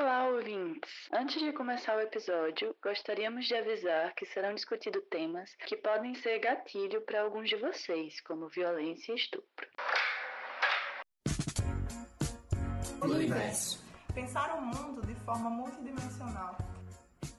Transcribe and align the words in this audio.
Olá, 0.00 0.28
ouvintes! 0.28 1.08
Antes 1.12 1.42
de 1.42 1.52
começar 1.52 1.96
o 1.96 2.00
episódio, 2.00 2.72
gostaríamos 2.80 3.46
de 3.46 3.56
avisar 3.56 4.14
que 4.14 4.26
serão 4.26 4.54
discutidos 4.54 5.02
temas 5.10 5.52
que 5.66 5.76
podem 5.76 6.14
ser 6.14 6.38
gatilho 6.38 7.00
para 7.00 7.22
alguns 7.22 7.48
de 7.48 7.56
vocês, 7.56 8.20
como 8.20 8.48
violência 8.48 9.10
e 9.10 9.16
estupro. 9.16 9.66
Universo. 13.02 13.84
Pensar 14.14 14.54
o 14.54 14.60
mundo 14.62 15.04
de 15.04 15.16
forma 15.16 15.50
multidimensional. 15.50 16.56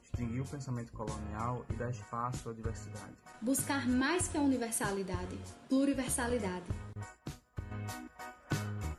Extinguir 0.04 0.42
o 0.42 0.46
pensamento 0.46 0.92
colonial 0.92 1.66
e 1.70 1.74
dar 1.78 1.90
espaço 1.90 2.50
à 2.50 2.54
diversidade. 2.54 3.16
Buscar 3.42 3.88
mais 3.88 4.28
que 4.28 4.38
a 4.38 4.42
universalidade, 4.42 5.40
pluriversalidade. 5.70 6.68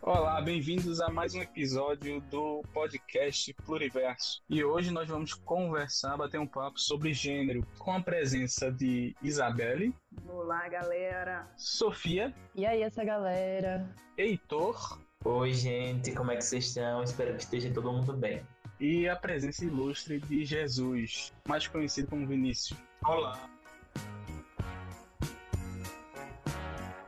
Olá, 0.02 0.40
bem-vindos 0.40 0.98
a 0.98 1.10
mais 1.10 1.34
um 1.34 1.42
episódio 1.42 2.22
do 2.22 2.62
podcast 2.72 3.52
Pluriverso. 3.66 4.42
E 4.48 4.64
hoje 4.64 4.90
nós 4.90 5.06
vamos 5.06 5.34
conversar, 5.34 6.16
bater 6.16 6.40
um 6.40 6.46
papo 6.46 6.80
sobre 6.80 7.12
gênero, 7.12 7.66
com 7.78 7.92
a 7.92 8.00
presença 8.00 8.72
de 8.72 9.14
Isabelle. 9.22 9.94
Olá, 10.26 10.66
galera. 10.70 11.46
Sofia. 11.54 12.34
E 12.54 12.64
aí, 12.64 12.82
essa 12.82 13.04
galera? 13.04 13.94
Heitor. 14.16 14.98
Oi, 15.22 15.52
gente, 15.52 16.12
como 16.12 16.30
é 16.30 16.36
que 16.36 16.44
vocês 16.44 16.68
estão? 16.68 17.02
Espero 17.02 17.36
que 17.36 17.42
esteja 17.42 17.70
todo 17.70 17.92
mundo 17.92 18.14
bem. 18.14 18.42
E 18.80 19.06
a 19.06 19.14
presença 19.16 19.66
ilustre 19.66 20.18
de 20.18 20.46
Jesus, 20.46 21.30
mais 21.46 21.68
conhecido 21.68 22.08
como 22.08 22.26
Vinícius. 22.26 22.78
Olá. 23.04 23.38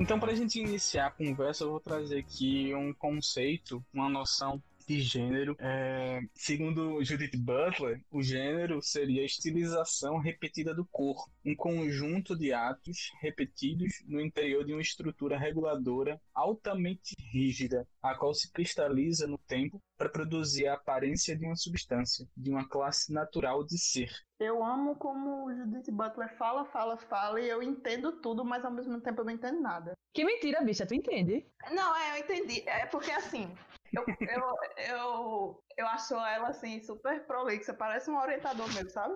Então, 0.02 0.18
para 0.18 0.32
a 0.32 0.34
gente 0.34 0.58
iniciar 0.58 1.06
a 1.06 1.10
conversa, 1.12 1.62
eu 1.62 1.70
vou 1.70 1.78
trazer 1.78 2.18
aqui 2.18 2.74
um 2.74 2.92
conceito, 2.92 3.80
uma 3.94 4.08
noção 4.08 4.60
de 4.92 5.00
gênero. 5.00 5.56
É, 5.58 6.20
segundo 6.34 7.02
Judith 7.02 7.36
Butler, 7.36 8.04
o 8.10 8.22
gênero 8.22 8.82
seria 8.82 9.22
a 9.22 9.24
estilização 9.24 10.18
repetida 10.18 10.74
do 10.74 10.84
corpo, 10.84 11.30
um 11.44 11.56
conjunto 11.56 12.36
de 12.36 12.52
atos 12.52 13.10
repetidos 13.20 14.02
no 14.06 14.20
interior 14.20 14.64
de 14.64 14.72
uma 14.72 14.82
estrutura 14.82 15.38
reguladora 15.38 16.20
altamente 16.34 17.14
rígida, 17.32 17.88
a 18.02 18.14
qual 18.14 18.34
se 18.34 18.52
cristaliza 18.52 19.26
no 19.26 19.38
tempo 19.38 19.80
para 19.96 20.10
produzir 20.10 20.66
a 20.66 20.74
aparência 20.74 21.36
de 21.36 21.46
uma 21.46 21.56
substância, 21.56 22.26
de 22.36 22.50
uma 22.50 22.68
classe 22.68 23.12
natural 23.12 23.64
de 23.64 23.78
ser. 23.78 24.10
Eu 24.38 24.62
amo 24.62 24.96
como 24.96 25.46
o 25.46 25.54
Judith 25.54 25.90
Butler 25.90 26.36
fala, 26.36 26.64
fala, 26.66 26.96
fala 26.96 27.40
e 27.40 27.48
eu 27.48 27.62
entendo 27.62 28.20
tudo, 28.20 28.44
mas 28.44 28.64
ao 28.64 28.72
mesmo 28.72 29.00
tempo 29.00 29.20
eu 29.20 29.24
não 29.24 29.32
entendo 29.32 29.60
nada. 29.60 29.94
Que 30.12 30.24
mentira, 30.24 30.60
bicha, 30.60 30.84
tu 30.84 30.94
entende? 30.94 31.46
Não, 31.70 31.96
é, 31.96 32.16
eu 32.18 32.24
entendi. 32.24 32.62
É 32.68 32.84
porque 32.86 33.10
assim, 33.10 33.54
eu, 33.92 34.04
eu, 34.20 34.56
eu, 34.88 35.64
eu 35.76 35.86
acho 35.88 36.14
ela 36.14 36.48
assim 36.48 36.82
super 36.82 37.26
prolixa, 37.26 37.74
parece 37.74 38.10
um 38.10 38.18
orientador 38.18 38.66
mesmo, 38.74 38.90
sabe? 38.90 39.14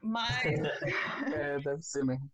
Mas. 0.00 0.42
é, 1.34 1.58
deve 1.60 1.82
ser 1.82 2.04
mesmo. 2.04 2.30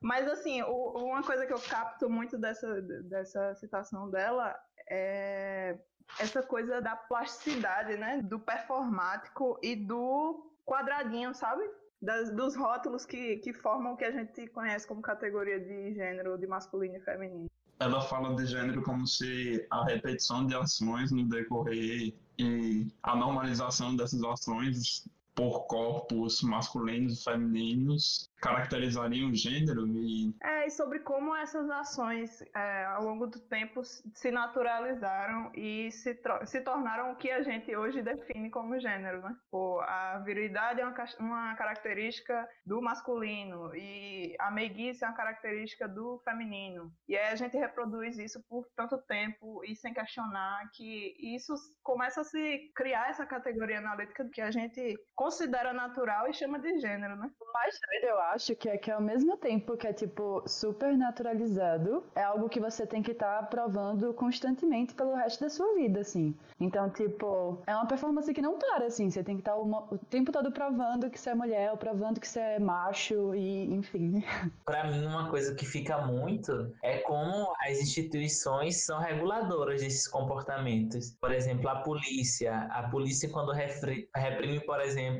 Mas 0.00 0.28
assim, 0.28 0.62
o, 0.62 1.04
uma 1.04 1.22
coisa 1.22 1.46
que 1.46 1.52
eu 1.52 1.60
capto 1.60 2.10
muito 2.10 2.36
dessa, 2.36 2.82
dessa 2.82 3.54
citação 3.54 4.10
dela 4.10 4.54
é 4.88 5.78
essa 6.18 6.42
coisa 6.42 6.80
da 6.80 6.96
plasticidade, 6.96 7.96
né? 7.96 8.20
Do 8.22 8.38
performático 8.38 9.58
e 9.62 9.76
do 9.76 10.52
quadradinho, 10.64 11.34
sabe? 11.34 11.62
Das, 12.00 12.34
dos 12.34 12.56
rótulos 12.56 13.06
que, 13.06 13.36
que 13.38 13.52
formam 13.52 13.92
o 13.92 13.96
que 13.96 14.04
a 14.04 14.10
gente 14.10 14.48
conhece 14.48 14.86
como 14.86 15.00
categoria 15.00 15.60
de 15.60 15.94
gênero, 15.94 16.36
de 16.36 16.46
masculino 16.48 16.96
e 16.96 17.00
feminino. 17.00 17.51
Ela 17.82 18.00
fala 18.00 18.36
de 18.36 18.46
gênero 18.46 18.80
como 18.82 19.08
se 19.08 19.66
a 19.68 19.82
repetição 19.84 20.46
de 20.46 20.54
ações 20.54 21.10
no 21.10 21.28
decorrer 21.28 22.14
e 22.38 22.86
a 23.02 23.16
normalização 23.16 23.96
dessas 23.96 24.22
ações 24.22 25.04
por 25.34 25.66
corpos 25.66 26.42
masculinos 26.42 27.20
e 27.20 27.24
femininos 27.24 28.32
caracterizariam 28.42 29.30
o 29.30 29.34
gênero 29.34 29.86
e... 29.86 30.34
É, 30.42 30.66
e 30.66 30.70
sobre 30.70 30.98
como 30.98 31.34
essas 31.36 31.70
ações 31.70 32.42
é, 32.54 32.84
ao 32.86 33.04
longo 33.04 33.26
do 33.28 33.38
tempo 33.38 33.82
se 33.84 34.30
naturalizaram 34.32 35.52
e 35.54 35.90
se, 35.92 36.20
se 36.44 36.60
tornaram 36.60 37.12
o 37.12 37.16
que 37.16 37.30
a 37.30 37.42
gente 37.42 37.74
hoje 37.74 38.02
define 38.02 38.50
como 38.50 38.78
gênero, 38.80 39.22
né? 39.22 39.36
Pô, 39.50 39.80
a 39.80 40.18
virilidade 40.24 40.80
é 40.80 40.84
uma, 40.84 40.94
uma 41.20 41.54
característica 41.54 42.48
do 42.66 42.82
masculino 42.82 43.74
e 43.76 44.34
a 44.40 44.50
meiguice 44.50 45.04
é 45.04 45.06
uma 45.06 45.16
característica 45.16 45.86
do 45.86 46.20
feminino. 46.24 46.92
E 47.08 47.16
aí 47.16 47.32
a 47.32 47.36
gente 47.36 47.56
reproduz 47.56 48.18
isso 48.18 48.42
por 48.48 48.66
tanto 48.74 48.98
tempo 49.02 49.62
e 49.64 49.76
sem 49.76 49.94
questionar 49.94 50.68
que 50.74 51.14
isso 51.20 51.54
começa 51.82 52.22
a 52.22 52.24
se 52.24 52.72
criar 52.74 53.08
essa 53.08 53.24
categoria 53.24 53.78
analítica 53.78 54.28
que 54.32 54.40
a 54.40 54.50
gente 54.50 54.96
considera 55.22 55.72
natural 55.72 56.28
e 56.28 56.34
chama 56.34 56.58
de 56.58 56.80
gênero, 56.80 57.14
né? 57.14 57.30
O 57.40 57.52
mais 57.52 57.78
doido, 57.86 58.12
eu 58.12 58.20
acho 58.22 58.56
que 58.56 58.68
é 58.68 58.76
que 58.76 58.90
ao 58.90 59.00
mesmo 59.00 59.36
tempo 59.36 59.76
que 59.76 59.86
é 59.86 59.92
tipo 59.92 60.42
super 60.48 60.96
naturalizado, 60.98 62.02
é 62.16 62.24
algo 62.24 62.48
que 62.48 62.58
você 62.58 62.84
tem 62.84 63.02
que 63.02 63.12
estar 63.12 63.38
tá 63.38 63.42
provando 63.44 64.12
constantemente 64.14 64.94
pelo 64.94 65.14
resto 65.14 65.44
da 65.44 65.48
sua 65.48 65.74
vida, 65.74 66.00
assim. 66.00 66.34
Então, 66.58 66.90
tipo, 66.90 67.62
é 67.68 67.74
uma 67.74 67.86
performance 67.86 68.34
que 68.34 68.42
não 68.42 68.58
para, 68.58 68.86
assim. 68.86 69.10
Você 69.10 69.22
tem 69.22 69.36
que 69.36 69.42
estar 69.42 69.52
tá 69.52 69.58
o, 69.58 69.94
o 69.94 69.98
tempo 69.98 70.32
todo 70.32 70.50
provando 70.50 71.08
que 71.08 71.20
você 71.20 71.30
é 71.30 71.34
mulher, 71.36 71.70
ou 71.70 71.76
provando 71.76 72.18
que 72.18 72.26
você 72.26 72.40
é 72.40 72.58
macho, 72.58 73.32
e 73.32 73.72
enfim. 73.72 74.24
Para 74.66 74.90
mim, 74.90 75.06
uma 75.06 75.30
coisa 75.30 75.54
que 75.54 75.64
fica 75.64 75.98
muito 75.98 76.74
é 76.82 76.98
como 76.98 77.54
as 77.60 77.78
instituições 77.78 78.84
são 78.84 78.98
reguladoras 78.98 79.82
desses 79.82 80.08
comportamentos. 80.08 81.12
Por 81.20 81.30
exemplo, 81.30 81.68
a 81.68 81.76
polícia. 81.76 82.68
A 82.72 82.88
polícia, 82.88 83.28
quando 83.28 83.52
reprime, 83.52 84.58
por 84.60 84.80
exemplo, 84.80 85.11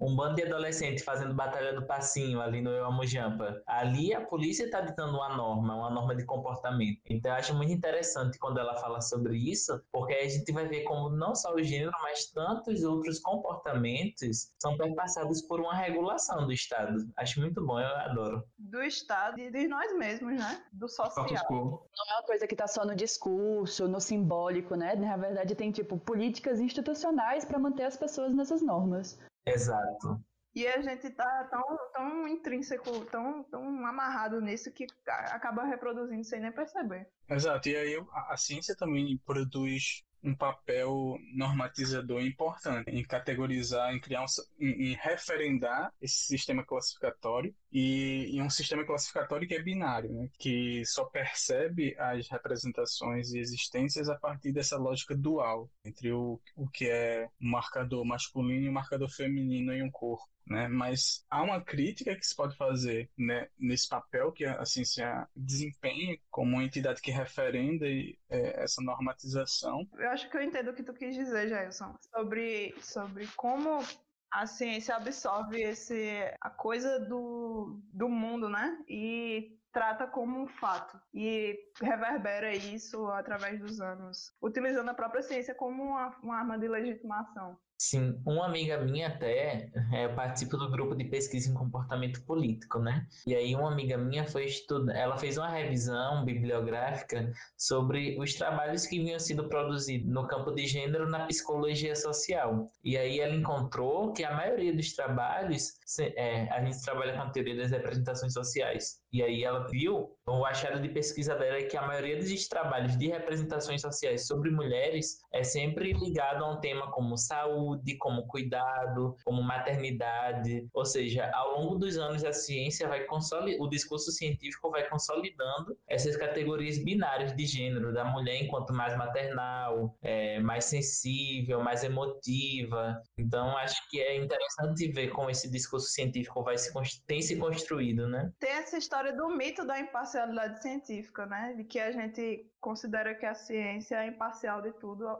um 0.00 0.14
bando 0.16 0.36
de 0.36 0.42
adolescentes 0.44 1.04
fazendo 1.04 1.34
batalha 1.34 1.74
do 1.74 1.86
passinho 1.86 2.40
ali 2.40 2.60
no 2.60 2.84
Amujampa. 2.84 3.62
Ali 3.66 4.14
a 4.14 4.20
polícia 4.20 4.64
está 4.64 4.80
ditando 4.80 5.16
uma 5.16 5.36
norma, 5.36 5.74
uma 5.74 5.90
norma 5.90 6.14
de 6.14 6.24
comportamento. 6.24 7.00
Então 7.08 7.30
eu 7.30 7.36
acho 7.36 7.54
muito 7.54 7.72
interessante 7.72 8.38
quando 8.38 8.58
ela 8.58 8.76
fala 8.76 9.00
sobre 9.00 9.36
isso, 9.36 9.80
porque 9.92 10.14
a 10.14 10.28
gente 10.28 10.50
vai 10.52 10.66
ver 10.66 10.84
como 10.84 11.10
não 11.10 11.34
só 11.34 11.54
o 11.54 11.62
gênero, 11.62 11.92
mas 12.02 12.26
tantos 12.30 12.82
outros 12.84 13.20
comportamentos 13.20 14.52
são 14.60 14.76
perpassados 14.76 15.42
por 15.42 15.60
uma 15.60 15.74
regulação 15.74 16.46
do 16.46 16.52
Estado. 16.52 17.08
Acho 17.16 17.40
muito 17.40 17.64
bom, 17.64 17.80
eu 17.80 17.96
adoro. 17.96 18.44
Do 18.58 18.82
Estado 18.82 19.38
e 19.38 19.50
de 19.50 19.68
nós 19.68 19.96
mesmos, 19.96 20.36
né? 20.36 20.62
Do 20.72 20.88
social. 20.88 21.44
Não 21.50 22.10
é 22.10 22.14
uma 22.18 22.22
coisa 22.24 22.46
que 22.46 22.54
está 22.54 22.66
só 22.66 22.84
no 22.84 22.94
discurso, 22.94 23.88
no 23.88 24.00
simbólico, 24.00 24.74
né? 24.74 24.94
Na 24.94 25.16
verdade 25.16 25.54
tem 25.54 25.70
tipo 25.70 25.98
políticas 25.98 26.60
institucionais 26.60 27.44
para 27.44 27.58
manter 27.58 27.84
as 27.84 27.96
pessoas 27.96 28.34
nessas 28.34 28.62
normas. 28.62 29.18
Exato. 29.52 30.20
E 30.54 30.66
a 30.66 30.80
gente 30.80 31.10
tá 31.10 31.48
tão, 31.50 31.78
tão 31.92 32.26
intrínseco, 32.26 33.04
tão, 33.06 33.44
tão 33.44 33.86
amarrado 33.86 34.40
nisso 34.40 34.72
que 34.72 34.86
acaba 35.06 35.64
reproduzindo 35.64 36.24
sem 36.24 36.40
nem 36.40 36.50
perceber. 36.50 37.08
Exato, 37.28 37.68
e 37.68 37.76
aí 37.76 38.04
a, 38.12 38.32
a 38.32 38.36
ciência 38.36 38.74
também 38.74 39.16
produz 39.24 40.02
um 40.22 40.34
papel 40.34 41.16
normatizador 41.34 42.20
importante 42.22 42.90
em 42.90 43.04
categorizar, 43.04 43.94
em 43.94 44.00
criar, 44.00 44.22
um, 44.22 44.26
em, 44.58 44.90
em 44.90 44.94
referendar 44.94 45.92
esse 46.00 46.26
sistema 46.26 46.64
classificatório 46.64 47.54
e, 47.72 48.36
e, 48.36 48.42
um 48.42 48.50
sistema 48.50 48.84
classificatório 48.84 49.46
que 49.46 49.54
é 49.54 49.62
binário, 49.62 50.10
né? 50.10 50.28
que 50.38 50.84
só 50.86 51.04
percebe 51.04 51.94
as 51.98 52.28
representações 52.28 53.32
e 53.32 53.38
existências 53.38 54.08
a 54.08 54.16
partir 54.16 54.52
dessa 54.52 54.76
lógica 54.76 55.14
dual 55.14 55.70
entre 55.84 56.12
o, 56.12 56.40
o 56.56 56.68
que 56.68 56.88
é 56.88 57.28
um 57.40 57.50
marcador 57.50 58.04
masculino 58.04 58.66
e 58.66 58.68
um 58.68 58.72
marcador 58.72 59.08
feminino 59.08 59.72
em 59.72 59.82
um 59.82 59.90
corpo. 59.90 60.28
Né? 60.46 60.66
Mas 60.66 61.26
há 61.28 61.42
uma 61.42 61.60
crítica 61.60 62.16
que 62.16 62.26
se 62.26 62.34
pode 62.34 62.56
fazer 62.56 63.10
né, 63.18 63.48
nesse 63.58 63.86
papel 63.86 64.32
que 64.32 64.46
a 64.46 64.64
ciência 64.64 65.28
desempenha 65.36 66.16
como 66.30 66.54
uma 66.54 66.64
entidade 66.64 67.02
que 67.02 67.10
referenda 67.10 67.86
é, 67.86 68.16
essa 68.62 68.82
normatização. 68.82 69.86
Eu 69.98 70.08
acho 70.08 70.30
que 70.30 70.36
eu 70.36 70.42
entendo 70.42 70.70
o 70.70 70.74
que 70.74 70.82
tu 70.82 70.94
quis 70.94 71.14
dizer, 71.14 71.48
Jailson, 71.48 71.94
sobre, 72.10 72.74
sobre 72.80 73.26
como 73.36 73.84
a 74.30 74.46
ciência 74.46 74.96
absorve 74.96 75.60
esse, 75.60 76.36
a 76.40 76.50
coisa 76.50 77.00
do, 77.00 77.80
do 77.92 78.08
mundo, 78.08 78.48
né? 78.48 78.78
E 78.88 79.58
trata 79.72 80.06
como 80.06 80.40
um 80.40 80.46
fato 80.46 81.00
e 81.12 81.58
reverbera 81.80 82.54
isso 82.54 83.06
através 83.08 83.60
dos 83.60 83.80
anos, 83.80 84.32
utilizando 84.42 84.88
a 84.88 84.94
própria 84.94 85.22
ciência 85.22 85.54
como 85.54 85.82
uma, 85.82 86.16
uma 86.22 86.36
arma 86.38 86.58
de 86.58 86.68
legitimação. 86.68 87.58
Sim, 87.80 88.20
uma 88.26 88.44
amiga 88.46 88.76
minha 88.78 89.06
até 89.06 89.70
é, 89.92 90.08
participa 90.08 90.56
do 90.56 90.68
grupo 90.68 90.96
de 90.96 91.04
pesquisa 91.04 91.48
em 91.48 91.54
comportamento 91.54 92.20
político, 92.24 92.80
né? 92.80 93.06
E 93.24 93.36
aí 93.36 93.54
uma 93.54 93.70
amiga 93.70 93.96
minha 93.96 94.26
foi 94.26 94.46
estudar, 94.46 94.96
ela 94.96 95.16
fez 95.16 95.38
uma 95.38 95.48
revisão 95.48 96.24
bibliográfica 96.24 97.32
sobre 97.56 98.18
os 98.20 98.34
trabalhos 98.34 98.84
que 98.84 98.98
vinham 98.98 99.20
sendo 99.20 99.48
produzidos 99.48 100.12
no 100.12 100.26
campo 100.26 100.50
de 100.50 100.66
gênero 100.66 101.08
na 101.08 101.26
psicologia 101.26 101.94
social. 101.94 102.68
E 102.82 102.98
aí 102.98 103.20
ela 103.20 103.34
encontrou 103.34 104.12
que 104.12 104.24
a 104.24 104.34
maioria 104.34 104.74
dos 104.74 104.92
trabalhos, 104.94 105.74
é, 106.00 106.48
a 106.50 106.64
gente 106.64 106.82
trabalha 106.82 107.14
com 107.14 107.22
a 107.22 107.30
teoria 107.30 107.56
das 107.58 107.70
representações 107.70 108.32
sociais. 108.32 109.00
E 109.12 109.22
aí 109.22 109.44
ela 109.44 109.66
viu, 109.68 110.10
o 110.26 110.44
achado 110.44 110.82
de 110.82 110.88
pesquisa 110.88 111.34
dela 111.36 111.58
é 111.58 111.62
que 111.62 111.76
a 111.76 111.86
maioria 111.86 112.18
dos 112.18 112.48
trabalhos 112.48 112.96
de 112.98 113.06
representações 113.06 113.80
sociais 113.80 114.26
sobre 114.26 114.50
mulheres 114.50 115.20
é 115.32 115.42
sempre 115.42 115.92
ligado 115.92 116.44
a 116.44 116.52
um 116.52 116.60
tema 116.60 116.90
como 116.90 117.16
saúde, 117.16 117.67
como 117.98 118.26
cuidado, 118.26 119.16
como 119.24 119.42
maternidade. 119.42 120.68
Ou 120.72 120.84
seja, 120.84 121.30
ao 121.32 121.60
longo 121.60 121.76
dos 121.76 121.96
anos 121.98 122.24
a 122.24 122.32
ciência 122.32 122.88
vai 122.88 123.04
consolidando, 123.04 123.62
o 123.64 123.68
discurso 123.68 124.10
científico 124.12 124.70
vai 124.70 124.88
consolidando 124.88 125.76
essas 125.86 126.16
categorias 126.16 126.78
binárias 126.78 127.34
de 127.34 127.46
gênero, 127.46 127.92
da 127.92 128.04
mulher 128.04 128.42
enquanto 128.42 128.72
mais 128.72 128.96
maternal, 128.96 129.96
é, 130.02 130.40
mais 130.40 130.64
sensível, 130.64 131.62
mais 131.62 131.82
emotiva. 131.84 133.00
Então 133.16 133.56
acho 133.58 133.88
que 133.90 134.00
é 134.00 134.16
interessante 134.16 134.88
ver 134.88 135.08
como 135.08 135.30
esse 135.30 135.50
discurso 135.50 135.88
científico 135.88 136.42
vai 136.42 136.56
se, 136.58 136.72
tem 137.06 137.20
se 137.22 137.36
construído, 137.36 138.08
né? 138.08 138.30
Tem 138.38 138.50
essa 138.50 138.76
história 138.78 139.14
do 139.14 139.28
mito 139.28 139.66
da 139.66 139.78
imparcialidade 139.78 140.62
científica, 140.62 141.26
né? 141.26 141.54
De 141.56 141.64
que 141.64 141.78
a 141.78 141.90
gente 141.90 142.46
considera 142.60 143.14
que 143.14 143.26
a 143.26 143.34
ciência 143.34 143.96
é 143.96 144.08
imparcial 144.08 144.60
de 144.62 144.72
tudo. 144.72 145.18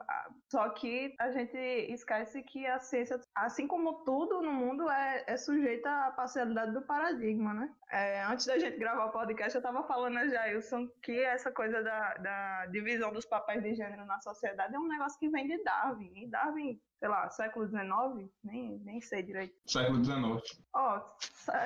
Só 0.50 0.68
que 0.70 1.14
a 1.18 1.30
gente 1.30 1.56
esquece 1.92 2.42
que 2.42 2.66
a 2.66 2.78
ciência, 2.78 3.20
assim 3.34 3.66
como 3.66 4.04
tudo 4.04 4.40
no 4.42 4.52
mundo, 4.52 4.88
é, 4.90 5.24
é 5.26 5.36
sujeita 5.36 5.90
à 5.90 6.10
parcialidade 6.10 6.72
do 6.72 6.82
paradigma, 6.82 7.54
né? 7.54 7.70
É, 7.90 8.22
antes 8.24 8.46
da 8.46 8.58
gente 8.58 8.78
gravar 8.78 9.06
o 9.06 9.12
podcast, 9.12 9.54
eu 9.54 9.60
estava 9.60 9.82
falando 9.84 10.18
a 10.18 10.26
Jailson 10.26 10.88
que 11.02 11.18
essa 11.24 11.50
coisa 11.50 11.82
da, 11.82 12.14
da 12.14 12.66
divisão 12.66 13.12
dos 13.12 13.24
papéis 13.24 13.62
de 13.62 13.74
gênero 13.74 14.04
na 14.04 14.20
sociedade 14.20 14.74
é 14.74 14.78
um 14.78 14.88
negócio 14.88 15.18
que 15.18 15.28
vem 15.28 15.46
de 15.46 15.62
Darwin. 15.62 16.12
E 16.14 16.28
Darwin 16.28 16.80
sei 16.98 17.08
lá, 17.08 17.28
século 17.30 17.66
XIX? 17.66 18.30
Nem, 18.42 18.78
nem 18.84 19.00
sei 19.00 19.22
direito. 19.22 19.54
Século 19.66 20.04
XIX. 20.04 20.64
Ó, 20.74 21.00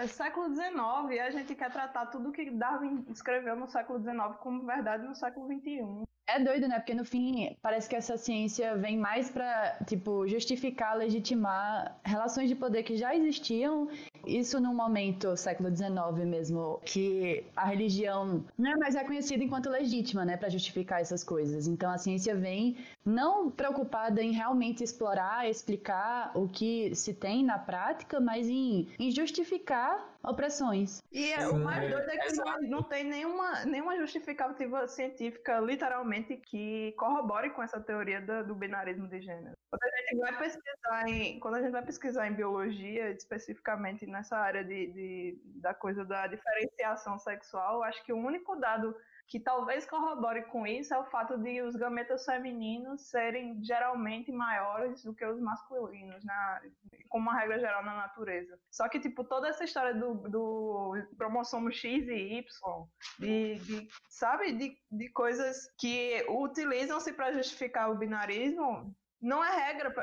século 0.08 0.54
XIX, 0.54 1.20
a 1.20 1.30
gente 1.30 1.54
quer 1.54 1.72
tratar 1.72 2.06
tudo 2.06 2.32
que 2.32 2.50
Darwin 2.50 3.04
escreveu 3.08 3.56
no 3.56 3.68
século 3.68 3.98
XIX 4.00 4.36
como 4.40 4.66
verdade 4.66 5.06
no 5.06 5.14
século 5.14 5.46
XXI. 5.46 6.04
É 6.28 6.38
doido, 6.38 6.68
né? 6.68 6.78
Porque 6.78 6.94
no 6.94 7.04
fim, 7.04 7.56
parece 7.60 7.88
que 7.88 7.96
essa 7.96 8.16
ciência 8.16 8.76
vem 8.76 8.96
mais 8.96 9.30
para, 9.30 9.78
tipo, 9.86 10.26
justificar, 10.28 10.96
legitimar 10.96 11.98
relações 12.04 12.48
de 12.48 12.54
poder 12.54 12.84
que 12.84 12.96
já 12.96 13.14
existiam. 13.14 13.88
Isso 14.26 14.60
num 14.60 14.74
momento, 14.74 15.36
século 15.36 15.74
XIX 15.74 16.26
mesmo, 16.26 16.80
que 16.84 17.44
a 17.56 17.66
religião 17.66 18.44
não 18.58 18.72
é 18.72 18.76
mais 18.76 18.94
reconhecida 18.94 19.42
enquanto 19.42 19.68
legítima, 19.68 20.24
né, 20.24 20.36
para 20.36 20.48
justificar 20.48 21.00
essas 21.00 21.24
coisas. 21.24 21.66
Então 21.66 21.90
a 21.90 21.98
ciência 21.98 22.34
vem 22.34 22.76
não 23.04 23.50
preocupada 23.50 24.22
em 24.22 24.32
realmente 24.32 24.84
explorar, 24.84 25.48
explicar 25.48 26.32
o 26.34 26.48
que 26.48 26.94
se 26.94 27.14
tem 27.14 27.44
na 27.44 27.58
prática, 27.58 28.20
mas 28.20 28.48
em, 28.48 28.88
em 28.98 29.10
justificar 29.10 30.11
opressões. 30.24 31.02
E 31.10 31.32
é, 31.32 31.48
o 31.48 31.58
mais 31.58 31.90
doido 31.90 32.10
é 32.10 32.16
que 32.18 32.32
não, 32.34 32.60
não 32.62 32.82
tem 32.82 33.04
nenhuma, 33.04 33.64
nenhuma 33.64 33.96
justificativa 33.96 34.86
científica, 34.86 35.58
literalmente, 35.58 36.36
que 36.36 36.92
corrobore 36.92 37.50
com 37.50 37.62
essa 37.62 37.80
teoria 37.80 38.20
do, 38.20 38.46
do 38.46 38.54
binarismo 38.54 39.08
de 39.08 39.20
gênero. 39.20 39.56
Quando 39.70 39.82
a 39.82 39.96
gente 39.96 40.18
vai 40.18 40.38
pesquisar 40.38 41.08
em, 41.08 41.40
quando 41.40 41.54
a 41.56 41.62
gente 41.62 41.72
vai 41.72 41.84
pesquisar 41.84 42.28
em 42.28 42.34
biologia, 42.34 43.10
especificamente 43.10 44.06
nessa 44.06 44.36
área 44.36 44.62
de, 44.64 44.86
de 44.92 45.40
da 45.60 45.74
coisa 45.74 46.04
da 46.04 46.26
diferenciação 46.26 47.18
sexual, 47.18 47.82
acho 47.82 48.04
que 48.04 48.12
o 48.12 48.18
único 48.18 48.54
dado 48.56 48.94
que 49.26 49.40
talvez 49.40 49.86
corrobore 49.86 50.44
com 50.44 50.66
isso 50.66 50.92
é 50.92 50.98
o 50.98 51.06
fato 51.06 51.38
de 51.38 51.62
os 51.62 51.74
gametas 51.74 52.24
femininos 52.24 53.08
serem 53.08 53.62
geralmente 53.64 54.30
maiores 54.30 55.02
do 55.02 55.14
que 55.14 55.24
os 55.24 55.40
masculinos, 55.40 56.22
na, 56.24 56.60
como 57.08 57.30
uma 57.30 57.38
regra 57.38 57.58
geral 57.58 57.82
na 57.84 57.94
natureza. 57.94 58.58
Só 58.70 58.88
que, 58.88 59.00
tipo, 59.00 59.24
toda 59.24 59.48
essa 59.48 59.64
história 59.64 59.94
do, 59.94 60.14
do 60.28 60.92
cromossomo 61.16 61.72
X 61.72 62.06
e 62.08 62.38
Y, 62.38 62.86
de, 63.18 63.54
de 63.60 63.88
sabe, 64.08 64.52
de, 64.52 64.76
de 64.90 65.08
coisas 65.10 65.66
que 65.78 66.24
utilizam-se 66.28 67.12
para 67.12 67.32
justificar 67.32 67.90
o 67.90 67.96
binarismo, 67.96 68.94
não 69.22 69.42
é 69.42 69.50
regra 69.68 69.94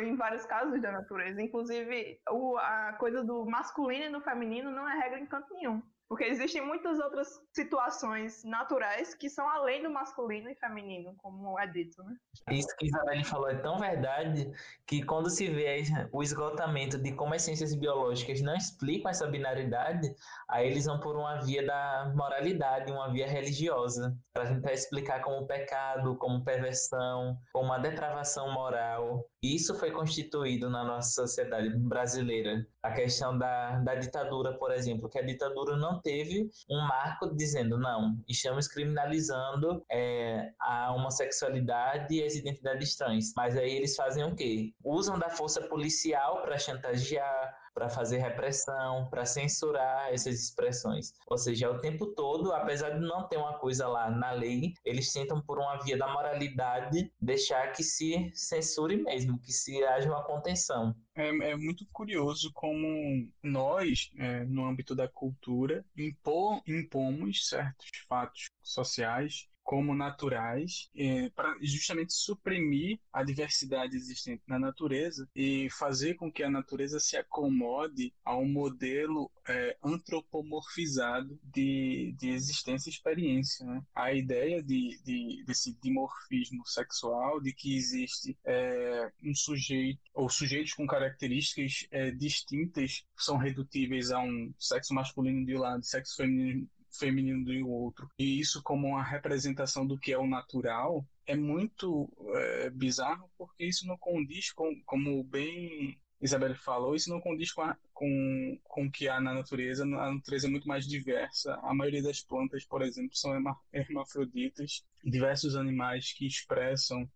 em, 0.00 0.16
vários 0.16 0.46
casos 0.46 0.80
da 0.80 0.90
natureza. 0.90 1.42
Inclusive, 1.42 2.18
a 2.58 2.94
coisa 2.98 3.22
do 3.22 3.44
masculino 3.44 4.06
e 4.06 4.12
do 4.12 4.22
feminino 4.22 4.70
não 4.70 4.88
é 4.88 4.98
regra 4.98 5.20
em 5.20 5.26
canto 5.26 5.52
nenhum. 5.52 5.82
Porque 6.08 6.24
existem 6.24 6.64
muitas 6.64 6.98
outras 6.98 7.40
situações 7.52 8.44
naturais 8.44 9.14
que 9.14 9.28
são 9.28 9.48
além 9.48 9.82
do 9.82 9.90
masculino 9.90 10.50
e 10.50 10.54
feminino, 10.54 11.14
como 11.16 11.58
é 11.58 11.66
dito, 11.66 12.02
né? 12.02 12.14
Isso 12.50 12.68
que 12.78 12.86
Isabelle 12.86 13.24
falou 13.24 13.48
é 13.48 13.56
tão 13.56 13.78
verdade 13.78 14.50
que 14.86 15.02
quando 15.02 15.30
se 15.30 15.48
vê 15.48 15.82
o 16.12 16.22
esgotamento 16.22 16.98
de 16.98 17.12
como 17.12 17.34
as 17.34 17.42
ciências 17.42 17.74
biológicas 17.74 18.40
não 18.42 18.54
explicam 18.54 19.10
essa 19.10 19.26
binaridade, 19.26 20.14
aí 20.48 20.68
eles 20.68 20.84
vão 20.84 21.00
por 21.00 21.16
uma 21.16 21.40
via 21.40 21.64
da 21.64 22.12
moralidade, 22.14 22.92
uma 22.92 23.10
via 23.10 23.26
religiosa, 23.26 24.16
para 24.32 24.46
tentar 24.46 24.72
explicar 24.72 25.22
como 25.22 25.46
pecado, 25.46 26.16
como 26.16 26.44
perversão, 26.44 27.36
como 27.52 27.66
uma 27.66 27.78
depravação 27.78 28.52
moral. 28.52 29.24
Isso 29.42 29.74
foi 29.78 29.90
constituído 29.90 30.68
na 30.68 30.84
nossa 30.84 31.10
sociedade 31.10 31.70
brasileira. 31.78 32.66
A 32.82 32.92
questão 32.92 33.36
da, 33.36 33.78
da 33.80 33.94
ditadura, 33.94 34.56
por 34.58 34.70
exemplo, 34.70 35.08
que 35.08 35.18
a 35.18 35.22
ditadura 35.22 35.76
não 35.76 35.93
teve 36.00 36.48
um 36.70 36.80
marco 36.86 37.34
dizendo 37.34 37.78
não, 37.78 38.16
estamos 38.28 38.68
criminalizando 38.68 39.84
é, 39.90 40.52
a 40.60 40.92
homossexualidade 40.92 42.14
e 42.14 42.22
as 42.22 42.34
identidades 42.34 42.96
trans. 42.96 43.32
Mas 43.36 43.56
aí 43.56 43.70
eles 43.76 43.96
fazem 43.96 44.24
o 44.24 44.34
quê? 44.34 44.72
Usam 44.84 45.18
da 45.18 45.30
força 45.30 45.60
policial 45.62 46.42
para 46.42 46.58
chantagear, 46.58 47.63
para 47.74 47.88
fazer 47.88 48.18
repressão, 48.18 49.08
para 49.10 49.26
censurar 49.26 50.12
essas 50.12 50.40
expressões. 50.40 51.12
Ou 51.26 51.36
seja, 51.36 51.70
o 51.70 51.80
tempo 51.80 52.06
todo, 52.14 52.52
apesar 52.52 52.90
de 52.90 53.00
não 53.00 53.26
ter 53.28 53.36
uma 53.36 53.58
coisa 53.58 53.88
lá 53.88 54.10
na 54.10 54.30
lei, 54.30 54.72
eles 54.84 55.12
tentam, 55.12 55.40
por 55.42 55.58
uma 55.58 55.76
via 55.82 55.96
da 55.96 56.08
moralidade, 56.08 57.12
deixar 57.20 57.72
que 57.72 57.82
se 57.82 58.30
censure 58.32 58.96
mesmo, 58.96 59.38
que 59.40 59.52
se 59.52 59.82
haja 59.84 60.08
uma 60.08 60.22
contenção. 60.22 60.94
É, 61.16 61.28
é 61.28 61.56
muito 61.56 61.84
curioso 61.92 62.50
como 62.54 63.28
nós, 63.42 64.10
é, 64.16 64.44
no 64.44 64.64
âmbito 64.64 64.94
da 64.94 65.08
cultura, 65.08 65.84
impor, 65.96 66.62
impomos 66.66 67.48
certos 67.48 67.90
fatos 68.08 68.46
sociais 68.62 69.48
como 69.64 69.94
naturais, 69.94 70.90
é, 70.94 71.30
para 71.30 71.56
justamente 71.62 72.12
suprimir 72.12 73.00
a 73.10 73.24
diversidade 73.24 73.96
existente 73.96 74.42
na 74.46 74.58
natureza 74.58 75.26
e 75.34 75.68
fazer 75.70 76.14
com 76.14 76.30
que 76.30 76.42
a 76.42 76.50
natureza 76.50 77.00
se 77.00 77.16
acomode 77.16 78.12
a 78.22 78.36
um 78.36 78.46
modelo 78.46 79.30
é, 79.48 79.76
antropomorfizado 79.82 81.40
de, 81.42 82.14
de 82.18 82.28
existência 82.28 82.90
e 82.90 82.92
experiência. 82.92 83.64
Né? 83.64 83.82
A 83.94 84.12
ideia 84.12 84.62
de, 84.62 85.00
de, 85.02 85.42
desse 85.46 85.72
dimorfismo 85.82 86.64
sexual, 86.66 87.40
de 87.40 87.52
que 87.52 87.74
existe 87.74 88.36
é, 88.44 89.10
um 89.24 89.34
sujeito 89.34 90.00
ou 90.12 90.28
sujeitos 90.28 90.74
com 90.74 90.86
características 90.86 91.86
é, 91.90 92.10
distintas 92.10 93.04
são 93.16 93.38
redutíveis 93.38 94.10
a 94.10 94.20
um 94.20 94.52
sexo 94.58 94.92
masculino 94.92 95.46
de 95.46 95.56
um 95.56 95.60
lado, 95.60 95.82
sexo 95.84 96.16
feminino 96.16 96.68
feminino 96.98 97.44
do 97.44 97.68
outro, 97.68 98.08
e 98.18 98.38
isso 98.40 98.62
como 98.62 98.88
uma 98.88 99.02
representação 99.02 99.86
do 99.86 99.98
que 99.98 100.12
é 100.12 100.18
o 100.18 100.26
natural, 100.26 101.04
é 101.26 101.34
muito 101.34 102.10
é, 102.34 102.70
bizarro, 102.70 103.30
porque 103.36 103.64
isso 103.64 103.86
não 103.86 103.96
condiz 103.96 104.52
com, 104.52 104.80
como 104.84 105.22
bem 105.24 105.98
Isabel 106.24 106.54
falou, 106.54 106.94
isso 106.94 107.10
não 107.10 107.20
condiz 107.20 107.52
com, 107.52 107.60
a, 107.60 107.76
com, 107.92 108.58
com 108.64 108.86
o 108.86 108.90
que 108.90 109.08
há 109.08 109.20
na 109.20 109.34
natureza. 109.34 109.84
A 109.84 110.14
natureza 110.14 110.46
é 110.46 110.50
muito 110.50 110.66
mais 110.66 110.86
diversa. 110.86 111.54
A 111.62 111.74
maioria 111.74 112.02
das 112.02 112.22
plantas, 112.22 112.64
por 112.64 112.80
exemplo, 112.80 113.14
são 113.14 113.32
hermafroditas. 113.70 114.82
Diversos 115.04 115.54
animais 115.54 116.14
que 116.14 116.26
expressam 116.26 117.06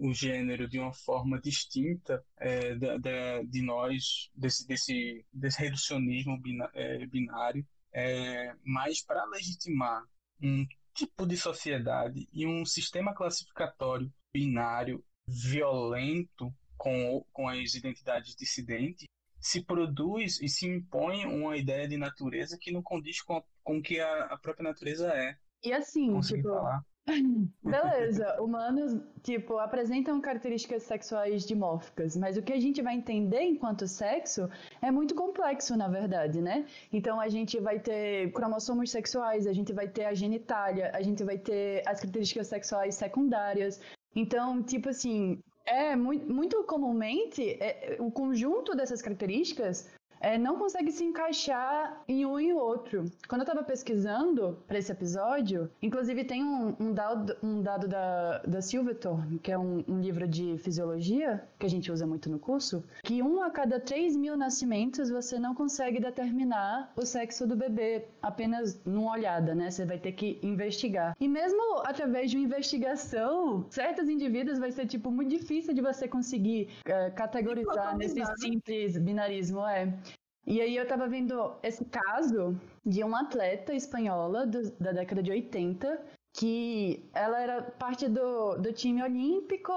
o 0.00 0.14
gênero 0.14 0.66
de 0.66 0.78
uma 0.78 0.94
forma 0.94 1.38
distinta 1.38 2.24
é, 2.38 2.74
de, 3.44 3.60
nós, 3.60 4.30
desse, 4.34 4.66
desse, 4.66 5.26
desse 5.30 5.60
reducionismo 5.60 6.40
é, 6.72 7.06
binário 7.06 7.66
é, 7.94 8.54
mas 8.64 9.00
para 9.00 9.24
legitimar 9.26 10.04
um 10.42 10.66
tipo 10.92 11.26
de 11.26 11.36
sociedade 11.36 12.28
e 12.32 12.46
um 12.46 12.64
sistema 12.64 13.14
classificatório 13.14 14.12
binário 14.32 15.04
violento 15.26 16.52
com, 16.76 17.24
com 17.32 17.48
as 17.48 17.74
identidades 17.74 18.34
dissidentes, 18.34 19.06
se 19.40 19.62
produz 19.62 20.40
e 20.40 20.48
se 20.48 20.66
impõe 20.66 21.24
uma 21.26 21.56
ideia 21.56 21.86
de 21.86 21.96
natureza 21.96 22.58
que 22.60 22.72
não 22.72 22.82
condiz 22.82 23.22
com, 23.22 23.42
com 23.62 23.78
o 23.78 23.82
que 23.82 24.00
a, 24.00 24.24
a 24.24 24.38
própria 24.38 24.64
natureza 24.64 25.08
é. 25.08 25.36
E 25.62 25.72
assim, 25.72 26.12
Consegui 26.12 26.42
tipo, 26.42 26.54
falar. 26.54 26.84
Beleza, 27.62 28.40
humanos, 28.40 28.98
tipo, 29.22 29.58
apresentam 29.58 30.20
características 30.20 30.84
sexuais 30.84 31.44
dimórficas, 31.44 32.16
mas 32.16 32.36
o 32.36 32.42
que 32.42 32.52
a 32.52 32.60
gente 32.60 32.80
vai 32.80 32.94
entender 32.94 33.42
enquanto 33.42 33.86
sexo 33.86 34.48
é 34.80 34.90
muito 34.90 35.14
complexo, 35.14 35.76
na 35.76 35.86
verdade, 35.86 36.40
né? 36.40 36.66
Então 36.92 37.20
a 37.20 37.28
gente 37.28 37.60
vai 37.60 37.78
ter 37.78 38.32
cromossomos 38.32 38.90
sexuais, 38.90 39.46
a 39.46 39.52
gente 39.52 39.72
vai 39.72 39.86
ter 39.86 40.06
a 40.06 40.14
genitália, 40.14 40.90
a 40.94 41.02
gente 41.02 41.22
vai 41.22 41.36
ter 41.36 41.82
as 41.86 42.00
características 42.00 42.46
sexuais 42.46 42.94
secundárias. 42.94 43.80
Então, 44.16 44.62
tipo 44.62 44.88
assim, 44.88 45.38
é 45.66 45.96
muito, 45.96 46.32
muito 46.32 46.64
comumente 46.64 47.42
é, 47.60 47.96
o 48.00 48.10
conjunto 48.10 48.74
dessas 48.74 49.02
características 49.02 49.90
é, 50.24 50.38
não 50.38 50.56
consegue 50.56 50.90
se 50.90 51.04
encaixar 51.04 52.02
em 52.08 52.24
um 52.24 52.40
e 52.40 52.52
outro. 52.52 53.04
Quando 53.28 53.42
eu 53.42 53.46
tava 53.46 53.62
pesquisando 53.62 54.58
para 54.66 54.78
esse 54.78 54.90
episódio, 54.90 55.70
inclusive 55.82 56.24
tem 56.24 56.42
um, 56.42 56.74
um 56.80 56.92
dado, 56.94 57.36
um 57.42 57.60
dado 57.60 57.86
da, 57.86 58.38
da 58.38 58.62
Silverthorne, 58.62 59.38
que 59.38 59.52
é 59.52 59.58
um, 59.58 59.84
um, 59.86 60.00
livro 60.00 60.26
de 60.26 60.56
fisiologia, 60.58 61.46
que 61.58 61.66
a 61.66 61.68
gente 61.68 61.92
usa 61.92 62.06
muito 62.06 62.30
no 62.30 62.38
curso, 62.38 62.82
que 63.02 63.22
um 63.22 63.42
a 63.42 63.50
cada 63.50 63.78
3 63.78 64.16
mil 64.16 64.34
nascimentos 64.34 65.10
você 65.10 65.38
não 65.38 65.54
consegue 65.54 66.00
determinar 66.00 66.90
o 66.96 67.04
sexo 67.04 67.46
do 67.46 67.54
bebê 67.54 68.06
apenas 68.22 68.80
numa 68.84 69.12
olhada, 69.12 69.54
né? 69.54 69.70
Você 69.70 69.84
vai 69.84 69.98
ter 69.98 70.12
que 70.12 70.38
investigar. 70.42 71.14
E 71.20 71.28
mesmo 71.28 71.60
através 71.84 72.30
de 72.30 72.38
uma 72.38 72.46
investigação, 72.46 73.66
certos 73.68 74.08
indivíduos 74.08 74.58
vai 74.58 74.72
ser, 74.72 74.86
tipo, 74.86 75.10
muito 75.10 75.28
difícil 75.28 75.74
de 75.74 75.82
você 75.82 76.08
conseguir 76.08 76.70
é, 76.86 77.10
categorizar 77.10 77.96
nesse 77.98 78.24
simples 78.40 78.96
binarismo, 78.96 79.66
é. 79.66 79.92
E 80.46 80.60
aí 80.60 80.76
eu 80.76 80.86
tava 80.86 81.08
vendo 81.08 81.54
esse 81.62 81.84
caso 81.86 82.58
de 82.84 83.02
uma 83.02 83.22
atleta 83.22 83.72
espanhola 83.74 84.46
do, 84.46 84.70
da 84.72 84.92
década 84.92 85.22
de 85.22 85.30
80, 85.30 86.00
que 86.34 87.08
ela 87.14 87.40
era 87.40 87.62
parte 87.62 88.08
do, 88.08 88.56
do 88.56 88.72
time 88.72 89.02
olímpico 89.02 89.72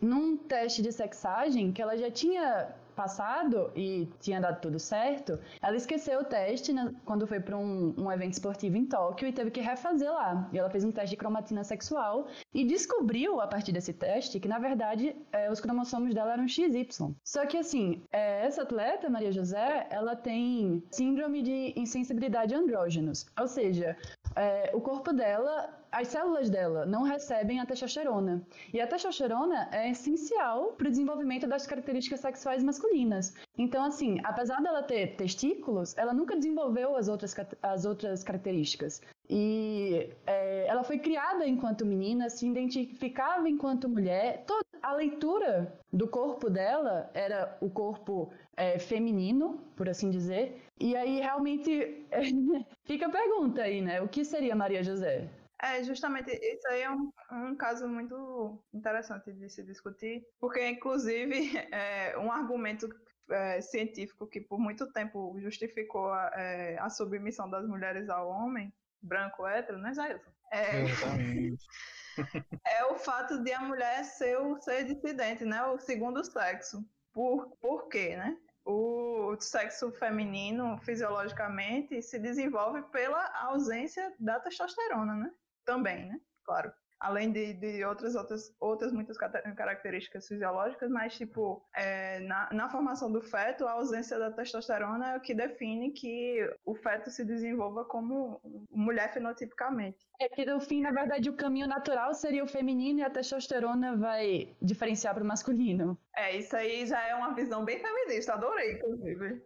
num 0.00 0.36
teste 0.36 0.82
de 0.82 0.92
sexagem 0.92 1.72
que 1.72 1.82
ela 1.82 1.96
já 1.96 2.10
tinha 2.10 2.74
passado 2.98 3.70
e 3.76 4.08
tinha 4.20 4.40
dado 4.40 4.60
tudo 4.60 4.80
certo, 4.80 5.38
ela 5.62 5.76
esqueceu 5.76 6.20
o 6.20 6.24
teste 6.24 6.72
né, 6.72 6.92
quando 7.04 7.28
foi 7.28 7.38
para 7.38 7.56
um, 7.56 7.94
um, 7.96 8.10
evento 8.10 8.32
esportivo 8.32 8.76
em 8.76 8.84
Tóquio 8.84 9.28
e 9.28 9.32
teve 9.32 9.52
que 9.52 9.60
refazer 9.60 10.12
lá. 10.12 10.48
E 10.52 10.58
ela 10.58 10.68
fez 10.68 10.82
um 10.84 10.90
teste 10.90 11.10
de 11.10 11.16
cromatina 11.16 11.62
sexual 11.62 12.26
e 12.52 12.64
descobriu, 12.64 13.40
a 13.40 13.46
partir 13.46 13.70
desse 13.70 13.92
teste, 13.92 14.40
que 14.40 14.48
na 14.48 14.58
verdade 14.58 15.14
é, 15.30 15.48
os 15.48 15.60
cromossomos 15.60 16.12
dela 16.12 16.32
eram 16.32 16.48
XY. 16.48 16.88
Só 17.22 17.46
que 17.46 17.56
assim, 17.56 18.02
é, 18.10 18.44
essa 18.44 18.62
atleta, 18.62 19.08
Maria 19.08 19.30
José, 19.30 19.86
ela 19.90 20.16
tem 20.16 20.82
síndrome 20.90 21.40
de 21.42 21.72
insensibilidade 21.76 22.52
andrógenos. 22.52 23.26
Ou 23.38 23.46
seja, 23.46 23.96
é, 24.34 24.72
o 24.74 24.80
corpo 24.80 25.12
dela 25.12 25.77
as 25.90 26.08
células 26.08 26.50
dela 26.50 26.84
não 26.86 27.02
recebem 27.02 27.60
a 27.60 27.66
testosterona. 27.66 28.42
E 28.72 28.80
a 28.80 28.86
testosterona 28.86 29.68
é 29.72 29.90
essencial 29.90 30.72
para 30.72 30.86
o 30.88 30.90
desenvolvimento 30.90 31.46
das 31.46 31.66
características 31.66 32.20
sexuais 32.20 32.62
masculinas. 32.62 33.34
Então, 33.56 33.84
assim, 33.84 34.18
apesar 34.24 34.60
dela 34.62 34.82
ter 34.82 35.16
testículos, 35.16 35.96
ela 35.96 36.12
nunca 36.12 36.36
desenvolveu 36.36 36.96
as 36.96 37.08
outras, 37.08 37.34
as 37.62 37.84
outras 37.84 38.22
características. 38.22 39.00
E 39.28 40.10
é, 40.26 40.66
ela 40.66 40.82
foi 40.82 40.98
criada 40.98 41.46
enquanto 41.46 41.84
menina, 41.84 42.30
se 42.30 42.46
identificava 42.46 43.48
enquanto 43.48 43.88
mulher. 43.88 44.44
Toda 44.46 44.64
a 44.82 44.92
leitura 44.94 45.78
do 45.92 46.08
corpo 46.08 46.48
dela 46.48 47.10
era 47.12 47.56
o 47.60 47.68
corpo 47.68 48.30
é, 48.56 48.78
feminino, 48.78 49.60
por 49.76 49.88
assim 49.88 50.10
dizer. 50.10 50.62
E 50.80 50.96
aí 50.96 51.20
realmente 51.20 52.06
fica 52.84 53.06
a 53.06 53.10
pergunta 53.10 53.62
aí, 53.62 53.82
né? 53.82 54.00
O 54.00 54.08
que 54.08 54.24
seria 54.24 54.56
Maria 54.56 54.82
José? 54.82 55.28
É, 55.60 55.82
justamente, 55.82 56.30
isso 56.30 56.68
aí 56.68 56.82
é 56.82 56.90
um, 56.90 57.12
um 57.32 57.56
caso 57.56 57.88
muito 57.88 58.62
interessante 58.72 59.32
de 59.32 59.50
se 59.50 59.64
discutir, 59.64 60.24
porque, 60.38 60.64
inclusive, 60.68 61.34
é, 61.72 62.16
um 62.16 62.30
argumento 62.30 62.88
é, 63.30 63.60
científico 63.60 64.26
que 64.26 64.40
por 64.40 64.58
muito 64.58 64.90
tempo 64.92 65.36
justificou 65.40 66.12
a, 66.12 66.30
é, 66.34 66.78
a, 66.78 66.88
submissão 66.88 67.50
das 67.50 67.66
mulheres 67.66 68.08
ao 68.08 68.28
homem, 68.28 68.72
branco, 69.02 69.46
hétero, 69.46 69.78
né, 69.78 69.92
Jailson? 69.92 70.30
É, 70.52 70.84
é 72.78 72.84
o 72.86 72.94
fato 72.96 73.42
de 73.42 73.52
a 73.52 73.60
mulher 73.60 74.04
ser 74.04 74.38
o 74.38 74.60
ser 74.60 74.84
dissidente, 74.84 75.44
né, 75.44 75.62
o 75.64 75.78
segundo 75.78 76.24
sexo. 76.24 76.84
Por, 77.12 77.48
por 77.60 77.88
quê, 77.88 78.16
né? 78.16 78.38
o 78.68 79.34
sexo 79.40 79.90
feminino, 79.92 80.78
fisiologicamente, 80.82 82.02
se 82.02 82.18
desenvolve 82.18 82.82
pela 82.90 83.26
ausência 83.44 84.12
da 84.20 84.38
testosterona, 84.38 85.14
né? 85.14 85.32
Também, 85.68 86.06
né? 86.06 86.18
Claro. 86.44 86.72
Além 86.98 87.30
de, 87.30 87.52
de 87.52 87.84
outras, 87.84 88.16
outras, 88.16 88.52
outras 88.58 88.92
muitas 88.92 89.16
características 89.16 90.26
fisiológicas, 90.26 90.90
mas, 90.90 91.16
tipo, 91.16 91.62
é, 91.76 92.18
na, 92.20 92.48
na 92.52 92.68
formação 92.68 93.12
do 93.12 93.22
feto, 93.22 93.68
a 93.68 93.72
ausência 93.72 94.18
da 94.18 94.32
testosterona 94.32 95.12
é 95.12 95.16
o 95.16 95.20
que 95.20 95.32
define 95.32 95.92
que 95.92 96.44
o 96.64 96.74
feto 96.74 97.08
se 97.08 97.24
desenvolva 97.24 97.84
como 97.84 98.40
mulher 98.68 99.12
fenotipicamente. 99.12 99.98
É 100.18 100.28
que, 100.28 100.44
no 100.44 100.58
fim, 100.58 100.80
na 100.80 100.90
verdade, 100.90 101.30
o 101.30 101.36
caminho 101.36 101.68
natural 101.68 102.12
seria 102.14 102.42
o 102.42 102.48
feminino 102.48 102.98
e 102.98 103.04
a 103.04 103.10
testosterona 103.10 103.96
vai 103.96 104.56
diferenciar 104.60 105.14
para 105.14 105.22
o 105.22 105.26
masculino. 105.26 105.96
É, 106.16 106.36
isso 106.36 106.56
aí 106.56 106.84
já 106.84 107.00
é 107.06 107.14
uma 107.14 107.32
visão 107.32 107.64
bem 107.64 107.78
feminista, 107.78 108.32
adorei, 108.32 108.72
inclusive. 108.72 109.40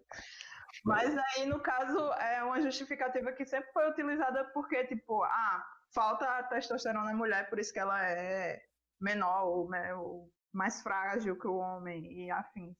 Mas 0.84 1.14
aí, 1.18 1.44
no 1.44 1.60
caso, 1.60 1.98
é 2.14 2.42
uma 2.42 2.62
justificativa 2.62 3.30
que 3.32 3.44
sempre 3.44 3.70
foi 3.72 3.90
utilizada 3.90 4.44
porque, 4.54 4.84
tipo, 4.86 5.22
ah, 5.22 5.62
falta 5.94 6.24
a 6.24 6.42
testosterona 6.44 7.10
na 7.10 7.14
mulher, 7.14 7.48
por 7.48 7.58
isso 7.58 7.72
que 7.72 7.78
ela 7.78 8.02
é 8.02 8.60
menor 9.00 9.44
ou, 9.44 9.68
né, 9.68 9.94
ou 9.94 10.30
mais 10.52 10.82
frágil 10.82 11.38
que 11.38 11.46
o 11.46 11.56
homem 11.56 12.24
e 12.24 12.30
afins. 12.30 12.76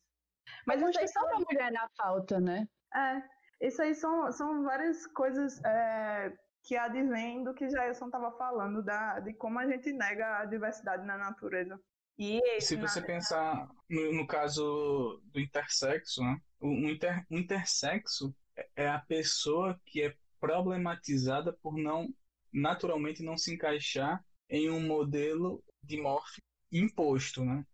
Mas 0.66 0.82
acho 0.82 0.98
que 0.98 1.08
só 1.08 1.24
pra 1.26 1.38
mulher 1.38 1.72
na 1.72 1.88
falta, 1.96 2.40
né? 2.40 2.68
É, 2.94 3.22
isso 3.66 3.80
aí 3.80 3.94
são, 3.94 4.30
são 4.32 4.64
várias 4.64 5.06
coisas 5.08 5.62
é, 5.64 6.32
que 6.64 6.76
advêm 6.76 7.42
do 7.42 7.54
que 7.54 7.70
Jailson 7.70 8.06
estava 8.06 8.30
falando, 8.36 8.82
da, 8.82 9.20
de 9.20 9.32
como 9.34 9.58
a 9.58 9.66
gente 9.66 9.92
nega 9.92 10.38
a 10.38 10.44
diversidade 10.44 11.06
na 11.06 11.16
natureza. 11.16 11.80
E 12.18 12.40
se 12.60 12.76
você 12.76 13.00
na... 13.00 13.06
pensar 13.06 13.68
no, 13.88 14.12
no, 14.12 14.26
caso 14.26 15.20
do 15.32 15.40
intersexo, 15.40 16.22
né? 16.22 16.36
O, 16.60 16.68
inter, 16.68 17.24
o 17.30 17.38
intersexo 17.38 18.34
é, 18.56 18.68
é 18.76 18.88
a 18.88 18.98
pessoa 18.98 19.80
que 19.86 20.02
é 20.02 20.14
problematizada 20.38 21.52
por 21.62 21.76
não 21.76 22.12
naturalmente 22.52 23.22
não 23.22 23.36
se 23.36 23.52
encaixar 23.52 24.24
em 24.48 24.70
um 24.70 24.80
modelo 24.86 25.62
de 25.82 26.00
morfe 26.00 26.40
imposto, 26.70 27.44
né? 27.44 27.64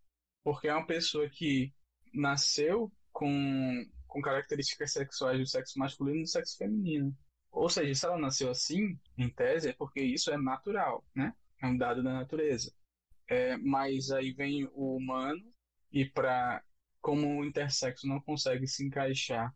Porque 0.44 0.68
é 0.68 0.75
uma 0.75 0.87
pessoa 0.87 1.28
que 1.28 1.73
nasceu 2.12 2.90
com, 3.12 3.85
com 4.06 4.23
características 4.23 4.92
sexuais 4.92 5.38
do 5.38 5.47
sexo 5.47 5.78
masculino 5.78 6.20
e 6.20 6.23
do 6.23 6.28
sexo 6.28 6.56
feminino. 6.56 7.16
Ou 7.50 7.68
seja, 7.68 7.94
se 7.94 8.06
ela 8.06 8.18
nasceu 8.18 8.50
assim, 8.50 8.99
em 9.16 9.28
tese, 9.28 9.70
é 9.70 9.73
porque 9.73 10.00
isso 10.00 10.30
é 10.30 10.37
natural, 10.37 11.04
né? 11.14 11.35
É 11.61 11.66
um 11.66 11.76
dado 11.76 12.02
da 12.02 12.12
natureza. 12.12 12.73
É, 13.26 13.56
mas 13.56 14.11
aí 14.11 14.32
vem 14.32 14.64
o 14.73 14.97
humano 14.97 15.44
e 15.92 16.04
para 16.04 16.62
como 17.00 17.40
o 17.40 17.44
intersexo 17.44 18.06
não 18.06 18.20
consegue 18.20 18.66
se 18.66 18.85
encaixar 18.85 19.54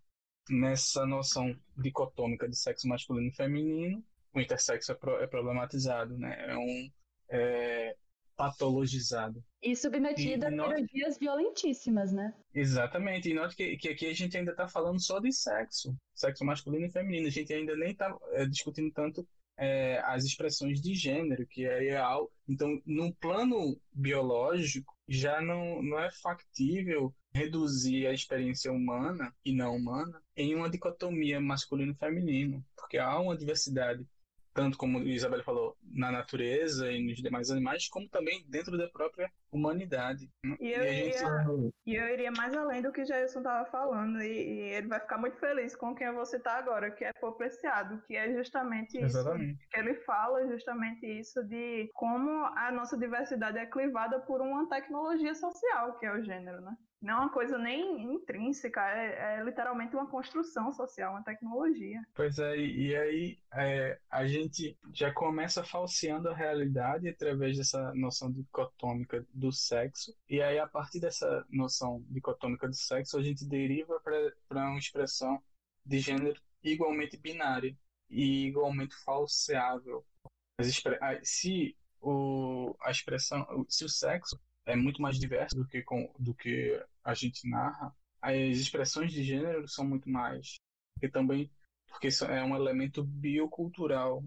nessa 0.48 1.06
noção 1.06 1.56
dicotômica 1.76 2.48
de 2.48 2.56
sexo 2.56 2.88
masculino 2.88 3.28
e 3.28 3.34
feminino, 3.34 4.04
o 4.34 4.40
intersexo 4.40 4.92
é, 4.92 4.94
pro, 4.94 5.16
é 5.22 5.26
problematizado, 5.26 6.16
né? 6.16 6.36
É 6.48 6.56
um 6.56 6.90
é, 7.30 7.96
patologizado. 8.36 9.42
E 9.62 9.76
submetido 9.76 10.44
e, 10.44 10.48
a 10.48 10.50
cirurgias 10.50 11.18
violentíssimas, 11.18 12.12
né? 12.12 12.34
Exatamente. 12.54 13.30
E 13.30 13.34
note 13.34 13.54
que, 13.54 13.76
que 13.76 13.88
aqui 13.88 14.06
a 14.06 14.14
gente 14.14 14.36
ainda 14.36 14.52
está 14.52 14.68
falando 14.68 15.00
só 15.00 15.20
de 15.20 15.32
sexo, 15.32 15.94
sexo 16.14 16.44
masculino 16.44 16.86
e 16.86 16.90
feminino. 16.90 17.28
A 17.28 17.30
gente 17.30 17.52
ainda 17.52 17.76
nem 17.76 17.92
está 17.92 18.16
é, 18.32 18.46
discutindo 18.46 18.92
tanto 18.92 19.26
é, 19.56 20.00
as 20.04 20.24
expressões 20.24 20.80
de 20.80 20.94
gênero, 20.94 21.46
que 21.46 21.64
é 21.64 21.78
real. 21.78 22.30
Então, 22.48 22.80
no 22.84 23.14
plano 23.14 23.78
biológico, 23.92 24.92
já 25.08 25.40
não, 25.40 25.82
não 25.82 25.98
é 25.98 26.10
factível 26.10 27.14
reduzir 27.34 28.06
a 28.06 28.12
experiência 28.12 28.72
humana 28.72 29.34
e 29.44 29.54
não 29.54 29.76
humana 29.76 30.20
em 30.36 30.54
uma 30.54 30.70
dicotomia 30.70 31.40
masculino 31.40 31.92
masculino-feminino, 31.92 32.64
porque 32.76 32.98
há 32.98 33.18
uma 33.18 33.36
diversidade 33.36 34.06
tanto 34.52 34.76
como 34.76 34.99
a 34.99 35.02
Isabel 35.02 35.42
falou, 35.42 35.76
na 35.82 36.11
natureza 36.11 36.90
e 36.90 37.02
nos 37.02 37.18
demais 37.18 37.50
animais, 37.50 37.88
como 37.88 38.09
também 38.09 38.44
dentro 38.49 38.76
da 38.76 38.88
própria 38.88 39.30
humanidade. 39.50 40.30
Né? 40.44 40.56
E 40.61 40.73
eu, 40.73 40.82
e 40.82 40.87
iria, 40.87 41.12
gente... 41.12 41.75
e 41.87 41.94
eu 41.94 42.09
iria 42.09 42.30
mais 42.30 42.54
além 42.54 42.82
do 42.82 42.92
que 42.92 43.02
o 43.02 43.06
Jailson 43.06 43.40
estava 43.40 43.64
falando, 43.71 44.21
e, 44.23 44.26
e, 44.26 44.61
ele 44.75 44.88
vai 44.88 45.00
ficar 45.00 45.18
muito 45.18 45.37
feliz 45.38 45.76
com 45.76 45.94
quem 45.94 46.12
você 46.12 46.37
está 46.37 46.59
agora, 46.59 46.90
que 46.90 47.04
é 47.04 47.12
por 47.14 47.37
preciado, 47.37 48.02
que 48.06 48.16
é 48.16 48.32
justamente 48.32 48.99
Exatamente. 48.99 49.52
isso. 49.52 49.68
Que 49.71 49.80
ele 49.80 49.94
fala 50.04 50.47
justamente 50.49 51.06
isso 51.06 51.42
de 51.44 51.90
como 51.94 52.30
a 52.56 52.71
nossa 52.73 52.97
diversidade 52.97 53.59
é 53.59 53.66
clivada 53.66 54.21
por 54.21 54.40
uma 54.40 54.68
tecnologia 54.68 55.35
social, 55.35 55.99
que 55.99 56.06
é 56.06 56.12
o 56.12 56.23
gênero, 56.23 56.61
né? 56.61 56.76
Não 57.02 57.14
é 57.14 57.16
uma 57.18 57.32
coisa 57.32 57.59
nem 57.59 58.14
intrínseca, 58.14 58.80
é, 58.80 59.40
é, 59.40 59.44
literalmente 59.44 59.94
uma 59.97 60.06
construção 60.06 60.73
social, 60.73 61.12
uma 61.12 61.25
tecnologia. 61.25 62.00
Pois 62.14 62.38
é, 62.38 62.56
e 62.56 62.97
aí 62.97 63.38
é, 63.52 63.99
a 64.09 64.25
gente 64.26 64.78
já 64.92 65.12
começa 65.12 65.64
falseando 65.64 66.28
a 66.28 66.35
realidade 66.35 67.09
através 67.09 67.59
dessa 67.59 67.92
noção 67.94 68.30
dicotômica 68.30 69.26
do 69.35 69.50
sexo, 69.50 70.14
e 70.28 70.40
aí 70.40 70.59
a 70.61 70.66
partir 70.68 71.00
dessa 71.00 71.44
noção 71.50 72.04
dicotômica 72.09 72.68
do 72.68 72.75
sexo, 72.75 73.18
a 73.18 73.23
gente 73.23 73.44
deriva 73.44 74.00
para 74.00 74.68
uma 74.68 74.78
expressão 74.78 75.42
de 75.85 75.99
gênero 75.99 76.40
igualmente 76.62 77.16
binária 77.16 77.76
e 78.09 78.47
igualmente 78.47 78.94
falseável. 79.04 80.04
Se 81.25 81.76
o, 82.00 82.76
a 82.80 82.90
expressão, 82.90 83.66
se 83.68 83.85
o 83.85 83.88
sexo 83.88 84.38
é 84.66 84.76
muito 84.76 85.00
mais 85.02 85.19
diverso 85.19 85.57
do 85.57 85.66
que, 85.66 85.83
com, 85.83 86.12
do 86.19 86.35
que 86.35 86.81
a 87.04 87.14
gente 87.14 87.49
narra, 87.49 87.95
as 88.21 88.57
expressões 88.57 89.12
de 89.12 89.25
gênero 89.25 89.66
são 89.66 89.85
muito 89.85 90.09
mais. 90.09 90.57
E 91.02 91.09
também 91.09 91.50
porque 91.92 92.09
é 92.25 92.42
um 92.42 92.57
elemento 92.57 93.04
biocultural. 93.04 94.25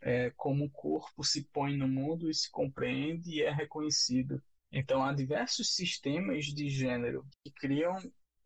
É 0.00 0.30
como 0.36 0.66
o 0.66 0.70
corpo 0.70 1.24
se 1.24 1.42
põe 1.52 1.76
no 1.76 1.88
mundo 1.88 2.30
e 2.30 2.34
se 2.34 2.48
compreende 2.50 3.32
e 3.32 3.42
é 3.42 3.50
reconhecido. 3.50 4.40
Então, 4.70 5.02
há 5.02 5.12
diversos 5.12 5.74
sistemas 5.74 6.46
de 6.46 6.68
gênero 6.68 7.26
que 7.42 7.50
criam, 7.50 7.96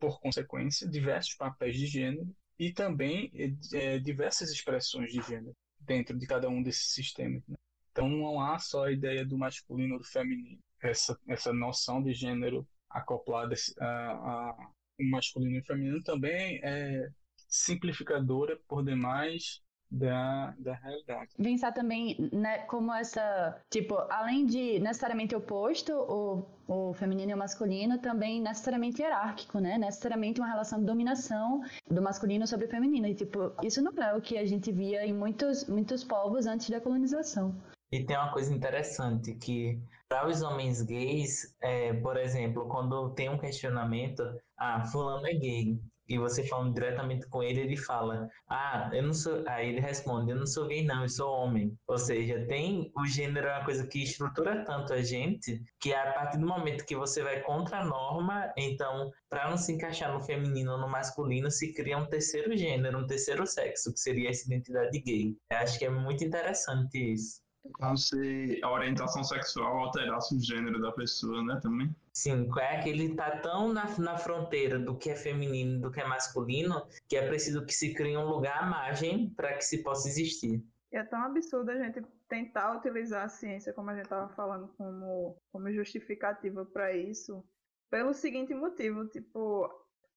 por 0.00 0.18
consequência, 0.18 0.88
diversos 0.88 1.34
papéis 1.34 1.76
de 1.76 1.86
gênero 1.86 2.34
e 2.58 2.72
também 2.72 3.30
é, 3.74 3.98
diversas 3.98 4.50
expressões 4.50 5.12
de 5.12 5.20
gênero 5.20 5.54
dentro 5.78 6.18
de 6.18 6.26
cada 6.26 6.48
um 6.48 6.62
desses 6.62 6.92
sistemas. 6.92 7.42
Né? 7.46 7.56
Então, 7.90 8.08
não 8.08 8.40
há 8.40 8.58
só 8.58 8.86
a 8.86 8.92
ideia 8.92 9.24
do 9.24 9.36
masculino 9.36 9.94
ou 9.94 10.00
do 10.00 10.06
feminino. 10.06 10.58
Essa, 10.82 11.16
essa 11.28 11.52
noção 11.52 12.02
de 12.02 12.12
gênero 12.12 12.66
acoplada 12.90 13.54
a, 13.80 13.86
a 13.86 14.56
masculino 14.98 15.58
e 15.58 15.62
feminino 15.62 16.02
também 16.02 16.60
é 16.62 17.08
simplificadora 17.48 18.58
por 18.66 18.84
demais 18.84 19.62
da, 19.92 20.54
da 20.58 20.74
realidade. 20.74 21.34
Pensar 21.36 21.72
também 21.72 22.30
né, 22.32 22.58
como 22.60 22.92
essa, 22.94 23.60
tipo, 23.70 23.94
além 24.10 24.46
de 24.46 24.78
necessariamente 24.80 25.34
oposto, 25.34 25.92
o, 25.92 26.46
o 26.66 26.94
feminino 26.94 27.30
e 27.30 27.34
o 27.34 27.38
masculino, 27.38 27.98
também 27.98 28.40
necessariamente 28.40 29.02
hierárquico, 29.02 29.58
né? 29.58 29.76
Necessariamente 29.76 30.40
uma 30.40 30.48
relação 30.48 30.80
de 30.80 30.86
dominação 30.86 31.60
do 31.90 32.00
masculino 32.00 32.46
sobre 32.46 32.66
o 32.66 32.70
feminino. 32.70 33.06
E, 33.06 33.14
tipo, 33.14 33.52
isso 33.62 33.82
não 33.82 33.92
é 34.02 34.14
o 34.14 34.22
que 34.22 34.38
a 34.38 34.46
gente 34.46 34.72
via 34.72 35.04
em 35.04 35.12
muitos, 35.12 35.68
muitos 35.68 36.02
povos 36.02 36.46
antes 36.46 36.70
da 36.70 36.80
colonização. 36.80 37.54
E 37.92 38.02
tem 38.04 38.16
uma 38.16 38.32
coisa 38.32 38.52
interessante 38.52 39.34
que 39.34 39.78
para 40.08 40.26
os 40.26 40.42
homens 40.42 40.80
gays, 40.82 41.54
é, 41.60 41.92
por 41.92 42.16
exemplo, 42.16 42.66
quando 42.66 43.10
tem 43.10 43.28
um 43.28 43.38
questionamento, 43.38 44.22
ah, 44.58 44.82
fulano 44.86 45.26
é 45.26 45.34
gay, 45.34 45.78
e 46.08 46.18
você 46.18 46.46
falando 46.46 46.74
diretamente 46.74 47.26
com 47.28 47.42
ele, 47.42 47.60
ele 47.60 47.76
fala: 47.76 48.28
Ah, 48.48 48.90
eu 48.92 49.02
não 49.02 49.14
sou. 49.14 49.42
Aí 49.46 49.68
ele 49.68 49.80
responde: 49.80 50.30
Eu 50.30 50.36
não 50.36 50.46
sou 50.46 50.66
gay, 50.66 50.84
não, 50.84 51.02
eu 51.02 51.08
sou 51.08 51.30
homem. 51.30 51.78
Ou 51.86 51.98
seja, 51.98 52.44
tem 52.46 52.90
o 52.96 53.06
gênero 53.06 53.46
é 53.46 53.56
uma 53.56 53.64
coisa 53.64 53.86
que 53.86 54.02
estrutura 54.02 54.64
tanto 54.64 54.92
a 54.92 55.02
gente 55.02 55.62
que 55.80 55.94
a 55.94 56.12
partir 56.12 56.38
do 56.38 56.46
momento 56.46 56.84
que 56.84 56.96
você 56.96 57.22
vai 57.22 57.40
contra 57.42 57.78
a 57.80 57.84
norma, 57.84 58.52
então, 58.56 59.10
para 59.30 59.48
não 59.48 59.56
se 59.56 59.72
encaixar 59.72 60.12
no 60.12 60.20
feminino 60.20 60.72
ou 60.72 60.78
no 60.78 60.88
masculino, 60.88 61.50
se 61.50 61.72
cria 61.72 61.98
um 61.98 62.06
terceiro 62.06 62.56
gênero, 62.56 62.98
um 62.98 63.06
terceiro 63.06 63.46
sexo, 63.46 63.92
que 63.92 64.00
seria 64.00 64.30
essa 64.30 64.46
identidade 64.46 64.98
gay. 65.00 65.36
Eu 65.50 65.58
acho 65.58 65.78
que 65.78 65.84
é 65.84 65.90
muito 65.90 66.24
interessante 66.24 67.12
isso. 67.12 67.41
Como 67.74 67.96
se 67.96 68.60
a 68.62 68.70
orientação 68.70 69.22
sexual 69.22 69.78
alterasse 69.78 70.34
o 70.34 70.40
gênero 70.40 70.80
da 70.80 70.90
pessoa, 70.92 71.42
né, 71.44 71.60
também. 71.62 71.94
Sim, 72.12 72.48
é 72.58 72.82
que 72.82 72.88
ele 72.88 73.14
tá 73.14 73.38
tão 73.38 73.72
na, 73.72 73.86
na 73.98 74.18
fronteira 74.18 74.78
do 74.78 74.96
que 74.96 75.10
é 75.10 75.14
feminino 75.14 75.80
do 75.80 75.90
que 75.90 76.00
é 76.00 76.06
masculino, 76.06 76.86
que 77.08 77.16
é 77.16 77.26
preciso 77.26 77.64
que 77.64 77.72
se 77.72 77.94
crie 77.94 78.16
um 78.16 78.26
lugar 78.26 78.64
à 78.64 78.66
margem 78.66 79.30
para 79.30 79.54
que 79.54 79.64
se 79.64 79.82
possa 79.82 80.08
existir. 80.08 80.62
E 80.90 80.96
é 80.96 81.04
tão 81.04 81.22
absurdo 81.22 81.70
a 81.70 81.76
gente 81.76 82.02
tentar 82.28 82.76
utilizar 82.76 83.24
a 83.24 83.28
ciência, 83.28 83.72
como 83.72 83.90
a 83.90 83.94
gente 83.94 84.04
estava 84.04 84.28
falando, 84.34 84.68
como, 84.76 85.38
como 85.50 85.72
justificativa 85.72 86.66
para 86.66 86.94
isso, 86.94 87.42
pelo 87.90 88.12
seguinte 88.12 88.54
motivo, 88.54 89.06
tipo, 89.06 89.70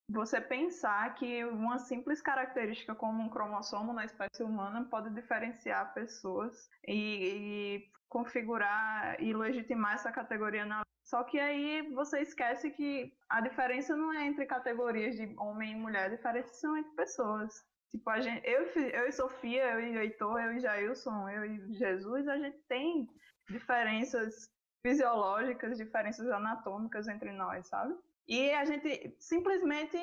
você 0.08 0.40
pensar 0.40 1.16
que 1.16 1.44
uma 1.46 1.80
simples 1.80 2.22
característica 2.22 2.94
como 2.94 3.24
um 3.24 3.30
cromossomo 3.30 3.92
na 3.94 4.06
espécie 4.06 4.44
humana 4.44 4.88
pode 4.90 5.10
diferenciar 5.10 5.94
pessoas 5.94 6.70
e, 6.88 6.94
e 6.94 7.92
configurar 8.08 9.22
e 9.22 9.34
legitimar 9.34 9.94
essa 9.94 10.12
categoria 10.12 10.66
na 10.66 10.86
só 11.06 11.24
que 11.24 11.40
aí 11.40 11.94
você 11.94 12.22
esquece 12.22 12.72
que 12.72 13.14
a 13.30 13.40
diferença 13.40 13.96
não 13.96 14.12
é 14.12 14.26
entre 14.26 14.46
categorias 14.48 15.16
de 15.16 15.36
homem 15.38 15.74
e 15.74 15.76
mulher, 15.76 16.06
a 16.06 16.16
diferença 16.16 16.52
são 16.56 16.76
entre 16.76 16.92
pessoas. 16.94 17.64
Tipo, 17.92 18.10
a 18.10 18.20
gente, 18.20 18.42
eu, 18.44 18.64
eu 18.64 19.08
e 19.08 19.12
Sofia, 19.12 19.74
eu 19.74 19.80
e 19.82 19.98
Heitor, 19.98 20.40
eu 20.40 20.54
e 20.54 20.60
Jailson, 20.60 21.30
eu 21.30 21.46
e 21.46 21.74
Jesus, 21.76 22.28
a 22.28 22.40
gente 22.40 22.58
tem 22.68 23.08
diferenças 23.48 24.50
fisiológicas, 24.82 25.78
diferenças 25.78 26.28
anatômicas 26.30 27.08
entre 27.08 27.32
nós, 27.32 27.68
sabe? 27.68 27.96
E 28.28 28.52
a 28.52 28.66
gente 28.66 29.16
simplesmente 29.20 29.98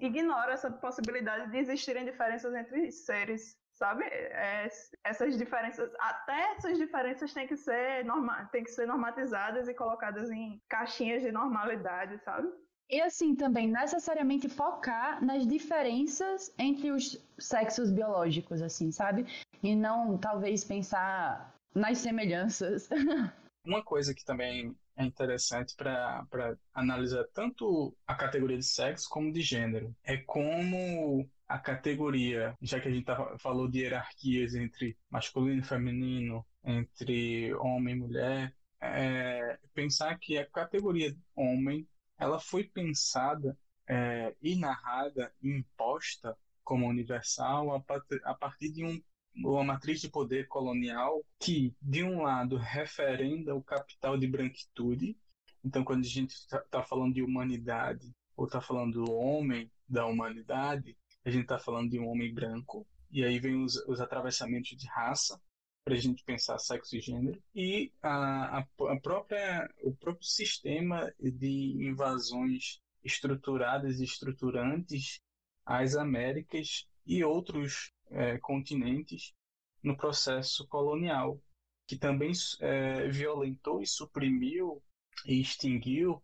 ignora 0.00 0.52
essa 0.52 0.70
possibilidade 0.70 1.50
de 1.50 1.58
existirem 1.58 2.04
diferenças 2.04 2.54
entre 2.54 2.90
seres, 2.90 3.56
sabe? 3.74 4.04
É, 4.04 4.68
essas 5.04 5.36
diferenças, 5.36 5.90
até 5.98 6.52
essas 6.56 6.78
diferenças 6.78 7.32
têm 7.32 7.46
que 7.46 7.56
ser 7.56 8.04
norma, 8.04 8.48
têm 8.52 8.64
que 8.64 8.70
ser 8.70 8.86
normatizadas 8.86 9.68
e 9.68 9.74
colocadas 9.74 10.30
em 10.30 10.60
caixinhas 10.68 11.22
de 11.22 11.32
normalidade, 11.32 12.18
sabe? 12.24 12.48
E 12.88 13.00
assim 13.00 13.34
também 13.34 13.68
necessariamente 13.68 14.48
focar 14.48 15.24
nas 15.24 15.44
diferenças 15.46 16.54
entre 16.56 16.92
os 16.92 17.20
sexos 17.36 17.90
biológicos, 17.90 18.62
assim, 18.62 18.92
sabe? 18.92 19.26
E 19.60 19.74
não 19.74 20.16
talvez 20.16 20.62
pensar 20.62 21.52
nas 21.74 21.98
semelhanças. 21.98 22.88
Uma 23.66 23.82
coisa 23.82 24.14
que 24.14 24.24
também 24.24 24.76
é 24.96 25.04
interessante 25.04 25.74
para 25.76 26.56
analisar 26.72 27.24
tanto 27.34 27.96
a 28.06 28.14
categoria 28.14 28.56
de 28.56 28.64
sexo 28.64 29.08
como 29.08 29.32
de 29.32 29.42
gênero. 29.42 29.94
É 30.02 30.16
como 30.16 31.28
a 31.46 31.58
categoria, 31.58 32.56
já 32.60 32.80
que 32.80 32.88
a 32.88 32.90
gente 32.90 33.04
tá, 33.04 33.38
falou 33.38 33.68
de 33.68 33.80
hierarquias 33.80 34.54
entre 34.54 34.96
masculino 35.10 35.60
e 35.60 35.64
feminino, 35.64 36.44
entre 36.64 37.54
homem 37.54 37.94
e 37.94 37.98
mulher, 37.98 38.54
é, 38.80 39.58
pensar 39.74 40.18
que 40.18 40.38
a 40.38 40.46
categoria 40.46 41.14
homem 41.34 41.86
ela 42.18 42.40
foi 42.40 42.64
pensada 42.64 43.56
é, 43.88 44.34
e 44.42 44.56
narrada 44.56 45.32
imposta 45.42 46.36
como 46.64 46.88
universal 46.88 47.74
a, 47.74 48.34
partir 48.34 48.72
de 48.72 48.84
um 48.84 49.00
uma 49.36 49.64
matriz 49.64 50.00
de 50.00 50.08
poder 50.08 50.48
colonial 50.48 51.24
que, 51.38 51.74
de 51.80 52.02
um 52.02 52.22
lado, 52.22 52.56
referenda 52.56 53.54
o 53.54 53.62
capital 53.62 54.16
de 54.16 54.26
branquitude. 54.26 55.16
Então, 55.64 55.84
quando 55.84 56.04
a 56.04 56.08
gente 56.08 56.32
está 56.32 56.60
tá 56.60 56.82
falando 56.82 57.14
de 57.14 57.22
humanidade, 57.22 58.12
ou 58.36 58.46
está 58.46 58.60
falando 58.60 59.04
do 59.04 59.12
homem 59.12 59.70
da 59.88 60.06
humanidade, 60.06 60.96
a 61.24 61.30
gente 61.30 61.42
está 61.42 61.58
falando 61.58 61.90
de 61.90 61.98
um 61.98 62.08
homem 62.08 62.32
branco. 62.32 62.86
E 63.10 63.24
aí 63.24 63.38
vem 63.38 63.62
os, 63.62 63.76
os 63.86 64.00
atravessamentos 64.00 64.76
de 64.76 64.86
raça, 64.86 65.40
para 65.84 65.94
a 65.94 65.98
gente 65.98 66.24
pensar 66.24 66.58
sexo 66.58 66.96
e 66.96 67.00
gênero. 67.00 67.40
E 67.54 67.92
a, 68.02 68.58
a, 68.58 69.00
própria, 69.00 69.70
o 69.82 69.94
próprio 69.94 70.26
sistema 70.26 71.12
de 71.20 71.76
invasões 71.80 72.80
estruturadas 73.04 74.00
e 74.00 74.04
estruturantes 74.04 75.20
às 75.64 75.94
Américas 75.94 76.88
e 77.06 77.22
outros 77.22 77.92
é, 78.10 78.38
continentes 78.38 79.34
no 79.82 79.96
processo 79.96 80.66
colonial, 80.68 81.40
que 81.86 81.96
também 81.96 82.32
é, 82.60 83.08
violentou 83.08 83.80
e 83.80 83.86
suprimiu 83.86 84.82
e 85.24 85.40
extinguiu 85.40 86.22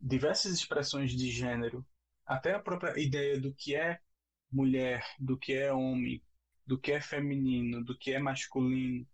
diversas 0.00 0.52
expressões 0.52 1.12
de 1.12 1.30
gênero, 1.30 1.84
até 2.26 2.54
a 2.54 2.60
própria 2.60 2.98
ideia 3.00 3.40
do 3.40 3.54
que 3.54 3.74
é 3.74 4.00
mulher, 4.50 5.04
do 5.18 5.36
que 5.36 5.52
é 5.52 5.72
homem, 5.72 6.22
do 6.66 6.78
que 6.78 6.92
é 6.92 7.00
feminino, 7.00 7.84
do 7.84 7.96
que 7.96 8.12
é 8.12 8.18
masculino, 8.18 9.06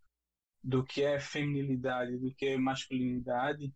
do 0.62 0.84
que 0.84 1.02
é 1.02 1.18
feminilidade, 1.18 2.18
do 2.18 2.34
que 2.34 2.46
é 2.46 2.58
masculinidade, 2.58 3.72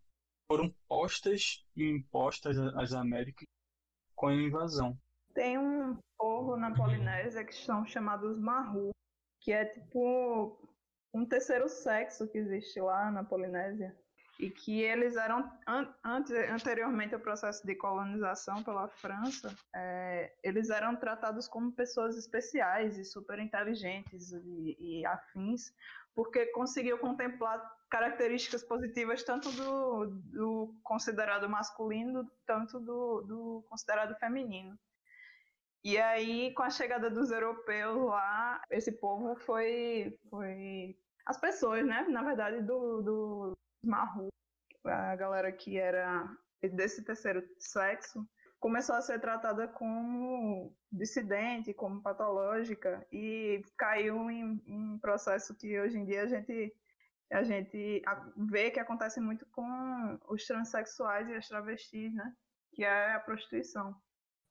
foram 0.47 0.75
postas 0.87 1.65
e 1.75 1.85
impostas 1.85 2.59
às 2.59 2.93
Américas 2.93 3.47
com 4.15 4.29
a 4.29 4.35
invasão. 4.35 4.99
Tem 5.35 5.59
um 5.59 5.99
povo 6.45 6.57
na 6.59 6.75
Polinésia 6.75 7.43
que 7.43 7.55
são 7.55 7.87
chamados 7.87 8.39
Mahu, 8.39 8.91
que 9.41 9.51
é 9.51 9.65
tipo 9.65 10.59
um 11.15 11.25
terceiro 11.25 11.69
sexo 11.69 12.29
que 12.29 12.37
existe 12.37 12.79
lá 12.81 13.11
na 13.11 13.25
Polinésia. 13.25 13.97
E 14.39 14.51
que 14.51 14.81
eles 14.83 15.15
eram, 15.17 15.49
an 15.65 15.95
anteriormente 16.53 17.15
ao 17.15 17.21
processo 17.21 17.65
de 17.65 17.77
colonização 17.77 18.65
pela 18.65 18.89
França, 18.89 19.55
é, 19.73 20.35
eles 20.43 20.71
eram 20.71 20.97
tratados 20.97 21.47
como 21.47 21.71
pessoas 21.71 22.19
especiais 22.19 22.99
e 22.99 23.05
super 23.05 23.39
inteligentes 23.39 24.33
e, 24.33 24.77
e 24.81 25.07
afins, 25.07 25.73
porque 26.17 26.47
conseguiu 26.47 26.99
contemplar 26.99 27.63
características 27.89 28.65
positivas 28.65 29.23
tanto 29.23 29.53
do, 29.53 30.07
do 30.33 30.75
considerado 30.83 31.49
masculino, 31.49 32.29
tanto 32.45 32.81
do, 32.81 33.21
do 33.23 33.65
considerado 33.69 34.17
feminino. 34.17 34.77
E 35.85 35.99
aí, 35.99 36.55
com 36.55 36.63
a 36.63 36.71
chegada 36.71 37.11
dos 37.11 37.31
europeus 37.31 38.07
lá, 38.07 38.63
esse 38.71 38.91
povo 38.91 39.37
foi. 39.37 40.19
foi 40.31 40.97
as 41.27 41.39
pessoas, 41.39 41.85
né? 41.87 42.07
Na 42.09 42.23
verdade, 42.23 42.63
do, 42.63 43.03
do 43.03 43.53
Marru, 43.85 44.29
a 44.85 45.15
galera 45.15 45.53
que 45.53 45.79
era 45.79 46.27
desse 46.73 47.05
terceiro 47.05 47.47
sexo, 47.59 48.27
começou 48.59 48.95
a 48.95 49.03
ser 49.03 49.21
tratada 49.21 49.69
como 49.69 50.75
dissidente, 50.91 51.75
como 51.75 52.03
patológica, 52.03 53.07
e 53.13 53.63
caiu 53.77 54.31
em 54.31 54.63
um 54.67 54.99
processo 54.99 55.55
que 55.55 55.79
hoje 55.79 55.99
em 55.99 56.07
dia 56.07 56.23
a 56.23 56.27
gente, 56.27 56.75
a 57.31 57.43
gente 57.43 58.03
vê 58.51 58.71
que 58.71 58.81
acontece 58.81 59.21
muito 59.21 59.45
com 59.53 60.19
os 60.29 60.47
transexuais 60.47 61.29
e 61.29 61.35
as 61.35 61.47
travestis, 61.47 62.15
né? 62.15 62.35
Que 62.73 62.85
é 62.85 63.13
a 63.13 63.21
prostituição. 63.21 63.95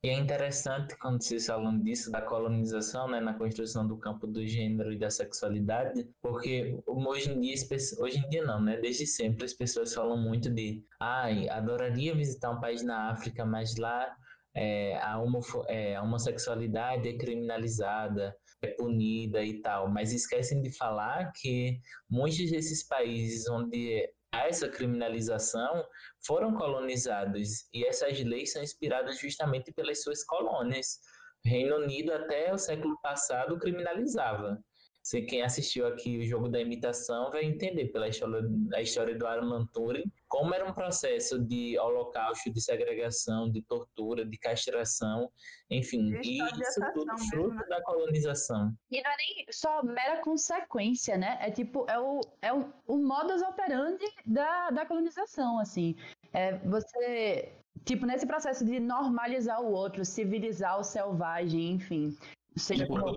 E 0.05 0.09
é 0.09 0.13
interessante 0.15 0.97
quando 0.97 1.23
vocês 1.23 1.45
falam 1.45 1.79
disso, 1.79 2.11
da 2.11 2.21
colonização, 2.21 3.07
né, 3.07 3.21
na 3.21 3.35
construção 3.35 3.87
do 3.87 3.97
campo 3.97 4.27
do 4.27 4.45
gênero 4.45 4.91
e 4.91 4.99
da 4.99 5.09
sexualidade, 5.09 6.05
porque 6.21 6.77
hoje 6.85 7.31
em 7.31 7.39
dia, 7.39 7.55
hoje 7.99 8.17
em 8.17 8.27
dia 8.27 8.43
não, 8.43 8.61
né, 8.61 8.75
desde 8.75 9.07
sempre 9.07 9.45
as 9.45 9.53
pessoas 9.53 9.93
falam 9.93 10.17
muito 10.17 10.49
de, 10.49 10.83
ai, 10.99 11.47
adoraria 11.47 12.13
visitar 12.13 12.51
um 12.51 12.59
país 12.59 12.83
na 12.83 13.11
África, 13.11 13.45
mas 13.45 13.77
lá 13.77 14.13
é, 14.53 14.97
a, 14.97 15.17
homofo 15.21 15.63
é, 15.69 15.95
a 15.95 16.03
homossexualidade 16.03 17.07
é 17.07 17.17
criminalizada, 17.17 18.35
é 18.61 18.67
punida 18.67 19.41
e 19.41 19.61
tal, 19.61 19.89
mas 19.89 20.11
esquecem 20.11 20.61
de 20.61 20.75
falar 20.75 21.31
que 21.31 21.79
muitos 22.09 22.51
desses 22.51 22.85
países 22.85 23.47
onde 23.47 24.05
essa 24.33 24.67
criminalização 24.67 25.85
foram 26.25 26.53
colonizados 26.55 27.67
e 27.73 27.85
essas 27.85 28.19
leis 28.23 28.51
são 28.51 28.63
inspiradas 28.63 29.19
justamente 29.19 29.71
pelas 29.71 30.01
suas 30.01 30.23
colônias. 30.23 30.99
Reino 31.45 31.75
Unido 31.77 32.11
até 32.11 32.53
o 32.53 32.57
século 32.57 32.97
passado 33.01 33.59
criminalizava. 33.59 34.63
Se 35.03 35.21
quem 35.23 35.41
assistiu 35.41 35.85
aqui 35.85 36.17
o 36.17 36.23
jogo 36.23 36.47
da 36.47 36.61
imitação 36.61 37.29
vai 37.29 37.43
entender 37.43 37.87
pela 37.87 38.07
história, 38.07 38.41
a 38.73 38.81
história 38.81 39.17
do 39.17 39.27
Alan 39.27 39.65
Turing 39.73 40.09
como 40.29 40.51
era 40.51 40.65
um 40.65 40.73
processo 40.73 41.37
de 41.37 41.77
holocausto, 41.77 42.51
de 42.51 42.59
segregação, 42.59 43.51
de 43.51 43.61
tortura, 43.61 44.25
de 44.25 44.35
castração, 44.37 45.29
enfim, 45.69 46.11
e 46.23 46.41
isso 46.41 46.81
tudo 46.93 47.15
fruto 47.29 47.53
né? 47.53 47.65
da 47.69 47.83
colonização. 47.83 48.73
E 48.89 48.99
não 49.03 49.11
é 49.11 49.15
nem 49.17 49.45
só 49.51 49.83
mera 49.83 50.21
consequência, 50.21 51.17
né? 51.17 51.37
É 51.39 51.51
tipo, 51.51 51.85
é 51.87 51.99
o, 51.99 52.21
é 52.41 52.51
o, 52.51 52.73
o 52.87 52.97
modus 52.97 53.43
operandi 53.43 54.05
da, 54.25 54.71
da 54.71 54.85
colonização, 54.87 55.59
assim. 55.59 55.95
É 56.31 56.57
você, 56.59 57.53
tipo, 57.85 58.07
nesse 58.07 58.25
processo 58.25 58.65
de 58.65 58.79
normalizar 58.79 59.61
o 59.61 59.71
outro, 59.71 60.03
civilizar 60.03 60.79
o 60.79 60.83
selvagem, 60.83 61.73
enfim. 61.73 62.17
Seja 62.55 62.87
como... 62.87 63.15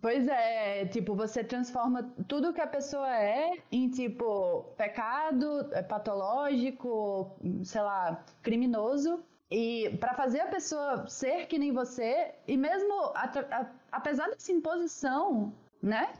Pois 0.00 0.28
é, 0.28 0.86
tipo, 0.86 1.14
você 1.14 1.42
transforma 1.42 2.02
tudo 2.28 2.52
que 2.52 2.60
a 2.60 2.66
pessoa 2.66 3.08
é 3.16 3.62
em, 3.72 3.90
tipo, 3.90 4.62
pecado, 4.76 5.72
é, 5.72 5.82
patológico, 5.82 7.36
sei 7.64 7.80
lá, 7.80 8.24
criminoso. 8.42 9.22
E 9.50 9.96
para 9.98 10.14
fazer 10.14 10.40
a 10.40 10.46
pessoa 10.46 11.08
ser 11.08 11.46
que 11.46 11.58
nem 11.58 11.72
você, 11.72 12.34
e 12.46 12.56
mesmo 12.56 12.92
a, 13.14 13.24
a, 13.50 13.70
apesar 13.90 14.28
dessa 14.28 14.52
imposição, 14.52 15.52
né, 15.82 16.12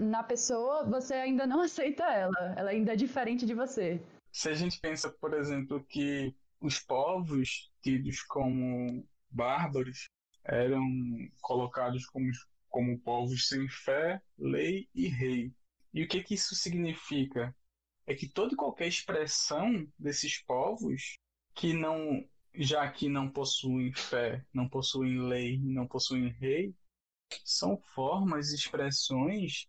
na 0.00 0.22
pessoa, 0.22 0.84
você 0.84 1.14
ainda 1.14 1.46
não 1.46 1.60
aceita 1.62 2.04
ela. 2.04 2.54
Ela 2.56 2.70
ainda 2.70 2.92
é 2.92 2.96
diferente 2.96 3.46
de 3.46 3.54
você. 3.54 4.00
Se 4.32 4.48
a 4.48 4.54
gente 4.54 4.80
pensa, 4.80 5.08
por 5.08 5.34
exemplo, 5.34 5.84
que 5.88 6.34
os 6.60 6.78
povos 6.78 7.70
tidos 7.82 8.22
como 8.22 9.04
bárbaros 9.30 10.08
eram 10.44 10.84
colocados 11.40 12.06
como 12.06 12.30
como 12.70 12.98
povos 13.00 13.48
sem 13.48 13.68
fé, 13.68 14.22
lei 14.38 14.88
e 14.94 15.08
rei. 15.08 15.52
E 15.92 16.02
o 16.02 16.08
que, 16.08 16.22
que 16.22 16.34
isso 16.34 16.54
significa? 16.54 17.54
É 18.06 18.14
que 18.14 18.28
toda 18.28 18.54
e 18.54 18.56
qualquer 18.56 18.86
expressão 18.86 19.86
desses 19.98 20.40
povos 20.42 21.14
que 21.54 21.72
não, 21.72 22.24
já 22.54 22.90
que 22.90 23.08
não 23.08 23.30
possuem 23.30 23.92
fé, 23.92 24.44
não 24.52 24.68
possuem 24.68 25.20
lei, 25.20 25.58
não 25.58 25.86
possuem 25.86 26.28
rei, 26.28 26.74
são 27.44 27.76
formas 27.94 28.52
expressões 28.52 29.66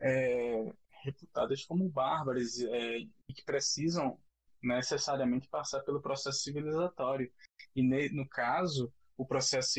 é, 0.00 0.72
reputadas 1.02 1.64
como 1.64 1.88
bárbaras 1.88 2.60
é, 2.60 2.98
e 2.98 3.34
que 3.34 3.44
precisam 3.44 4.18
necessariamente 4.62 5.48
passar 5.48 5.80
pelo 5.80 6.00
processo 6.00 6.40
civilizatório. 6.40 7.30
E 7.76 7.82
no 8.10 8.26
caso, 8.28 8.92
o 9.16 9.24
processo 9.24 9.78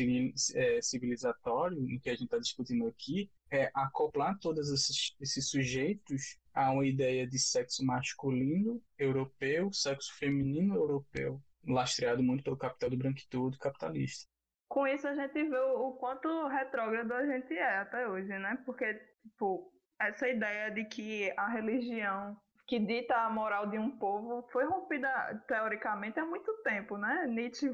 é, 0.54 0.80
civilizatório, 0.80 1.78
no 1.80 2.00
que 2.00 2.08
a 2.08 2.12
gente 2.12 2.24
está 2.24 2.38
discutindo 2.38 2.86
aqui, 2.86 3.30
é 3.50 3.70
acoplar 3.74 4.38
todos 4.38 4.70
esses, 4.70 5.14
esses 5.20 5.48
sujeitos 5.48 6.38
a 6.54 6.70
uma 6.70 6.86
ideia 6.86 7.26
de 7.26 7.38
sexo 7.38 7.84
masculino 7.84 8.82
europeu, 8.98 9.70
sexo 9.72 10.14
feminino 10.18 10.74
europeu, 10.74 11.40
lastreado 11.66 12.22
muito 12.22 12.42
pelo 12.42 12.56
capital 12.56 12.90
do 12.90 12.96
branquitude 12.96 13.58
capitalista. 13.58 14.26
Com 14.68 14.86
isso 14.86 15.06
a 15.06 15.14
gente 15.14 15.44
vê 15.48 15.58
o, 15.58 15.92
quanto 15.92 16.48
retrógrado 16.48 17.12
a 17.12 17.26
gente 17.26 17.54
é 17.54 17.78
até 17.78 18.08
hoje, 18.08 18.28
né? 18.28 18.58
Porque, 18.64 18.94
tipo, 19.22 19.72
essa 20.00 20.28
ideia 20.28 20.70
de 20.70 20.84
que 20.84 21.32
a 21.36 21.48
religião 21.48 22.36
que 22.66 22.80
dita 22.80 23.14
a 23.14 23.30
moral 23.30 23.68
de 23.68 23.78
um 23.78 23.96
povo 23.96 24.42
foi 24.50 24.64
rompida 24.64 25.08
teoricamente 25.46 26.18
há 26.18 26.26
muito 26.26 26.52
tempo, 26.64 26.96
né? 26.96 27.26
Nietzsche 27.28 27.70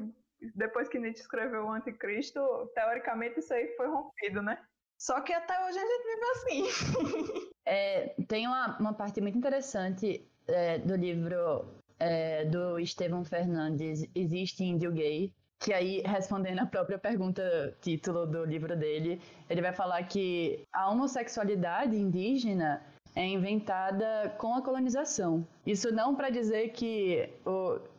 depois 0.55 0.87
que 0.87 0.99
Nietzsche 0.99 1.21
escreveu 1.21 1.65
o 1.65 1.71
Anticristo, 1.71 2.39
teoricamente 2.73 3.39
isso 3.39 3.53
aí 3.53 3.67
foi 3.75 3.87
rompido, 3.87 4.41
né? 4.41 4.57
Só 4.97 5.19
que 5.21 5.33
até 5.33 5.53
hoje 5.65 5.77
a 5.77 5.85
gente 5.85 6.03
vive 6.07 6.25
assim. 6.31 7.51
é, 7.65 8.15
tem 8.27 8.47
uma, 8.47 8.77
uma 8.79 8.93
parte 8.93 9.19
muito 9.19 9.37
interessante 9.37 10.25
é, 10.47 10.77
do 10.77 10.95
livro 10.95 11.65
é, 11.99 12.45
do 12.45 12.79
Estevão 12.79 13.23
Fernandes, 13.23 14.05
Existe 14.15 14.63
Índio 14.63 14.91
Gay, 14.91 15.33
que 15.59 15.73
aí, 15.73 16.01
respondendo 16.05 16.59
a 16.59 16.65
própria 16.65 16.99
pergunta, 16.99 17.77
título 17.81 18.25
do 18.25 18.43
livro 18.43 18.75
dele, 18.75 19.21
ele 19.49 19.61
vai 19.61 19.71
falar 19.71 20.03
que 20.03 20.67
a 20.73 20.89
homossexualidade 20.91 21.95
indígena 21.95 22.85
é 23.15 23.25
inventada 23.25 24.33
com 24.37 24.55
a 24.55 24.61
colonização. 24.61 25.45
Isso 25.65 25.93
não 25.93 26.15
para 26.15 26.29
dizer 26.29 26.69
que 26.69 27.29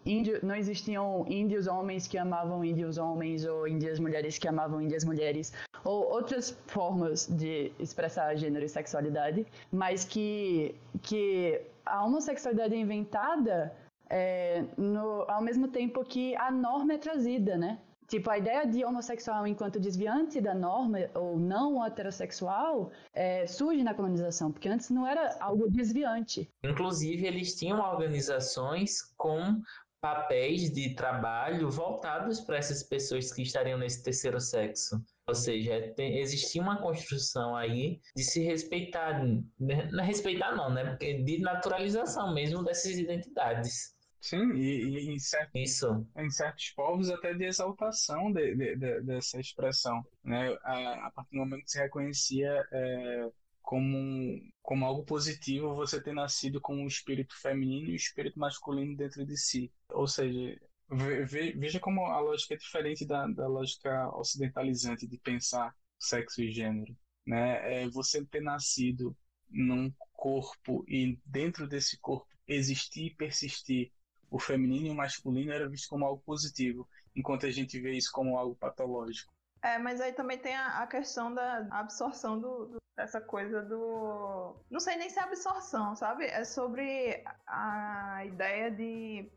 índio, 0.04 0.40
não 0.42 0.54
existiam 0.54 1.24
índios 1.28 1.66
homens 1.66 2.06
que 2.06 2.18
amavam 2.18 2.64
índios 2.64 2.98
homens 2.98 3.44
ou 3.44 3.66
índias 3.68 3.98
mulheres 4.00 4.38
que 4.38 4.48
amavam 4.48 4.80
índias 4.80 5.04
mulheres 5.04 5.52
ou 5.84 6.10
outras 6.10 6.50
formas 6.66 7.26
de 7.26 7.70
expressar 7.78 8.34
gênero 8.36 8.64
e 8.64 8.68
sexualidade, 8.68 9.46
mas 9.70 10.04
que, 10.04 10.74
que 11.02 11.60
a 11.84 12.04
homossexualidade 12.04 12.74
é 12.74 12.78
inventada 12.78 13.74
é, 14.08 14.64
no, 14.76 15.24
ao 15.28 15.42
mesmo 15.42 15.68
tempo 15.68 16.04
que 16.04 16.34
a 16.36 16.50
norma 16.50 16.94
é 16.94 16.98
trazida, 16.98 17.56
né? 17.56 17.78
Tipo, 18.06 18.30
a 18.30 18.38
ideia 18.38 18.66
de 18.66 18.84
homossexual 18.84 19.46
enquanto 19.46 19.80
desviante 19.80 20.40
da 20.40 20.54
norma 20.54 20.98
ou 21.14 21.38
não 21.38 21.84
heterossexual 21.84 22.90
é, 23.12 23.46
surge 23.46 23.82
na 23.82 23.94
colonização, 23.94 24.52
porque 24.52 24.68
antes 24.68 24.90
não 24.90 25.06
era 25.06 25.36
algo 25.40 25.70
desviante. 25.70 26.50
Inclusive, 26.62 27.26
eles 27.26 27.54
tinham 27.54 27.78
organizações 27.80 29.02
com 29.16 29.60
papéis 30.04 30.70
de 30.70 30.94
trabalho 30.94 31.70
voltados 31.70 32.38
para 32.38 32.58
essas 32.58 32.82
pessoas 32.82 33.32
que 33.32 33.40
estariam 33.40 33.78
nesse 33.78 34.02
terceiro 34.02 34.38
sexo. 34.38 35.02
Ou 35.26 35.34
seja, 35.34 35.94
tem, 35.96 36.18
existia 36.18 36.60
uma 36.60 36.76
construção 36.76 37.56
aí 37.56 38.02
de 38.14 38.22
se 38.22 38.44
respeitar, 38.44 39.24
né? 39.58 39.88
não 39.90 40.04
respeitar 40.04 40.54
não, 40.54 40.68
né? 40.68 40.98
De 41.00 41.38
naturalização 41.38 42.34
mesmo 42.34 42.62
dessas 42.62 42.98
identidades. 42.98 43.93
Sim, 44.24 44.54
e, 44.54 44.86
e 44.86 45.10
em, 45.10 45.18
certos, 45.18 45.60
Isso. 45.60 46.06
em 46.16 46.30
certos 46.30 46.70
povos 46.70 47.10
até 47.10 47.34
de 47.34 47.44
exaltação 47.44 48.32
de, 48.32 48.54
de, 48.54 48.74
de, 48.74 49.02
dessa 49.02 49.38
expressão. 49.38 50.02
Né? 50.24 50.48
A, 50.62 51.08
a, 51.08 51.10
partir 51.10 51.32
do 51.32 51.40
momento 51.40 51.64
que 51.64 51.70
se 51.70 51.78
reconhecia 51.78 52.66
é, 52.72 53.30
como, 53.60 54.40
como 54.62 54.86
algo 54.86 55.04
positivo 55.04 55.74
você 55.74 56.02
ter 56.02 56.14
nascido 56.14 56.58
com 56.58 56.82
o 56.82 56.88
espírito 56.88 57.38
feminino 57.38 57.90
e 57.90 57.92
o 57.92 57.96
espírito 57.96 58.38
masculino 58.38 58.96
dentro 58.96 59.26
de 59.26 59.36
si. 59.36 59.70
Ou 59.90 60.06
seja, 60.06 60.58
ve, 60.90 61.52
veja 61.52 61.78
como 61.78 62.06
a 62.06 62.18
lógica 62.18 62.54
é 62.54 62.56
diferente 62.56 63.04
da, 63.04 63.26
da 63.26 63.46
lógica 63.46 64.08
ocidentalizante 64.16 65.06
de 65.06 65.18
pensar 65.18 65.76
sexo 65.98 66.42
e 66.42 66.50
gênero. 66.50 66.96
Né? 67.26 67.82
É 67.82 67.88
você 67.90 68.24
ter 68.24 68.40
nascido 68.40 69.14
num 69.50 69.92
corpo 70.14 70.82
e 70.88 71.20
dentro 71.26 71.68
desse 71.68 71.98
corpo 72.00 72.26
existir 72.48 73.08
e 73.08 73.14
persistir 73.14 73.92
o 74.34 74.38
feminino 74.40 74.88
e 74.88 74.90
o 74.90 74.94
masculino 74.96 75.52
era 75.52 75.68
visto 75.68 75.88
como 75.88 76.04
algo 76.04 76.20
positivo, 76.26 76.88
enquanto 77.14 77.46
a 77.46 77.50
gente 77.52 77.78
vê 77.78 77.92
isso 77.92 78.10
como 78.12 78.36
algo 78.36 78.56
patológico. 78.56 79.32
É, 79.62 79.78
mas 79.78 80.00
aí 80.00 80.12
também 80.12 80.36
tem 80.36 80.56
a, 80.56 80.82
a 80.82 80.88
questão 80.88 81.32
da 81.32 81.68
absorção 81.70 82.40
do, 82.40 82.66
do, 82.66 82.82
dessa 82.96 83.20
coisa 83.20 83.62
do. 83.62 84.56
Não 84.68 84.80
sei 84.80 84.96
nem 84.96 85.08
se 85.08 85.20
é 85.20 85.22
absorção, 85.22 85.94
sabe? 85.94 86.24
É 86.24 86.44
sobre 86.44 87.22
a 87.46 88.24
ideia 88.26 88.72
de. 88.72 89.30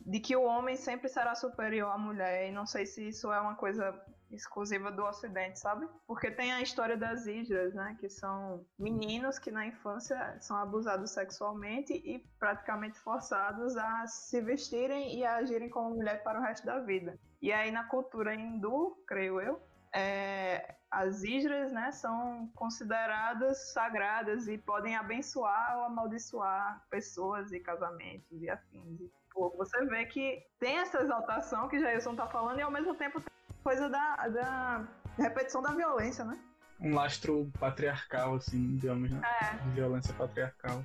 de 0.00 0.18
que 0.18 0.34
o 0.34 0.44
homem 0.44 0.74
sempre 0.74 1.10
será 1.10 1.34
superior 1.34 1.90
à 1.90 1.98
mulher. 1.98 2.48
E 2.48 2.52
não 2.52 2.64
sei 2.64 2.86
se 2.86 3.06
isso 3.06 3.30
é 3.30 3.38
uma 3.38 3.54
coisa 3.54 3.92
exclusiva 4.30 4.90
do 4.90 5.04
Ocidente, 5.04 5.58
sabe? 5.58 5.88
Porque 6.06 6.30
tem 6.30 6.52
a 6.52 6.60
história 6.60 6.96
das 6.96 7.26
hidras, 7.26 7.74
né? 7.74 7.96
Que 7.98 8.08
são 8.08 8.64
meninos 8.78 9.38
que 9.38 9.50
na 9.50 9.66
infância 9.66 10.36
são 10.40 10.56
abusados 10.56 11.10
sexualmente 11.10 11.92
e 11.92 12.18
praticamente 12.38 12.98
forçados 13.00 13.76
a 13.76 14.06
se 14.06 14.40
vestirem 14.40 15.16
e 15.18 15.24
a 15.24 15.36
agirem 15.36 15.68
como 15.68 15.94
mulher 15.96 16.22
para 16.22 16.38
o 16.38 16.42
resto 16.42 16.66
da 16.66 16.78
vida. 16.80 17.18
E 17.40 17.52
aí 17.52 17.70
na 17.70 17.84
cultura 17.84 18.34
hindu, 18.34 19.02
creio 19.06 19.40
eu, 19.40 19.60
é, 19.94 20.74
as 20.90 21.22
hidras, 21.22 21.72
né, 21.72 21.90
são 21.92 22.50
consideradas 22.54 23.72
sagradas 23.72 24.48
e 24.48 24.58
podem 24.58 24.96
abençoar 24.96 25.78
ou 25.78 25.84
amaldiçoar 25.84 26.84
pessoas 26.90 27.52
e 27.52 27.60
casamentos 27.60 28.42
e 28.42 28.48
afins. 28.48 29.00
fogo. 29.32 29.56
Você 29.56 29.84
vê 29.86 30.06
que 30.06 30.42
tem 30.58 30.78
essa 30.78 31.00
exaltação 31.00 31.68
que 31.68 31.78
Jailson 31.78 32.14
tá 32.16 32.26
falando 32.26 32.58
e 32.58 32.62
ao 32.62 32.70
mesmo 32.70 32.94
tempo 32.94 33.20
tem 33.20 33.37
coisa 33.68 33.90
da, 33.90 34.28
da 34.28 34.88
repetição 35.18 35.60
da 35.60 35.74
violência, 35.74 36.24
né? 36.24 36.40
Um 36.80 36.94
lastro 36.94 37.52
patriarcal, 37.60 38.36
assim, 38.36 38.76
digamos, 38.76 39.10
né? 39.10 39.20
É. 39.42 39.70
Violência 39.74 40.14
patriarcal. 40.14 40.82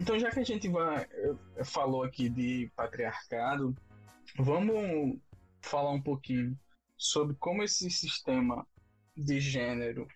Então, 0.00 0.18
já 0.18 0.32
que 0.32 0.40
a 0.40 0.44
gente 0.44 0.68
vai, 0.68 1.06
eh, 1.08 1.64
falou 1.64 2.02
aqui 2.02 2.28
de 2.28 2.68
patriarcado, 2.74 3.76
vamos 4.36 5.20
falar 5.62 5.92
um 5.92 6.02
pouquinho 6.02 6.58
sobre 6.96 7.36
como 7.36 7.62
esse 7.62 7.88
sistema 7.92 8.66
de 9.16 9.38
gênero 9.38 10.08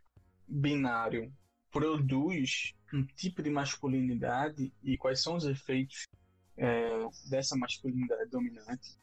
binário 0.49 1.33
produz 1.73 2.75
um 2.93 3.05
tipo 3.05 3.43
de 3.43 3.51
masculinidade 3.51 4.73
e 4.85 4.97
quais 4.99 5.23
são 5.23 5.35
os 5.35 5.45
efeitos 5.45 6.07
é, 6.57 6.91
dessa 7.29 7.57
masculinidade 7.57 8.31
dominante. 8.31 8.97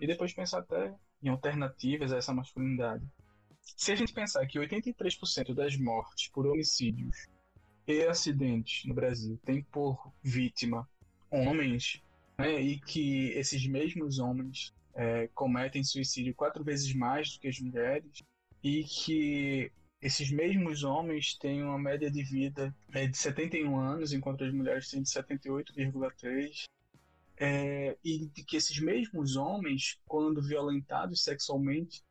E 0.00 0.06
depois 0.06 0.34
pensar 0.34 0.58
até 0.58 0.94
em 1.22 1.28
alternativas 1.28 2.12
a 2.12 2.16
essa 2.18 2.34
masculinidade. 2.34 3.06
Se 3.76 3.92
a 3.92 3.94
gente 3.94 4.12
pensar 4.12 4.46
que 4.46 4.58
83% 4.58 5.54
das 5.54 5.76
mortes 5.76 6.28
por 6.30 6.46
homicídios 6.46 7.28
e 7.86 8.02
acidentes 8.02 8.84
no 8.84 8.94
Brasil 8.94 9.38
tem 9.44 9.62
por 9.62 10.12
vítima 10.22 10.88
homens, 11.30 12.02
né, 12.36 12.60
e 12.60 12.80
que 12.80 13.28
esses 13.30 13.66
mesmos 13.66 14.18
homens 14.18 14.72
é, 14.94 15.28
cometem 15.28 15.84
suicídio 15.84 16.34
quatro 16.34 16.64
vezes 16.64 16.92
mais 16.94 17.32
do 17.32 17.40
que 17.40 17.48
as 17.48 17.60
mulheres, 17.60 18.22
e 18.62 18.82
que 18.84 19.70
esses 20.00 20.30
mesmos 20.30 20.84
homens 20.84 21.34
têm 21.34 21.62
uma 21.62 21.78
média 21.78 22.10
de 22.10 22.22
vida 22.22 22.74
é, 22.92 23.06
de 23.06 23.16
71 23.16 23.78
anos, 23.78 24.12
enquanto 24.12 24.44
as 24.44 24.52
mulheres 24.52 24.88
têm 24.88 25.02
de 25.02 25.08
78,3. 25.08 26.64
É, 27.40 27.96
e 28.04 28.26
de 28.26 28.42
que 28.42 28.56
esses 28.56 28.80
mesmos 28.80 29.36
homens, 29.36 30.00
quando 30.06 30.42
violentados 30.42 31.22
sexualmente, 31.22 32.02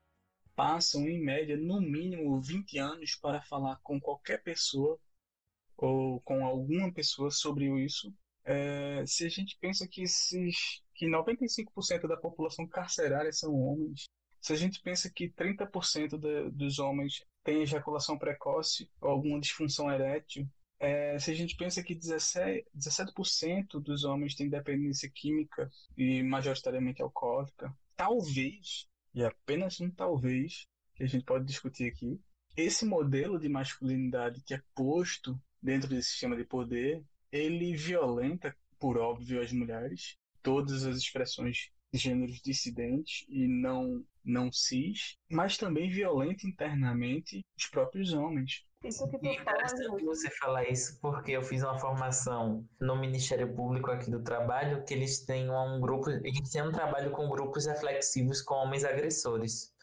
passam 0.56 1.08
em 1.08 1.22
média 1.22 1.56
no 1.58 1.80
mínimo 1.82 2.42
20 2.42 2.78
anos 2.80 3.16
para 3.16 3.42
falar 3.42 3.78
com 3.84 4.00
qualquer 4.00 4.42
pessoa 4.42 4.98
ou 5.78 6.20
com 6.22 6.46
alguma 6.46 6.92
pessoa 6.92 7.30
sobre 7.30 7.68
isso. 7.84 8.14
É, 8.44 9.06
se 9.06 9.26
a 9.26 9.30
gente 9.30 9.58
pensa 9.60 9.88
que 9.88 10.02
esses 10.02 10.82
que 10.96 11.06
95% 11.06 12.08
da 12.08 12.18
população 12.18 12.66
carcerária 12.66 13.32
são 13.32 13.54
homens, 13.54 14.06
se 14.42 14.54
a 14.54 14.56
gente 14.56 14.82
pensa 14.82 15.12
que 15.12 15.30
30% 15.30 16.18
de, 16.18 16.50
dos 16.52 16.80
homens 16.80 17.24
têm 17.48 17.62
ejaculação 17.62 18.18
precoce 18.18 18.92
ou 19.00 19.10
alguma 19.10 19.40
disfunção 19.40 19.90
erétil, 19.90 20.46
é, 20.78 21.18
se 21.18 21.32
a 21.32 21.34
gente 21.34 21.56
pensa 21.56 21.82
que 21.82 21.96
17%, 21.96 22.66
17 22.74 23.80
dos 23.80 24.04
homens 24.04 24.36
têm 24.36 24.50
dependência 24.50 25.10
química 25.10 25.72
e 25.98 26.22
majoritariamente 26.24 27.02
alcoólica, 27.02 27.74
talvez, 27.96 28.86
e 29.16 29.24
apenas 29.24 29.80
um 29.80 29.90
talvez, 29.90 30.66
que 30.94 31.04
a 31.04 31.08
gente 31.08 31.24
pode 31.24 31.46
discutir 31.46 31.88
aqui, 31.90 32.20
esse 32.58 32.86
modelo 32.86 33.40
de 33.40 33.48
masculinidade 33.48 34.44
que 34.44 34.54
é 34.54 34.62
posto 34.76 35.40
dentro 35.62 35.88
desse 35.88 36.10
sistema 36.10 36.36
de 36.36 36.44
poder, 36.44 37.02
ele 37.32 37.78
violenta, 37.78 38.54
por 38.78 38.98
óbvio, 38.98 39.42
as 39.42 39.54
mulheres, 39.54 40.18
todas 40.44 40.86
as 40.86 40.98
expressões 40.98 41.72
gêneros 41.94 42.42
dissidentes 42.42 43.26
e 43.30 43.48
não 43.48 44.04
não 44.24 44.52
cis, 44.52 45.16
mas 45.32 45.58
também 45.58 45.90
violenta 45.90 46.46
internamente 46.46 47.46
os 47.58 47.66
próprios 47.68 48.14
homens. 48.14 48.66
Isso 48.84 49.10
que 49.10 49.18
tu 49.18 49.26
E 49.26 49.38
fala, 49.44 49.58
interessante 49.58 50.04
você 50.04 50.30
falar 50.32 50.70
isso 50.70 51.00
porque 51.02 51.32
eu 51.32 51.42
fiz 51.42 51.64
uma 51.64 51.80
formação 51.80 52.68
no 52.80 52.96
Ministério 52.96 53.56
Público 53.56 53.90
aqui 53.90 54.12
do 54.12 54.22
Trabalho 54.22 54.84
que 54.84 54.94
eles 54.94 55.26
têm 55.26 55.50
um 55.50 55.80
grupo, 55.80 56.10
eles 56.10 56.52
têm 56.52 56.62
um 56.62 56.72
trabalho 56.72 57.12
com 57.12 57.30
grupos 57.30 57.66
reflexivos 57.66 58.42
com 58.42 58.56
homens 58.56 58.84
agressores. 58.84 59.74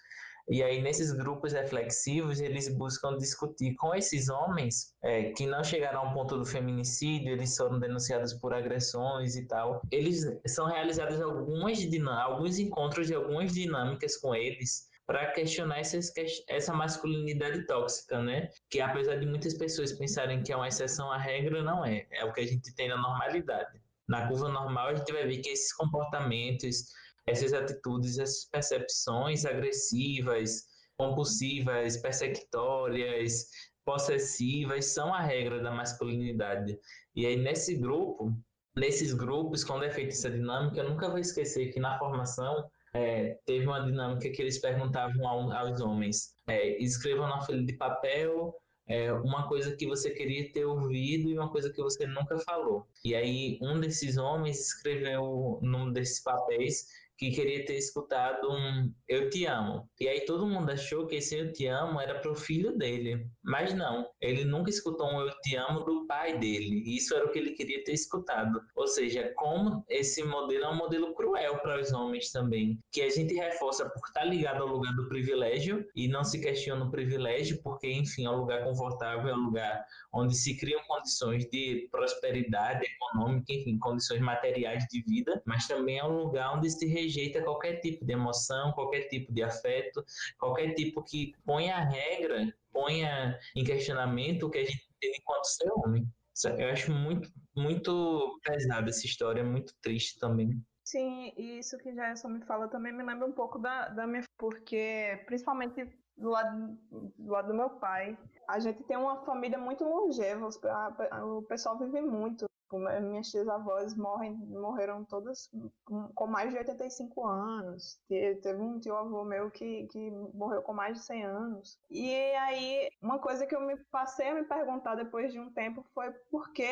E 0.48 0.62
aí 0.62 0.82
nesses 0.82 1.12
grupos 1.12 1.52
reflexivos 1.52 2.40
eles 2.40 2.68
buscam 2.68 3.16
discutir 3.16 3.74
com 3.76 3.94
esses 3.94 4.28
homens 4.28 4.94
é, 5.02 5.32
que 5.32 5.46
não 5.46 5.64
chegaram 5.64 6.00
ao 6.00 6.14
ponto 6.14 6.36
do 6.36 6.44
feminicídio, 6.44 7.32
eles 7.32 7.56
foram 7.56 7.78
denunciados 7.78 8.34
por 8.34 8.52
agressões 8.52 9.36
e 9.36 9.46
tal. 9.46 9.80
Eles 9.90 10.22
são 10.46 10.66
realizadas 10.66 11.20
algumas 11.20 11.78
alguns 12.24 12.58
encontros 12.58 13.06
de 13.06 13.14
algumas 13.14 13.52
dinâmicas 13.52 14.16
com 14.16 14.34
eles 14.34 14.88
para 15.06 15.32
questionar 15.32 15.78
essas, 15.78 16.12
essa 16.48 16.72
masculinidade 16.72 17.66
tóxica, 17.66 18.22
né? 18.22 18.48
Que 18.70 18.80
apesar 18.80 19.16
de 19.16 19.26
muitas 19.26 19.54
pessoas 19.54 19.92
pensarem 19.92 20.42
que 20.42 20.52
é 20.52 20.56
uma 20.56 20.68
exceção 20.68 21.10
à 21.10 21.18
regra, 21.18 21.62
não 21.62 21.84
é. 21.84 22.06
É 22.10 22.24
o 22.24 22.32
que 22.32 22.40
a 22.40 22.46
gente 22.46 22.74
tem 22.74 22.88
na 22.88 22.96
normalidade. 22.96 23.80
Na 24.08 24.28
curva 24.28 24.48
normal, 24.48 24.88
a 24.88 24.94
gente 24.94 25.12
vai 25.12 25.26
ver 25.26 25.38
que 25.38 25.50
esses 25.50 25.72
comportamentos, 25.74 26.84
essas 27.26 27.52
atitudes, 27.52 28.18
essas 28.18 28.44
percepções 28.46 29.44
agressivas, 29.44 30.64
compulsivas, 30.96 31.96
persecutórias, 31.96 33.46
possessivas, 33.84 34.86
são 34.86 35.12
a 35.12 35.20
regra 35.20 35.60
da 35.62 35.70
masculinidade. 35.70 36.78
E 37.14 37.26
aí, 37.26 37.36
nesse 37.36 37.76
grupo, 37.76 38.32
nesses 38.76 39.12
grupos, 39.12 39.64
é 39.82 39.90
feita 39.90 40.12
essa 40.12 40.30
dinâmica, 40.30 40.78
eu 40.78 40.88
nunca 40.88 41.08
vou 41.08 41.18
esquecer 41.18 41.72
que 41.72 41.80
na 41.80 41.98
formação 41.98 42.68
é, 42.92 43.38
teve 43.44 43.66
uma 43.66 43.80
dinâmica 43.84 44.30
que 44.30 44.40
eles 44.40 44.58
perguntavam 44.58 45.26
ao- 45.26 45.52
aos 45.52 45.80
homens: 45.80 46.34
é, 46.46 46.80
escrevam 46.82 47.26
na 47.28 47.40
folha 47.40 47.62
de 47.64 47.72
papel 47.74 48.54
é, 48.86 49.12
uma 49.12 49.48
coisa 49.48 49.74
que 49.76 49.86
você 49.86 50.10
queria 50.10 50.52
ter 50.52 50.64
ouvido 50.64 51.28
e 51.28 51.38
uma 51.38 51.50
coisa 51.50 51.72
que 51.72 51.82
você 51.82 52.06
nunca 52.06 52.38
falou. 52.40 52.86
E 53.04 53.14
aí, 53.14 53.58
um 53.62 53.80
desses 53.80 54.16
homens 54.16 54.60
escreveu 54.60 55.58
num 55.62 55.90
desses 55.92 56.22
papéis 56.22 56.86
que 57.16 57.30
queria 57.30 57.64
ter 57.64 57.76
escutado 57.76 58.50
um 58.50 58.92
Eu 59.08 59.30
Te 59.30 59.46
Amo. 59.46 59.88
E 60.00 60.08
aí 60.08 60.24
todo 60.24 60.46
mundo 60.46 60.70
achou 60.70 61.06
que 61.06 61.16
esse 61.16 61.36
Eu 61.36 61.52
Te 61.52 61.66
Amo 61.66 62.00
era 62.00 62.18
pro 62.18 62.34
filho 62.34 62.76
dele. 62.76 63.26
Mas 63.42 63.72
não, 63.74 64.06
ele 64.20 64.44
nunca 64.44 64.70
escutou 64.70 65.06
um 65.06 65.20
Eu 65.20 65.30
Te 65.42 65.56
Amo 65.56 65.80
do 65.80 66.06
pai 66.06 66.38
dele. 66.38 66.82
E 66.86 66.96
isso 66.96 67.14
era 67.14 67.24
o 67.24 67.30
que 67.30 67.38
ele 67.38 67.52
queria 67.52 67.82
ter 67.84 67.92
escutado. 67.92 68.60
Ou 68.74 68.86
seja, 68.86 69.32
como 69.36 69.84
esse 69.88 70.22
modelo 70.24 70.64
é 70.64 70.68
um 70.68 70.76
modelo 70.76 71.14
cruel 71.14 71.58
para 71.58 71.80
os 71.80 71.92
homens 71.92 72.30
também. 72.30 72.78
Que 72.92 73.02
a 73.02 73.10
gente 73.10 73.34
reforça 73.34 73.88
por 73.88 74.06
estar 74.06 74.24
ligado 74.24 74.62
ao 74.62 74.68
lugar 74.68 74.94
do 74.94 75.08
privilégio 75.08 75.86
e 75.94 76.08
não 76.08 76.24
se 76.24 76.40
questiona 76.40 76.84
o 76.84 76.90
privilégio, 76.90 77.60
porque, 77.62 77.90
enfim, 77.90 78.26
é 78.26 78.30
um 78.30 78.38
lugar 78.38 78.64
confortável, 78.64 79.28
é 79.28 79.34
um 79.34 79.46
lugar 79.46 79.84
onde 80.12 80.34
se 80.34 80.56
criam 80.56 80.80
condições 80.86 81.44
de 81.46 81.88
prosperidade 81.90 82.84
econômica, 82.84 83.52
enfim, 83.52 83.78
condições 83.78 84.20
materiais 84.20 84.84
de 84.90 85.02
vida, 85.02 85.42
mas 85.44 85.66
também 85.66 85.98
é 85.98 86.04
um 86.04 86.16
lugar 86.16 86.56
onde 86.56 86.70
se 86.70 86.86
rejeita 87.14 87.42
qualquer 87.42 87.80
tipo 87.80 88.04
de 88.04 88.12
emoção, 88.12 88.72
qualquer 88.72 89.08
tipo 89.08 89.32
de 89.32 89.42
afeto, 89.42 90.04
qualquer 90.38 90.74
tipo 90.74 91.02
que 91.02 91.32
ponha 91.44 91.76
a 91.76 91.80
regra, 91.84 92.52
ponha 92.72 93.38
em 93.56 93.64
questionamento 93.64 94.46
o 94.46 94.50
que 94.50 94.58
a 94.58 94.64
gente 94.64 94.88
entende 94.96 95.18
enquanto 95.20 95.44
ser 95.44 95.70
homem. 95.72 96.06
Isso- 96.34 96.48
Eu 96.48 96.70
acho 96.70 96.92
muito, 96.92 97.28
muito 97.56 98.40
pesada 98.44 98.90
essa 98.90 99.06
história, 99.06 99.44
muito 99.44 99.72
triste 99.80 100.18
também. 100.18 100.60
Sim, 100.84 101.32
e 101.36 101.58
isso 101.60 101.78
que 101.78 101.94
Jailson 101.94 102.28
me 102.28 102.44
fala 102.44 102.68
também 102.68 102.92
me 102.92 103.02
lembra 103.02 103.26
um 103.26 103.32
pouco 103.32 103.58
da, 103.58 103.88
da 103.88 104.06
minha. 104.06 104.22
Porque, 104.38 105.22
principalmente 105.26 105.88
do 106.16 106.28
lado, 106.30 106.78
do 107.18 107.32
lado 107.32 107.48
do 107.48 107.54
meu 107.54 107.70
pai, 107.70 108.18
a 108.48 108.58
gente 108.58 108.82
tem 108.84 108.96
uma 108.96 109.24
família 109.24 109.58
muito 109.58 109.82
longeva, 109.84 110.48
a- 110.64 111.06
a- 111.10 111.24
o 111.24 111.42
pessoal 111.42 111.78
vive 111.78 112.00
muito. 112.02 112.44
Tipo, 112.74 112.78
mi- 112.78 113.00
Minhas 113.00 113.30
tias 113.30 113.48
avós 113.48 113.94
morrem, 113.96 114.32
morreram 114.34 115.04
todas 115.04 115.50
com, 115.84 116.08
com 116.14 116.26
mais 116.26 116.50
de 116.50 116.58
85 116.58 117.26
anos. 117.26 118.00
Te- 118.08 118.36
Teve 118.42 118.60
um 118.62 118.78
tio 118.80 118.96
avô 118.96 119.24
meu 119.24 119.50
que, 119.50 119.86
que 119.88 120.10
morreu 120.10 120.62
com 120.62 120.72
mais 120.72 120.98
de 120.98 121.04
100 121.04 121.24
anos. 121.24 121.78
E 121.90 122.12
aí, 122.36 122.88
uma 123.02 123.18
coisa 123.18 123.46
que 123.46 123.54
eu 123.54 123.60
me 123.60 123.76
passei 123.90 124.28
a 124.28 124.34
me 124.34 124.44
perguntar 124.44 124.94
depois 124.96 125.32
de 125.32 125.38
um 125.40 125.52
tempo 125.52 125.82
foi 125.94 126.10
por 126.30 126.52
que 126.52 126.64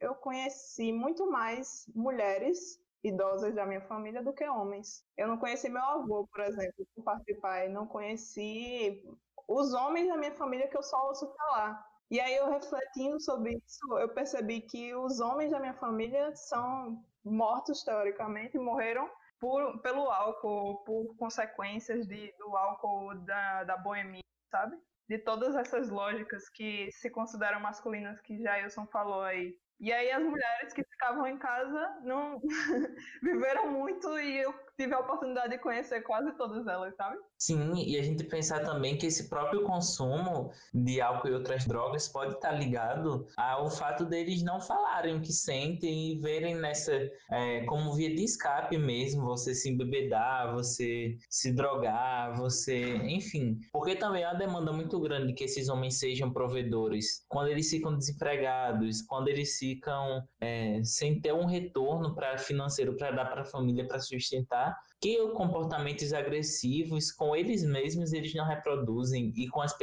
eu 0.00 0.14
conheci 0.14 0.92
muito 0.92 1.30
mais 1.30 1.86
mulheres 1.94 2.80
idosas 3.02 3.54
da 3.54 3.64
minha 3.66 3.80
família 3.82 4.22
do 4.22 4.32
que 4.32 4.44
homens. 4.48 5.04
Eu 5.16 5.28
não 5.28 5.38
conheci 5.38 5.68
meu 5.68 5.82
avô, 5.82 6.26
por 6.28 6.40
exemplo, 6.40 6.86
por 6.94 7.04
parte 7.04 7.24
de 7.26 7.34
pai. 7.40 7.68
Não 7.68 7.86
conheci 7.86 9.02
os 9.48 9.72
homens 9.74 10.08
da 10.08 10.16
minha 10.16 10.34
família 10.34 10.68
que 10.68 10.76
eu 10.76 10.82
só 10.82 11.08
ouço 11.08 11.26
falar. 11.34 11.89
E 12.10 12.18
aí 12.18 12.34
eu 12.34 12.50
refletindo 12.50 13.20
sobre 13.20 13.56
isso, 13.64 13.98
eu 13.98 14.08
percebi 14.08 14.60
que 14.62 14.92
os 14.94 15.20
homens 15.20 15.52
da 15.52 15.60
minha 15.60 15.74
família 15.74 16.34
são 16.34 17.04
mortos 17.24 17.84
teoricamente, 17.84 18.58
morreram 18.58 19.08
por, 19.38 19.80
pelo 19.80 20.10
álcool, 20.10 20.82
por 20.84 21.16
consequências 21.16 22.06
de, 22.08 22.32
do 22.36 22.56
álcool 22.56 23.14
da, 23.24 23.64
da 23.64 23.76
boemia, 23.76 24.22
sabe? 24.50 24.76
De 25.08 25.18
todas 25.18 25.54
essas 25.54 25.88
lógicas 25.88 26.48
que 26.48 26.90
se 26.92 27.10
consideram 27.10 27.60
masculinas 27.60 28.20
que 28.20 28.42
Jailson 28.42 28.86
falou 28.88 29.22
aí. 29.22 29.56
E 29.78 29.92
aí 29.92 30.10
as 30.10 30.22
mulheres 30.22 30.74
que 30.74 30.84
ficavam 30.84 31.26
em 31.26 31.38
casa 31.38 32.00
não 32.02 32.40
viveram 33.22 33.70
muito 33.70 34.18
e 34.18 34.38
eu 34.38 34.52
tive 34.80 34.94
a 34.94 35.00
oportunidade 35.00 35.50
de 35.50 35.58
conhecer 35.58 36.00
quase 36.00 36.32
todas 36.38 36.66
elas, 36.66 36.96
sabe? 36.96 37.18
Sim, 37.38 37.74
e 37.86 37.98
a 37.98 38.02
gente 38.02 38.24
pensar 38.24 38.60
também 38.60 38.96
que 38.96 39.06
esse 39.06 39.28
próprio 39.28 39.62
consumo 39.62 40.50
de 40.72 41.02
álcool 41.02 41.28
e 41.28 41.34
outras 41.34 41.66
drogas 41.66 42.08
pode 42.08 42.34
estar 42.34 42.52
ligado 42.52 43.26
ao 43.36 43.70
fato 43.70 44.06
deles 44.06 44.42
não 44.42 44.58
falarem 44.58 45.16
o 45.16 45.20
que 45.20 45.32
sentem 45.32 46.12
e 46.12 46.20
verem 46.20 46.54
nessa 46.54 46.92
é, 47.30 47.64
como 47.66 47.94
via 47.94 48.14
de 48.14 48.24
escape 48.24 48.78
mesmo, 48.78 49.26
você 49.26 49.54
se 49.54 49.70
embebedar, 49.70 50.54
você 50.54 51.18
se 51.28 51.52
drogar, 51.52 52.34
você, 52.38 52.96
enfim, 52.96 53.58
porque 53.72 53.94
também 53.94 54.24
há 54.24 54.30
uma 54.30 54.38
demanda 54.38 54.72
muito 54.72 54.98
grande 54.98 55.34
que 55.34 55.44
esses 55.44 55.68
homens 55.68 55.98
sejam 55.98 56.32
provedores. 56.32 57.24
Quando 57.28 57.48
eles 57.48 57.68
ficam 57.68 57.96
desempregados, 57.98 59.02
quando 59.02 59.28
eles 59.28 59.58
ficam 59.58 60.26
é, 60.40 60.82
sem 60.82 61.20
ter 61.20 61.34
um 61.34 61.44
retorno 61.44 62.14
para 62.14 62.38
financeiro 62.38 62.96
para 62.96 63.10
dar 63.10 63.26
para 63.26 63.42
a 63.42 63.44
família 63.44 63.86
para 63.86 63.98
sustentar, 63.98 64.69
que 65.00 65.16
comportamentos 65.30 66.12
agressivos 66.12 67.10
com 67.10 67.34
eles 67.34 67.64
mesmos 67.64 68.12
eles 68.12 68.34
não 68.34 68.44
reproduzem 68.44 69.32
e, 69.34 69.48
com 69.48 69.62
as, 69.62 69.74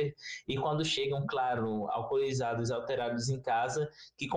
e 0.47 0.57
quando 0.57 0.85
chegam, 0.85 1.25
claro, 1.25 1.87
alcoolizados, 1.89 2.69
alterados 2.69 3.27
em 3.27 3.41
casa, 3.41 3.91
que 4.15 4.27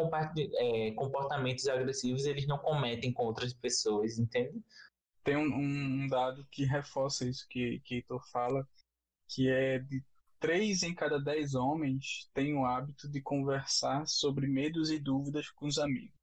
é, 0.57 0.93
comportamentos 0.93 1.69
agressivos 1.69 2.25
eles 2.25 2.47
não 2.47 2.59
cometem 2.59 3.13
com 3.13 3.25
outras 3.25 3.53
pessoas, 3.53 4.19
entende? 4.19 4.59
Tem 5.23 5.37
um, 5.37 6.05
um 6.05 6.09
dado 6.09 6.47
que 6.51 6.65
reforça 6.65 7.29
isso 7.29 7.47
que, 7.49 7.81
que 7.81 7.97
Heitor 7.97 8.27
fala, 8.31 8.67
que 9.29 9.51
é 9.51 9.79
de 9.79 10.03
três 10.41 10.83
em 10.83 10.95
cada 10.95 11.21
dez 11.21 11.55
homens 11.55 12.31
têm 12.33 12.57
o 12.57 12.65
hábito 12.65 13.07
de 13.07 13.21
conversar 13.21 14.07
sobre 14.07 14.47
medos 14.47 14.91
e 14.91 14.99
dúvidas 14.99 15.51
com 15.51 15.67
os 15.67 15.79
amigos. 15.79 16.19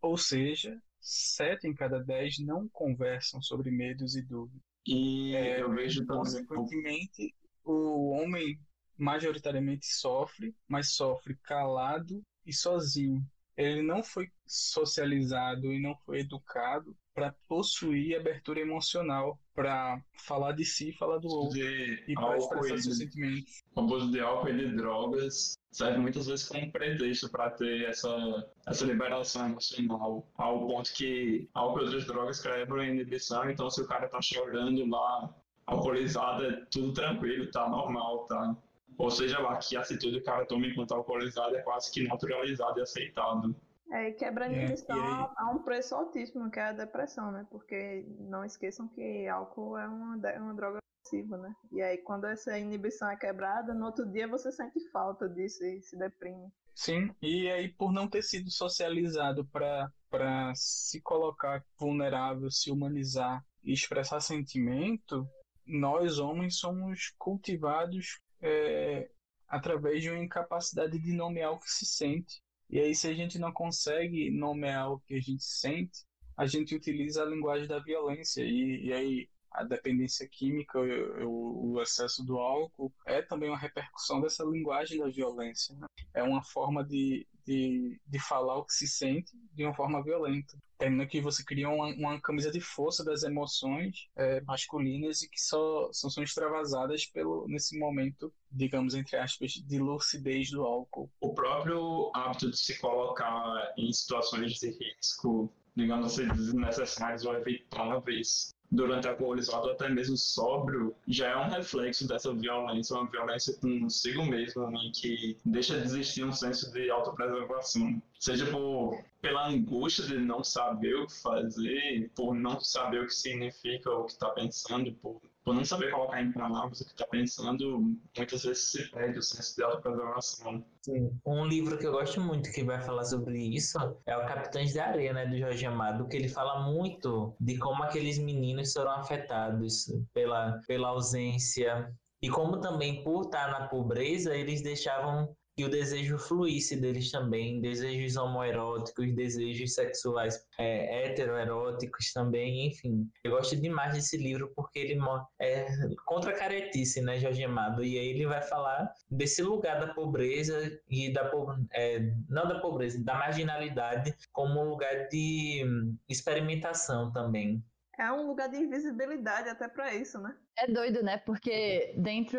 Ou 0.00 0.16
seja, 0.16 0.80
sete 1.00 1.66
em 1.66 1.74
cada 1.74 1.98
dez 2.02 2.38
não 2.38 2.68
conversam 2.68 3.40
sobre 3.40 3.70
medos 3.70 4.16
e 4.16 4.22
dúvidas. 4.22 4.62
E 4.86 5.34
é, 5.34 5.60
eu 5.60 5.72
vejo 5.74 6.06
também. 6.06 6.22
Consequentemente, 6.22 7.34
o 7.64 8.10
homem 8.10 8.58
majoritariamente 8.96 9.86
sofre, 9.86 10.54
mas 10.66 10.94
sofre 10.94 11.36
calado 11.42 12.22
e 12.44 12.52
sozinho. 12.52 13.24
Ele 13.56 13.82
não 13.82 14.02
foi 14.02 14.30
socializado 14.46 15.72
e 15.72 15.80
não 15.80 15.96
foi 16.04 16.20
educado 16.20 16.96
para 17.18 17.34
possuir 17.48 18.16
abertura 18.16 18.60
emocional, 18.60 19.38
para 19.54 20.00
falar 20.14 20.52
de 20.52 20.64
si, 20.64 20.92
falar 20.92 21.18
do 21.18 21.28
outro 21.28 21.58
e 21.58 22.14
para 22.14 22.36
expressar 22.36 22.78
seus 22.78 22.98
sentimentos. 22.98 23.64
O 23.74 23.80
abuso 23.80 24.10
de 24.12 24.20
álcool 24.20 24.50
e 24.50 24.56
de 24.56 24.76
drogas 24.76 25.58
serve 25.72 25.98
muitas 25.98 26.28
vezes 26.28 26.48
como 26.48 26.70
pretexto 26.70 27.28
para 27.28 27.50
ter 27.50 27.88
essa, 27.88 28.48
essa 28.66 28.84
liberação 28.84 29.46
emocional, 29.46 30.26
ao 30.36 30.66
ponto 30.66 30.92
que 30.94 31.48
álcool 31.54 31.80
e 31.80 31.84
outras 31.84 32.06
drogas 32.06 32.40
quebram 32.40 32.80
a 32.80 32.86
inibição, 32.86 33.50
então 33.50 33.68
se 33.68 33.82
o 33.82 33.86
cara 33.86 34.08
tá 34.08 34.22
chorando 34.22 34.86
lá, 34.86 35.34
alcoolizado, 35.66 36.46
é 36.46 36.64
tudo 36.70 36.92
tranquilo, 36.92 37.50
tá 37.50 37.68
normal, 37.68 38.26
tá? 38.26 38.56
Ou 38.96 39.10
seja 39.10 39.38
lá, 39.40 39.56
que 39.56 39.76
a 39.76 39.80
atitude 39.80 40.16
que 40.16 40.22
o 40.22 40.24
cara 40.24 40.46
toma 40.46 40.66
enquanto 40.66 40.92
alcoolizado 40.92 41.56
é 41.56 41.62
quase 41.62 41.92
que 41.92 42.02
naturalizado 42.02 42.78
e 42.78 42.82
aceitado. 42.82 43.54
É, 43.90 44.10
quebra 44.12 44.44
a 44.44 44.48
inibição 44.48 44.96
é, 44.96 45.30
a 45.36 45.50
um 45.50 45.62
preço 45.62 45.94
altíssimo, 45.94 46.50
que 46.50 46.60
é 46.60 46.64
a 46.64 46.72
depressão, 46.72 47.32
né? 47.32 47.46
Porque 47.50 48.04
não 48.20 48.44
esqueçam 48.44 48.86
que 48.88 49.26
álcool 49.28 49.78
é 49.78 49.88
uma, 49.88 50.28
é 50.28 50.38
uma 50.38 50.54
droga 50.54 50.78
né? 51.16 51.54
E 51.72 51.80
aí, 51.80 51.98
quando 51.98 52.26
essa 52.26 52.58
inibição 52.58 53.10
é 53.10 53.16
quebrada, 53.16 53.72
no 53.72 53.86
outro 53.86 54.04
dia 54.10 54.28
você 54.28 54.52
sente 54.52 54.78
falta 54.90 55.28
disso 55.28 55.64
e 55.64 55.80
se 55.82 55.96
deprime. 55.96 56.52
Sim, 56.74 57.10
e 57.20 57.48
aí, 57.50 57.68
por 57.72 57.92
não 57.92 58.08
ter 58.08 58.22
sido 58.22 58.50
socializado 58.50 59.44
para 59.46 60.52
se 60.54 61.00
colocar 61.00 61.64
vulnerável, 61.78 62.50
se 62.50 62.70
humanizar 62.70 63.44
e 63.64 63.72
expressar 63.72 64.20
sentimento, 64.20 65.26
nós 65.66 66.18
homens 66.18 66.58
somos 66.58 67.12
cultivados 67.18 68.20
é, 68.40 69.10
através 69.48 70.02
de 70.02 70.10
uma 70.10 70.22
incapacidade 70.22 70.98
de 70.98 71.12
nomear 71.12 71.52
o 71.52 71.58
que 71.58 71.70
se 71.70 71.84
sente. 71.84 72.40
E 72.70 72.78
aí, 72.78 72.94
se 72.94 73.08
a 73.08 73.14
gente 73.14 73.38
não 73.38 73.52
consegue 73.52 74.30
nomear 74.30 74.92
o 74.92 75.00
que 75.00 75.14
a 75.14 75.20
gente 75.20 75.42
sente, 75.42 76.04
a 76.36 76.46
gente 76.46 76.74
utiliza 76.74 77.22
a 77.22 77.26
linguagem 77.26 77.66
da 77.66 77.78
violência. 77.78 78.42
E, 78.42 78.86
e 78.86 78.92
aí, 78.92 79.28
a 79.50 79.64
dependência 79.64 80.28
química, 80.28 80.78
o, 80.78 81.72
o, 81.72 81.82
excesso 81.82 82.24
do 82.24 82.38
álcool, 82.38 82.92
é 83.06 83.22
também 83.22 83.48
uma 83.48 83.58
repercussão 83.58 84.20
dessa 84.20 84.44
linguagem 84.44 84.98
da 84.98 85.08
violência. 85.08 85.74
Né? 85.76 85.86
É 86.14 86.22
uma 86.22 86.42
forma 86.42 86.84
de, 86.84 87.26
de, 87.48 87.98
de 88.06 88.18
falar 88.18 88.58
o 88.58 88.64
que 88.64 88.74
se 88.74 88.86
sente 88.86 89.32
de 89.54 89.64
uma 89.64 89.74
forma 89.74 90.02
violenta. 90.02 90.58
Termina 90.76 91.06
que 91.06 91.20
você 91.20 91.42
cria 91.42 91.68
uma, 91.70 91.86
uma 91.94 92.20
camisa 92.20 92.50
de 92.50 92.60
força 92.60 93.02
das 93.02 93.22
emoções 93.22 94.06
é, 94.14 94.42
masculinas 94.42 95.22
e 95.22 95.30
que 95.30 95.40
só, 95.40 95.88
são 95.92 96.22
extravasadas 96.22 97.06
pelo, 97.06 97.46
nesse 97.48 97.78
momento, 97.78 98.32
digamos, 98.52 98.94
entre 98.94 99.16
aspas, 99.16 99.52
de 99.52 99.78
lucidez 99.78 100.50
do 100.50 100.62
álcool. 100.62 101.10
O 101.20 101.34
próprio 101.34 102.12
hábito 102.14 102.50
de 102.50 102.58
se 102.58 102.78
colocar 102.78 103.72
em 103.78 103.90
situações 103.92 104.52
de 104.52 104.70
risco 104.70 105.50
digamos 105.74 106.12
assim, 106.12 106.26
desnecessárias 106.26 107.24
ou 107.24 107.34
evitáveis 107.34 108.52
durante 108.70 109.06
a 109.06 109.10
alcoolizado, 109.10 109.70
até 109.70 109.88
mesmo 109.88 110.16
sóbrio, 110.16 110.94
já 111.06 111.28
é 111.28 111.36
um 111.36 111.48
reflexo 111.48 112.06
dessa 112.06 112.32
violência, 112.32 112.96
uma 112.96 113.10
violência 113.10 113.54
consigo 113.54 114.24
mesmo, 114.24 114.64
em 114.76 114.92
que 114.92 115.36
deixa 115.44 115.78
de 115.78 115.84
existir 115.84 116.24
um 116.24 116.32
senso 116.32 116.70
de 116.72 116.90
autopreservação. 116.90 118.00
Seja 118.18 118.46
por, 118.46 119.02
pela 119.20 119.48
angústia 119.48 120.06
de 120.06 120.18
não 120.18 120.44
saber 120.44 120.94
o 120.96 121.06
que 121.06 121.20
fazer, 121.20 122.10
por 122.14 122.34
não 122.34 122.60
saber 122.60 123.02
o 123.02 123.06
que 123.06 123.14
significa 123.14 123.90
o 123.90 124.04
que 124.04 124.12
está 124.12 124.28
pensando, 124.30 124.92
por 124.94 125.20
por 125.48 125.54
não 125.54 125.64
saber 125.64 125.90
colocar 125.90 126.20
em 126.20 126.30
palavras 126.30 126.82
o 126.82 126.84
que 126.84 126.90
está 126.90 127.06
pensando, 127.06 127.80
muitas 128.14 128.42
vezes 128.42 128.70
se 128.70 128.90
perde 128.90 129.18
o 129.18 129.22
senso 129.22 129.56
de 129.56 129.62
autopreservação. 129.62 130.62
Sim. 130.82 131.10
Um 131.24 131.46
livro 131.46 131.78
que 131.78 131.86
eu 131.86 131.92
gosto 131.92 132.20
muito 132.20 132.52
que 132.52 132.62
vai 132.62 132.82
falar 132.82 133.04
sobre 133.04 133.38
isso 133.38 133.78
é 134.04 134.14
o 134.14 134.26
Capitães 134.26 134.74
de 134.74 134.78
Areia, 134.78 135.14
né, 135.14 135.24
do 135.24 135.38
Jorge 135.38 135.64
Amado, 135.64 136.06
que 136.06 136.18
ele 136.18 136.28
fala 136.28 136.70
muito 136.70 137.34
de 137.40 137.56
como 137.56 137.82
aqueles 137.82 138.18
meninos 138.18 138.74
foram 138.74 138.90
afetados 138.90 139.90
pela, 140.12 140.60
pela 140.66 140.88
ausência 140.88 141.90
e 142.20 142.28
como 142.28 142.60
também 142.60 143.02
por 143.02 143.24
estar 143.24 143.50
na 143.50 143.68
pobreza 143.68 144.36
eles 144.36 144.60
deixavam 144.60 145.34
que 145.58 145.64
o 145.64 145.68
desejo 145.68 146.16
fluísse 146.18 146.76
deles 146.76 147.10
também, 147.10 147.60
desejos 147.60 148.16
homoeróticos, 148.16 149.12
desejos 149.12 149.74
sexuais 149.74 150.46
é, 150.56 151.06
heteroeróticos 151.06 152.12
também, 152.12 152.68
enfim. 152.68 153.10
Eu 153.24 153.32
gosto 153.32 153.56
demais 153.56 153.92
desse 153.92 154.16
livro 154.16 154.52
porque 154.54 154.78
ele 154.78 155.00
é 155.40 155.66
contra 156.06 156.30
a 156.30 156.38
caretice, 156.38 157.00
né, 157.00 157.18
Jorge 157.18 157.42
Amado? 157.42 157.82
E 157.82 157.98
aí 157.98 158.06
ele 158.06 158.24
vai 158.24 158.40
falar 158.40 158.88
desse 159.10 159.42
lugar 159.42 159.80
da 159.80 159.92
pobreza 159.92 160.80
e 160.88 161.12
da 161.12 161.28
é, 161.72 162.08
não 162.28 162.46
da 162.46 162.60
pobreza, 162.60 163.02
da 163.02 163.14
marginalidade 163.14 164.14
como 164.30 164.60
um 164.60 164.68
lugar 164.70 165.08
de 165.08 165.66
experimentação 166.08 167.10
também. 167.10 167.64
É 167.98 168.12
um 168.12 168.28
lugar 168.28 168.48
de 168.48 168.58
invisibilidade 168.58 169.48
até 169.48 169.66
para 169.66 169.92
isso, 169.92 170.20
né? 170.20 170.36
É 170.56 170.70
doido, 170.70 171.02
né? 171.02 171.18
Porque 171.18 171.92
dentro 171.98 172.38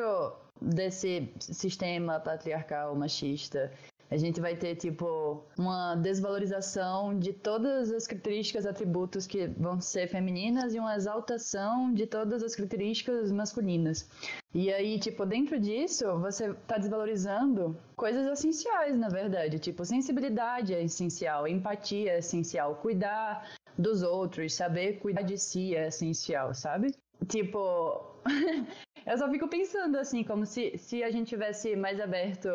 desse 0.61 1.31
sistema 1.39 2.19
patriarcal 2.19 2.95
machista, 2.95 3.71
a 4.11 4.17
gente 4.17 4.41
vai 4.41 4.55
ter, 4.55 4.75
tipo, 4.75 5.43
uma 5.57 5.95
desvalorização 5.95 7.17
de 7.17 7.31
todas 7.31 7.91
as 7.91 8.07
características, 8.07 8.65
atributos 8.65 9.27
que 9.27 9.45
vão 9.47 9.79
ser 9.79 10.07
femininas 10.07 10.73
e 10.73 10.79
uma 10.79 10.95
exaltação 10.95 11.93
de 11.93 12.07
todas 12.07 12.41
as 12.41 12.55
características 12.55 13.31
masculinas. 13.31 14.09
E 14.51 14.73
aí, 14.73 14.97
tipo, 14.97 15.27
dentro 15.27 15.59
disso, 15.59 16.17
você 16.19 16.51
tá 16.67 16.79
desvalorizando 16.79 17.77
coisas 17.95 18.25
essenciais, 18.25 18.97
na 18.97 19.09
verdade. 19.09 19.59
Tipo, 19.59 19.85
sensibilidade 19.85 20.73
é 20.73 20.83
essencial, 20.83 21.47
empatia 21.47 22.13
é 22.13 22.17
essencial, 22.17 22.77
cuidar 22.77 23.47
dos 23.77 24.01
outros, 24.01 24.55
saber 24.55 24.99
cuidar 24.99 25.21
de 25.21 25.37
si 25.37 25.75
é 25.75 25.87
essencial, 25.87 26.55
sabe? 26.55 26.95
Tipo, 27.27 28.15
eu 29.09 29.17
só 29.17 29.29
fico 29.29 29.47
pensando 29.47 29.97
assim, 29.97 30.23
como 30.23 30.45
se, 30.45 30.77
se 30.77 31.03
a 31.03 31.09
gente 31.09 31.29
tivesse 31.29 31.75
mais 31.75 31.99
aberto 31.99 32.49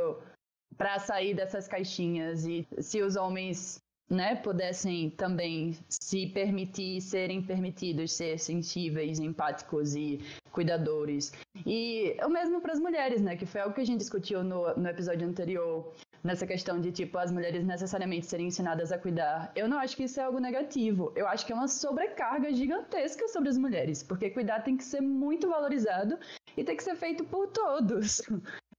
para 0.77 0.99
sair 0.99 1.35
dessas 1.35 1.67
caixinhas 1.67 2.45
e 2.47 2.67
se 2.81 3.03
os 3.03 3.17
homens 3.17 3.83
né, 4.09 4.37
pudessem 4.37 5.11
também 5.11 5.77
se 5.89 6.27
permitir 6.27 7.01
serem 7.01 7.43
permitidos 7.43 8.13
ser 8.13 8.39
sensíveis, 8.39 9.19
empáticos 9.19 9.95
e 9.95 10.21
cuidadores. 10.53 11.33
E 11.67 12.17
o 12.25 12.29
mesmo 12.29 12.61
para 12.61 12.73
as 12.73 12.79
mulheres, 12.79 13.21
né, 13.21 13.37
que 13.37 13.47
foi 13.47 13.61
algo 13.61 13.75
que 13.75 13.81
a 13.81 13.87
gente 13.87 13.99
discutiu 13.99 14.45
no, 14.45 14.75
no 14.75 14.89
episódio 14.89 15.27
anterior, 15.27 15.93
nessa 16.23 16.47
questão 16.47 16.81
de 16.81 16.93
tipo 16.93 17.19
as 17.19 17.33
mulheres 17.33 17.65
necessariamente 17.65 18.27
serem 18.27 18.47
ensinadas 18.47 18.93
a 18.93 18.99
cuidar. 18.99 19.51
Eu 19.57 19.69
não 19.69 19.79
acho 19.79 19.97
que 19.97 20.05
isso 20.05 20.21
é 20.21 20.25
algo 20.25 20.39
negativo. 20.39 21.13
Eu 21.17 21.27
acho 21.27 21.45
que 21.45 21.53
é 21.53 21.55
uma 21.55 21.69
sobrecarga 21.69 22.53
gigantesca 22.53 23.27
sobre 23.29 23.49
as 23.49 23.59
mulheres, 23.59 24.03
porque 24.03 24.31
cuidar 24.31 24.61
tem 24.61 24.77
que 24.77 24.85
ser 24.85 25.01
muito 25.01 25.49
valorizado 25.49 26.19
e 26.57 26.65
tem 26.65 26.77
que 26.77 26.85
ser 26.85 26.97
feito 26.97 27.25
por 27.25 27.49
todos. 27.49 28.23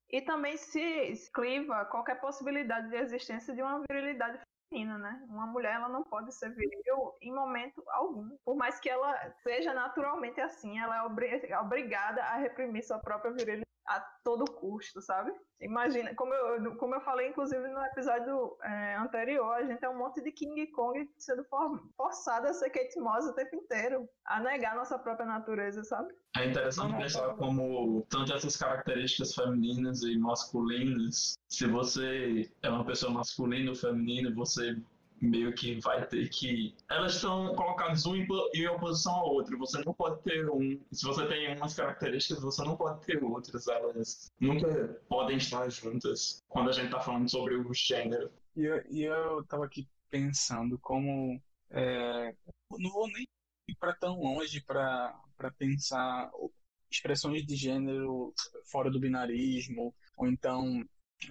E 0.10 0.22
também 0.22 0.56
se 0.56 0.80
escliva 0.80 1.86
qualquer 1.86 2.20
possibilidade 2.22 2.90
de 2.90 2.96
existência 2.96 3.54
de 3.54 3.62
uma 3.62 3.82
virilidade 3.90 4.40
feminina, 4.70 4.98
né? 4.98 5.26
Uma 5.28 5.48
mulher 5.48 5.76
ela 5.76 5.90
não 5.90 6.04
pode 6.04 6.34
ser 6.34 6.54
viril 6.54 7.16
em 7.22 7.34
momento 7.34 7.84
algum. 7.90 8.30
Por 8.46 8.56
mais 8.56 8.80
que 8.80 8.90
ela 8.90 9.32
seja 9.44 9.74
naturalmente 9.74 10.40
assim, 10.40 10.80
ela 10.80 10.98
é 10.98 11.58
obrigada 11.60 12.24
a 12.24 12.38
reprimir 12.38 12.84
sua 12.84 13.00
própria 13.00 13.32
virilidade 13.32 13.66
a 13.88 14.00
todo 14.24 14.46
custo, 14.46 15.02
sabe? 15.02 15.32
Imagina, 15.62 16.14
como 16.16 16.34
eu, 16.34 16.76
como 16.76 16.96
eu 16.96 17.02
falei, 17.02 17.30
inclusive, 17.30 17.68
no 17.68 17.82
episódio 17.86 18.58
é, 18.64 18.96
anterior, 18.96 19.54
a 19.54 19.64
gente 19.64 19.84
é 19.84 19.90
um 19.90 19.98
monte 19.98 20.22
de 20.22 20.32
King 20.32 20.68
Kong 20.68 21.10
sendo 21.18 21.44
for, 21.46 21.82
forçado 21.96 22.48
a 22.48 22.54
ser 22.54 22.70
Kate 22.72 23.00
Moss 23.00 23.26
o 23.26 23.34
tempo 23.34 23.56
inteiro, 23.56 24.08
a 24.26 24.40
negar 24.40 24.76
nossa 24.76 25.00
própria 25.00 25.26
natureza, 25.26 25.84
sabe? 25.84 26.14
É 26.38 26.50
interessante 26.50 26.98
pensar 26.98 27.36
como 27.36 28.06
tanto 28.10 28.34
essas 28.34 28.58
características 28.58 29.34
femininas 29.34 30.04
e 30.04 30.18
masculinas, 30.18 31.36
se 31.48 31.68
você 31.68 32.52
é 32.62 32.70
uma 32.70 32.86
pessoa 32.86 33.14
masculina 33.14 33.70
ou 33.70 33.76
feminina, 33.76 34.34
você 34.34 34.76
meio 35.22 35.54
que 35.54 35.80
vai 35.80 36.06
ter 36.06 36.30
que. 36.30 36.76
Elas 36.90 37.16
estão 37.16 37.56
colocadas 37.56 38.06
um 38.06 38.16
em 38.16 38.68
oposição 38.68 39.14
ao 39.14 39.34
outro. 39.34 39.58
Você 39.58 39.82
não 39.84 39.94
pode 39.94 40.22
ter 40.24 40.50
um. 40.50 40.80
Se 40.92 41.06
você 41.06 41.26
tem 41.28 41.56
umas 41.56 41.74
características, 41.74 42.44
você 42.44 42.64
não 42.64 42.76
pode 42.76 43.06
ter 43.06 43.24
outras. 43.24 43.68
Elas 43.68 44.32
nunca 44.40 45.02
podem 45.08 45.38
estar 45.38 45.70
juntas 45.70 46.44
quando 46.48 46.70
a 46.70 46.74
gente 46.74 46.86
está 46.86 47.00
falando 47.00 47.30
sobre 47.30 47.56
o 47.56 47.74
gênero. 47.74 48.32
E 48.56 48.64
eu, 48.64 48.84
e 48.90 49.04
eu 49.04 49.44
tava 49.46 49.66
aqui 49.66 49.88
pensando 50.10 50.78
como. 50.80 51.42
É, 51.72 52.34
não 52.78 52.92
vou 52.92 53.08
nem 53.08 53.26
ir 53.68 53.76
para 53.80 53.96
tão 53.96 54.20
longe 54.20 54.62
para 54.62 55.14
pensar 55.58 56.32
expressões 56.90 57.46
de 57.46 57.56
gênero 57.56 58.34
fora 58.72 58.90
do 58.90 59.00
binarismo, 59.00 59.94
ou 60.16 60.28
então 60.28 60.84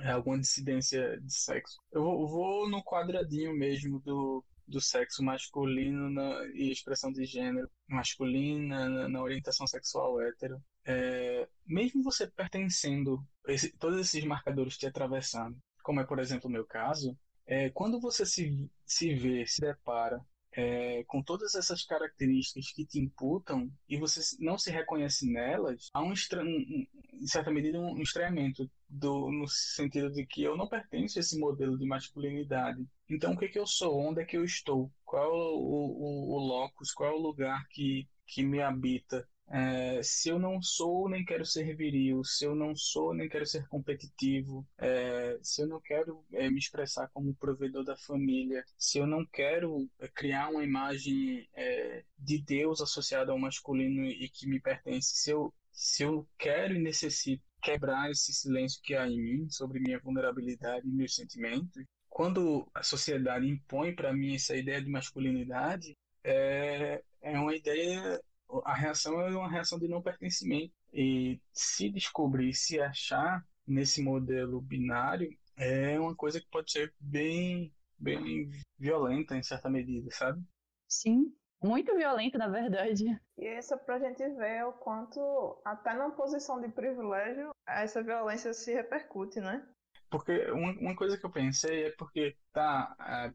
alguma 0.04 0.38
dissidência 0.38 1.20
de 1.20 1.32
sexo. 1.32 1.78
Eu 1.92 2.02
vou 2.02 2.68
no 2.68 2.82
quadradinho 2.82 3.54
mesmo 3.54 4.00
do, 4.00 4.44
do 4.66 4.80
sexo 4.80 5.22
masculino 5.22 6.10
na, 6.10 6.44
e 6.54 6.70
expressão 6.70 7.12
de 7.12 7.24
gênero 7.24 7.70
masculina 7.88 8.88
na, 8.88 9.08
na 9.08 9.22
orientação 9.22 9.66
sexual 9.66 10.20
hétero. 10.20 10.60
É, 10.86 11.48
mesmo 11.66 12.02
você 12.02 12.26
pertencendo, 12.26 13.24
esse, 13.46 13.72
todos 13.78 14.00
esses 14.00 14.24
marcadores 14.24 14.76
te 14.76 14.86
atravessando, 14.86 15.56
como 15.82 16.00
é, 16.00 16.04
por 16.04 16.18
exemplo, 16.18 16.48
o 16.48 16.52
meu 16.52 16.64
caso, 16.66 17.16
é, 17.46 17.70
quando 17.70 18.00
você 18.00 18.24
se, 18.24 18.68
se 18.86 19.14
vê, 19.14 19.46
se 19.46 19.60
depara 19.60 20.20
é, 20.56 21.02
com 21.06 21.22
todas 21.22 21.54
essas 21.54 21.84
características 21.84 22.72
que 22.72 22.86
te 22.86 23.00
imputam 23.00 23.70
e 23.88 23.98
você 23.98 24.20
não 24.38 24.56
se 24.56 24.70
reconhece 24.70 25.30
nelas, 25.30 25.90
há 25.92 26.02
um, 26.02 26.12
um 26.12 26.86
em 27.14 27.26
certa 27.26 27.50
medida 27.50 27.78
um 27.78 28.00
estranhamento 28.00 28.70
do, 28.88 29.30
no 29.30 29.48
sentido 29.48 30.10
de 30.10 30.24
que 30.26 30.42
eu 30.42 30.56
não 30.56 30.68
pertenço 30.68 31.18
a 31.18 31.20
esse 31.20 31.38
modelo 31.38 31.78
de 31.78 31.86
masculinidade. 31.86 32.84
Então, 33.08 33.32
o 33.32 33.36
que, 33.36 33.48
que 33.48 33.58
eu 33.58 33.66
sou? 33.66 33.98
Onde 33.98 34.22
é 34.22 34.24
que 34.24 34.36
eu 34.36 34.44
estou? 34.44 34.90
Qual 35.04 35.22
é 35.22 35.28
o, 35.28 35.56
o, 35.56 36.34
o 36.34 36.38
locus? 36.38 36.92
Qual 36.92 37.10
é 37.10 37.12
o 37.12 37.22
lugar 37.22 37.66
que, 37.68 38.08
que 38.26 38.42
me 38.42 38.60
habita? 38.60 39.28
É, 39.48 40.02
se 40.02 40.30
eu 40.30 40.38
não 40.38 40.60
sou, 40.62 41.08
nem 41.08 41.24
quero 41.24 41.44
ser 41.44 41.76
viril, 41.76 42.24
se 42.24 42.44
eu 42.44 42.54
não 42.54 42.74
sou, 42.74 43.14
nem 43.14 43.28
quero 43.28 43.46
ser 43.46 43.66
competitivo, 43.68 44.66
é, 44.78 45.38
se 45.42 45.62
eu 45.62 45.66
não 45.66 45.80
quero 45.80 46.24
é, 46.32 46.50
me 46.50 46.58
expressar 46.58 47.08
como 47.12 47.34
provedor 47.34 47.84
da 47.84 47.96
família, 47.96 48.64
se 48.78 48.98
eu 48.98 49.06
não 49.06 49.24
quero 49.26 49.88
é, 49.98 50.08
criar 50.08 50.48
uma 50.48 50.64
imagem 50.64 51.48
é, 51.54 52.04
de 52.18 52.38
Deus 52.42 52.80
associada 52.80 53.32
ao 53.32 53.38
masculino 53.38 54.04
e 54.06 54.28
que 54.28 54.46
me 54.48 54.60
pertence, 54.60 55.14
se 55.16 55.30
eu, 55.30 55.52
se 55.72 56.02
eu 56.02 56.26
quero 56.38 56.74
e 56.74 56.82
necessito 56.82 57.42
quebrar 57.62 58.10
esse 58.10 58.32
silêncio 58.32 58.80
que 58.82 58.94
há 58.94 59.06
em 59.06 59.20
mim 59.20 59.48
sobre 59.50 59.80
minha 59.80 59.98
vulnerabilidade 59.98 60.86
e 60.86 60.90
meus 60.90 61.14
sentimentos, 61.14 61.84
quando 62.08 62.68
a 62.74 62.82
sociedade 62.82 63.46
impõe 63.48 63.94
para 63.94 64.12
mim 64.12 64.34
essa 64.34 64.54
ideia 64.56 64.80
de 64.80 64.88
masculinidade, 64.88 65.96
é, 66.22 67.02
é 67.20 67.38
uma 67.38 67.54
ideia 67.54 68.20
a 68.64 68.74
reação 68.74 69.20
é 69.20 69.30
uma 69.30 69.50
reação 69.50 69.78
de 69.78 69.88
não 69.88 70.02
pertencimento. 70.02 70.72
E 70.92 71.40
se 71.52 71.90
descobrir, 71.90 72.54
se 72.54 72.80
achar 72.80 73.44
nesse 73.66 74.02
modelo 74.02 74.60
binário, 74.60 75.28
é 75.56 75.98
uma 75.98 76.14
coisa 76.14 76.40
que 76.40 76.48
pode 76.50 76.70
ser 76.70 76.92
bem, 77.00 77.72
bem 77.98 78.50
violenta 78.78 79.36
em 79.36 79.42
certa 79.42 79.68
medida, 79.68 80.10
sabe? 80.10 80.42
Sim, 80.88 81.34
muito 81.62 81.94
violenta, 81.96 82.38
na 82.38 82.48
verdade. 82.48 83.04
E 83.38 83.58
isso 83.58 83.74
é 83.74 83.76
pra 83.78 83.98
gente 83.98 84.22
ver 84.34 84.64
o 84.66 84.72
quanto, 84.72 85.60
até 85.64 85.94
na 85.94 86.10
posição 86.10 86.60
de 86.60 86.68
privilégio, 86.68 87.50
essa 87.66 88.02
violência 88.02 88.52
se 88.52 88.72
repercute, 88.72 89.40
né? 89.40 89.66
Porque 90.10 90.50
uma, 90.50 90.72
uma 90.72 90.96
coisa 90.96 91.18
que 91.18 91.26
eu 91.26 91.30
pensei 91.32 91.86
é 91.86 91.90
porque, 91.92 92.36
tá, 92.52 92.94
é, 93.00 93.30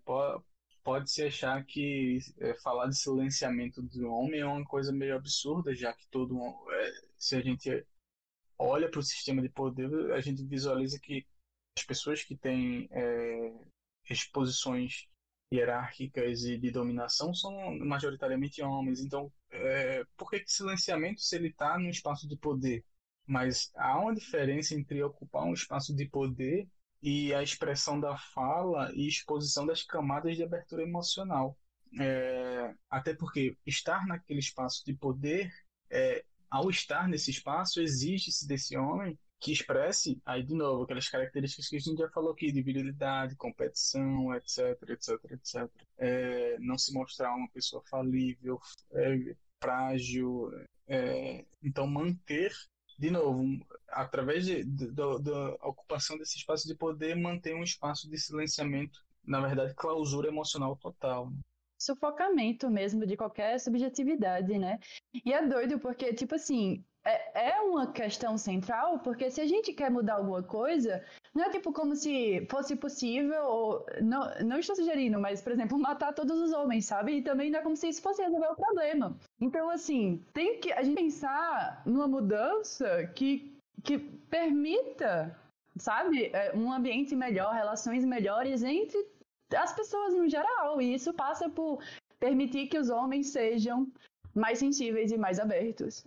pode-se 0.89 1.23
achar 1.23 1.63
que 1.65 2.17
é, 2.39 2.55
falar 2.55 2.87
de 2.87 2.97
silenciamento 2.97 3.79
do 3.79 4.11
homem 4.11 4.39
é 4.39 4.45
uma 4.45 4.65
coisa 4.65 4.91
meio 4.91 5.15
absurda, 5.15 5.75
já 5.75 5.93
que 5.93 6.07
todo 6.07 6.35
é, 6.71 6.91
se 7.15 7.35
a 7.35 7.41
gente 7.41 7.85
olha 8.57 8.89
para 8.89 8.99
o 8.99 9.03
sistema 9.03 9.39
de 9.39 9.49
poder, 9.49 10.11
a 10.13 10.19
gente 10.19 10.43
visualiza 10.43 10.99
que 10.99 11.27
as 11.77 11.83
pessoas 11.83 12.23
que 12.23 12.35
têm 12.35 12.89
é, 12.91 13.53
exposições 14.09 15.07
hierárquicas 15.53 16.43
e 16.45 16.57
de 16.57 16.71
dominação 16.71 17.35
são 17.35 17.77
majoritariamente 17.77 18.59
homens. 18.63 18.99
Então, 18.99 19.31
é, 19.51 20.03
por 20.17 20.31
que, 20.31 20.39
que 20.39 20.51
silenciamento 20.51 21.21
se 21.21 21.35
ele 21.35 21.49
está 21.49 21.77
num 21.77 21.91
espaço 21.91 22.27
de 22.27 22.35
poder? 22.35 22.83
Mas 23.27 23.71
há 23.75 23.99
uma 23.99 24.15
diferença 24.15 24.73
entre 24.73 25.03
ocupar 25.03 25.43
um 25.43 25.53
espaço 25.53 25.95
de 25.95 26.07
poder 26.07 26.67
e 27.01 27.33
a 27.33 27.41
expressão 27.41 27.99
da 27.99 28.17
fala 28.17 28.91
e 28.93 29.07
exposição 29.07 29.65
das 29.65 29.83
camadas 29.83 30.35
de 30.35 30.43
abertura 30.43 30.83
emocional. 30.83 31.57
É, 31.99 32.73
até 32.89 33.13
porque 33.13 33.57
estar 33.65 34.05
naquele 34.05 34.39
espaço 34.39 34.83
de 34.85 34.93
poder, 34.93 35.51
é, 35.89 36.23
ao 36.49 36.69
estar 36.69 37.07
nesse 37.07 37.31
espaço, 37.31 37.81
exige-se 37.81 38.47
desse 38.47 38.77
homem 38.77 39.17
que 39.39 39.53
expresse, 39.53 40.21
aí 40.25 40.43
de 40.43 40.53
novo, 40.53 40.83
aquelas 40.83 41.07
características 41.07 41.69
que 41.69 41.77
a 41.77 41.79
gente 41.79 41.97
já 41.97 42.09
falou 42.09 42.31
aqui, 42.33 42.51
de 42.51 42.61
virilidade, 42.61 43.37
competição, 43.37 44.35
etc, 44.35 44.77
etc, 44.89 45.31
etc. 45.31 45.69
É, 45.97 46.57
não 46.59 46.77
se 46.77 46.93
mostrar 46.93 47.33
uma 47.33 47.49
pessoa 47.49 47.81
falível, 47.89 48.59
é, 48.91 49.35
frágil. 49.61 50.51
É, 50.87 51.45
então, 51.63 51.87
manter 51.87 52.51
de 52.99 53.09
novo, 53.09 53.45
através 53.87 54.45
de, 54.45 54.65
da 54.65 55.07
ocupação 55.61 56.17
desse 56.17 56.37
espaço 56.37 56.67
de 56.67 56.75
poder, 56.75 57.15
manter 57.15 57.55
um 57.55 57.63
espaço 57.63 58.09
de 58.09 58.17
silenciamento, 58.19 58.99
na 59.25 59.39
verdade, 59.39 59.73
clausura 59.73 60.27
emocional 60.27 60.75
total. 60.75 61.29
Né? 61.29 61.37
Sufocamento 61.81 62.69
mesmo 62.69 63.05
de 63.05 63.15
qualquer 63.15 63.57
subjetividade, 63.57 64.59
né? 64.59 64.77
E 65.25 65.31
é 65.31 65.47
doido 65.47 65.79
porque, 65.79 66.13
tipo 66.13 66.35
assim, 66.35 66.83
é, 67.05 67.49
é 67.51 67.61
uma 67.61 67.91
questão 67.91 68.37
central, 68.37 68.99
porque 68.99 69.31
se 69.31 69.41
a 69.41 69.47
gente 69.47 69.73
quer 69.73 69.89
mudar 69.89 70.15
alguma 70.15 70.43
coisa, 70.43 71.03
não 71.33 71.45
é 71.45 71.49
tipo 71.49 71.71
como 71.71 71.95
se 71.95 72.45
fosse 72.49 72.75
possível, 72.75 73.43
ou, 73.45 73.85
não, 74.01 74.21
não 74.43 74.59
estou 74.59 74.75
sugerindo, 74.75 75.19
mas, 75.19 75.41
por 75.41 75.51
exemplo, 75.51 75.77
matar 75.79 76.13
todos 76.13 76.39
os 76.41 76.51
homens, 76.51 76.85
sabe? 76.85 77.17
E 77.17 77.21
também 77.21 77.49
não 77.49 77.59
é 77.59 77.61
como 77.61 77.75
se 77.75 77.87
isso 77.87 78.01
fosse 78.01 78.21
resolver 78.21 78.47
o 78.47 78.55
problema. 78.55 79.17
Então, 79.39 79.69
assim, 79.69 80.23
tem 80.33 80.59
que 80.59 80.71
a 80.71 80.83
gente 80.83 80.95
pensar 80.95 81.81
numa 81.85 82.07
mudança 82.07 83.07
que, 83.15 83.55
que 83.83 83.97
permita, 83.97 85.37
sabe, 85.77 86.31
é, 86.33 86.55
um 86.55 86.71
ambiente 86.71 87.15
melhor, 87.15 87.53
relações 87.53 88.03
melhores 88.03 88.63
entre 88.63 89.07
as 89.55 89.73
pessoas 89.73 90.13
no 90.13 90.27
geral. 90.27 90.81
E 90.81 90.93
isso 90.93 91.13
passa 91.13 91.49
por 91.49 91.81
permitir 92.19 92.67
que 92.67 92.77
os 92.77 92.89
homens 92.89 93.29
sejam 93.29 93.87
mais 94.35 94.59
sensíveis 94.59 95.11
e 95.11 95.17
mais 95.17 95.39
abertos. 95.39 96.05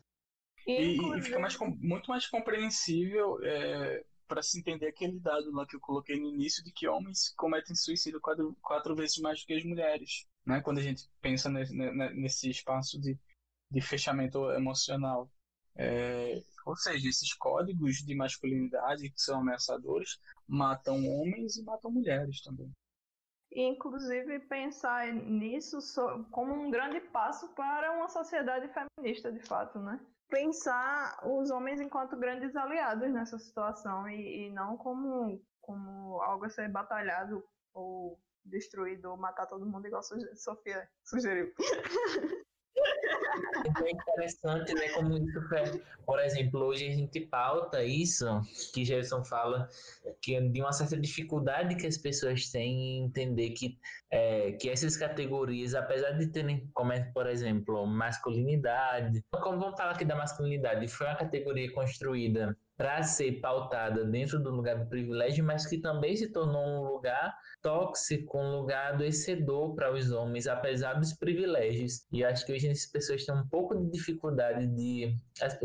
E, 0.67 0.97
e, 1.19 1.23
fica 1.23 1.39
mais, 1.39 1.57
muito 1.59 2.09
mais 2.09 2.27
compreensível 2.27 3.39
é, 3.43 4.05
para 4.29 4.43
se 4.43 4.59
entender 4.59 4.87
aquele 4.87 5.19
dado 5.19 5.51
lá 5.53 5.67
que 5.67 5.77
eu 5.77 5.81
coloquei 5.81 6.19
no 6.19 6.29
início 6.29 6.65
de 6.65 6.73
que 6.73 6.89
homens 6.89 7.35
cometem 7.37 7.75
suicídio 7.75 8.21
quatro, 8.21 8.57
quatro 8.63 8.95
vezes 8.95 9.19
mais 9.19 9.41
do 9.41 9.47
que 9.47 9.55
as 9.55 9.65
mulheres. 9.65 10.27
Né? 10.47 10.61
Quando 10.61 10.79
a 10.79 10.83
gente 10.83 11.09
pensa 11.21 11.51
nesse, 11.51 11.75
nesse 11.75 12.51
espaço 12.51 13.01
de, 13.01 13.19
de 13.71 13.81
fechamento 13.81 14.51
emocional. 14.53 15.31
É, 15.75 16.43
ou 16.67 16.77
seja, 16.77 17.09
esses 17.09 17.33
códigos 17.33 17.97
de 17.97 18.15
masculinidade 18.15 19.11
que 19.11 19.21
são 19.21 19.41
ameaçadores 19.41 20.21
matam 20.47 20.97
homens 21.09 21.57
e 21.57 21.65
matam 21.65 21.91
mulheres 21.91 22.43
também. 22.43 22.71
Inclusive, 23.55 24.41
pensar 24.41 25.13
nisso 25.13 25.79
como 26.31 26.55
um 26.55 26.71
grande 26.71 27.01
passo 27.01 27.49
para 27.55 27.93
uma 27.93 28.09
sociedade 28.09 28.71
feminista, 28.73 29.31
de 29.31 29.41
fato, 29.41 29.79
né? 29.79 30.01
Pensar 30.33 31.21
os 31.27 31.51
homens 31.51 31.79
enquanto 31.79 32.17
grandes 32.17 32.57
aliados 32.57 33.13
nessa 33.13 33.39
situação 33.39 34.09
e, 34.09 34.47
e 34.47 34.51
não 34.51 34.79
como, 34.79 35.39
como 35.61 36.23
algo 36.23 36.47
a 36.47 36.49
ser 36.49 36.71
batalhado 36.71 37.45
ou 37.75 38.19
destruído 38.43 39.11
ou 39.11 39.17
matar 39.19 39.47
todo 39.47 39.67
mundo 39.67 39.87
igual 39.87 40.03
Sofia 40.35 40.89
sugeriu. 41.05 41.53
É 43.55 43.91
interessante, 43.91 44.73
né, 44.75 44.89
como 44.95 45.17
isso 45.17 45.55
é, 45.55 45.79
por 46.07 46.19
exemplo, 46.21 46.61
hoje 46.61 46.89
a 46.89 46.93
gente 46.93 47.21
pauta 47.21 47.85
isso, 47.85 48.27
que 48.73 48.85
Gerson 48.85 49.23
fala, 49.25 49.69
que 50.21 50.41
de 50.41 50.61
uma 50.61 50.73
certa 50.73 50.97
dificuldade 50.97 51.77
que 51.77 51.87
as 51.87 51.99
pessoas 51.99 52.51
têm 52.51 52.99
em 52.99 53.05
entender 53.05 53.51
que, 53.51 53.79
é, 54.11 54.53
que 54.53 54.71
essas 54.71 54.97
categorias, 54.97 55.75
apesar 55.75 56.13
de 56.13 56.29
terem, 56.29 56.69
como 56.73 56.93
é, 56.93 57.01
por 57.13 57.27
exemplo, 57.27 57.87
masculinidade, 57.87 59.23
como 59.31 59.59
vamos 59.59 59.77
falar 59.77 59.93
aqui 59.93 60.05
da 60.05 60.17
masculinidade, 60.17 60.89
foi 60.89 61.07
uma 61.07 61.17
categoria 61.17 61.71
construída 61.73 62.57
para 62.77 63.03
ser 63.03 63.41
pautada 63.41 64.05
dentro 64.05 64.41
do 64.41 64.51
lugar 64.51 64.79
do 64.79 64.89
privilégio, 64.89 65.45
mas 65.45 65.67
que 65.67 65.79
também 65.79 66.17
se 66.17 66.33
tornou 66.33 66.65
um 66.65 66.93
lugar 66.93 67.35
tóxico, 67.63 68.39
um 68.39 68.57
lugar 68.57 68.95
adoecedor 68.95 69.75
para 69.75 69.93
os 69.93 70.11
homens, 70.11 70.47
apesar 70.47 70.95
dos 70.95 71.13
privilégios. 71.13 72.05
E 72.13 72.25
acho 72.25 72.45
que 72.45 72.53
hoje 72.53 72.69
as 72.69 72.87
pessoas 72.87 73.25
têm 73.25 73.35
um 73.35 73.47
pouco 73.49 73.77
de 73.77 73.91
dificuldade 73.91 74.67
de, 74.67 75.17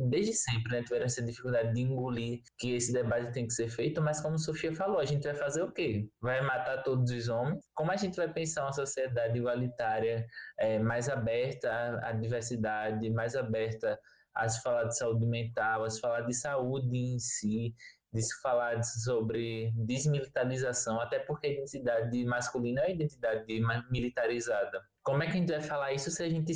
desde 0.10 0.34
sempre, 0.34 0.72
né, 0.72 0.84
tiveram 0.84 1.06
essa 1.06 1.24
dificuldade 1.24 1.74
de 1.74 1.82
engolir 1.82 2.42
que 2.60 2.76
esse 2.76 2.94
debate 2.94 3.34
tem 3.34 3.48
que 3.48 3.54
ser 3.54 3.70
feito, 3.70 4.02
mas 4.02 4.22
como 4.22 4.38
Sofia 4.38 4.74
falou, 4.76 5.00
a 5.00 5.06
gente 5.06 5.24
vai 5.24 5.34
fazer 5.36 5.64
o 5.64 5.72
quê? 5.72 6.08
Vai 6.22 6.42
matar 6.42 6.84
todos 6.84 7.12
os 7.12 7.28
homens? 7.30 7.64
Como 7.74 7.92
a 7.92 7.96
gente 7.96 8.16
vai 8.16 8.32
pensar 8.32 8.64
uma 8.64 8.74
sociedade 8.74 9.38
igualitária, 9.38 10.26
é, 10.60 10.80
mais 10.80 11.10
aberta 11.10 12.00
à, 12.04 12.12
diversidade, 12.12 13.10
mais 13.10 13.36
aberta 13.36 14.00
a 14.38 14.48
se 14.48 14.62
falar 14.62 14.86
de 14.86 14.98
saúde 14.98 15.26
mental, 15.26 15.84
a 15.84 15.90
se 15.90 16.00
falar 16.00 16.22
de 16.22 16.34
saúde 16.34 16.96
em 16.96 17.20
si, 17.20 17.76
de 18.14 18.22
se 18.22 18.42
falar 18.42 18.84
sobre 18.84 19.72
desmilitarização, 19.76 21.00
até 21.02 21.20
porque 21.20 21.48
a 21.48 21.52
identidade 21.52 22.26
masculina 22.26 22.82
é 22.82 22.86
a 22.86 22.92
identidade 22.92 23.46
militarizada. 23.92 24.82
Como 25.04 25.24
é 25.24 25.26
que 25.26 25.34
a 25.34 25.36
gente 25.36 25.52
vai 25.52 25.62
falar 25.62 25.94
isso 25.94 26.10
se 26.12 26.24
a 26.24 26.30
gente 26.30 26.54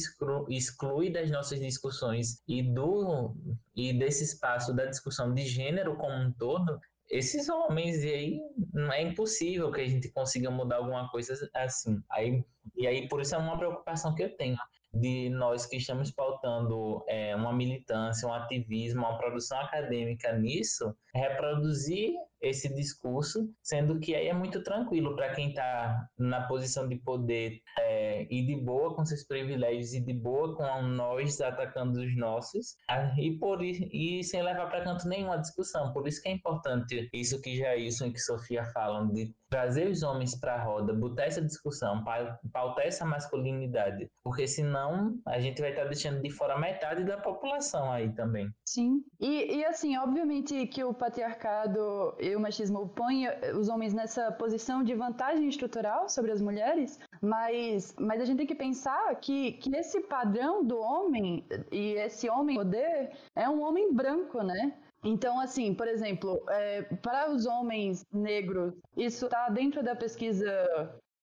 exclui 0.49 1.11
das 1.11 1.29
nossas 1.29 1.59
discussões 1.59 2.41
e 2.47 2.63
do 2.63 3.35
e 3.75 3.93
desse 3.97 4.23
espaço 4.23 4.73
da 4.73 4.85
discussão 4.85 5.33
de 5.33 5.45
gênero 5.45 5.95
como 5.95 6.15
um 6.15 6.31
todo 6.33 6.79
esses 7.11 7.49
homens 7.49 8.03
e 8.03 8.13
aí 8.13 8.41
não 8.73 8.91
é 8.91 9.01
impossível 9.01 9.69
que 9.69 9.81
a 9.81 9.87
gente 9.87 10.09
consiga 10.09 10.49
mudar 10.49 10.77
alguma 10.77 11.09
coisa 11.11 11.33
assim. 11.53 12.01
Aí 12.09 12.43
e 12.75 12.87
aí 12.87 13.07
por 13.09 13.21
isso 13.21 13.35
é 13.35 13.37
uma 13.37 13.57
preocupação 13.57 14.15
que 14.15 14.23
eu 14.23 14.35
tenho 14.37 14.57
de 14.93 15.29
nós 15.29 15.65
que 15.65 15.77
estamos 15.77 16.11
pautando 16.11 17.03
é, 17.07 17.35
uma 17.35 17.53
militância, 17.53 18.27
um 18.27 18.33
ativismo, 18.33 19.01
uma 19.01 19.17
produção 19.17 19.59
acadêmica 19.59 20.33
nisso, 20.37 20.95
reproduzir 21.13 22.13
esse 22.41 22.73
discurso, 22.73 23.49
sendo 23.61 23.99
que 23.99 24.15
aí 24.15 24.27
é 24.27 24.33
muito 24.33 24.63
tranquilo 24.63 25.15
para 25.15 25.33
quem 25.33 25.49
está 25.49 26.07
na 26.17 26.47
posição 26.47 26.87
de 26.87 26.95
poder 26.97 27.61
é, 27.79 28.25
e 28.29 28.45
de 28.45 28.55
boa 28.55 28.95
com 28.95 29.05
seus 29.05 29.23
privilégios 29.23 29.93
e 29.93 30.01
de 30.01 30.13
boa 30.13 30.55
com 30.55 30.81
nós 30.81 31.39
atacando 31.39 32.01
os 32.01 32.15
nossos 32.17 32.75
e 33.17 33.31
por 33.37 33.63
e 33.63 34.23
sem 34.23 34.41
levar 34.41 34.67
para 34.69 34.83
canto 34.83 35.07
nenhuma 35.07 35.37
discussão. 35.37 35.93
Por 35.93 36.07
isso 36.07 36.21
que 36.21 36.29
é 36.29 36.31
importante 36.31 37.09
isso 37.13 37.41
que 37.41 37.57
Jailson 37.57 38.07
e 38.07 38.13
que 38.13 38.19
Sofia 38.19 38.65
falam 38.65 39.11
de 39.11 39.33
trazer 39.51 39.89
os 39.89 40.01
homens 40.01 40.33
para 40.39 40.55
a 40.55 40.63
roda, 40.63 40.93
botar 40.93 41.25
essa 41.25 41.41
discussão, 41.41 42.01
pautar 42.53 42.85
essa 42.85 43.05
masculinidade, 43.05 44.09
porque 44.23 44.47
senão 44.47 45.19
a 45.27 45.39
gente 45.41 45.61
vai 45.61 45.71
estar 45.71 45.83
tá 45.83 45.89
deixando 45.89 46.21
de 46.21 46.29
fora 46.29 46.57
metade 46.57 47.03
da 47.03 47.17
população 47.17 47.91
aí 47.91 48.09
também. 48.13 48.49
Sim, 48.65 49.03
e, 49.19 49.57
e 49.57 49.65
assim, 49.65 49.97
obviamente 49.97 50.67
que 50.67 50.81
o 50.83 50.93
patriarcado 50.93 52.15
e 52.31 52.35
o 52.35 52.39
machismo 52.39 52.89
põem 52.89 53.27
os 53.57 53.69
homens 53.69 53.93
nessa 53.93 54.31
posição 54.31 54.83
de 54.83 54.93
vantagem 54.95 55.47
estrutural 55.47 56.09
sobre 56.09 56.31
as 56.31 56.41
mulheres, 56.41 56.99
mas, 57.21 57.93
mas 57.99 58.21
a 58.21 58.25
gente 58.25 58.37
tem 58.37 58.47
que 58.47 58.55
pensar 58.55 59.13
que, 59.15 59.53
que 59.53 59.75
esse 59.75 60.01
padrão 60.01 60.63
do 60.63 60.79
homem 60.79 61.45
e 61.71 61.93
esse 61.93 62.29
homem 62.29 62.55
poder 62.55 63.11
é 63.35 63.47
um 63.49 63.61
homem 63.61 63.93
branco, 63.93 64.41
né? 64.41 64.73
Então, 65.03 65.39
assim, 65.39 65.73
por 65.73 65.87
exemplo, 65.87 66.43
é, 66.49 66.83
para 67.01 67.31
os 67.31 67.45
homens 67.45 68.05
negros, 68.13 68.73
isso 68.95 69.25
está 69.25 69.49
dentro 69.49 69.83
da 69.83 69.95
pesquisa. 69.95 70.47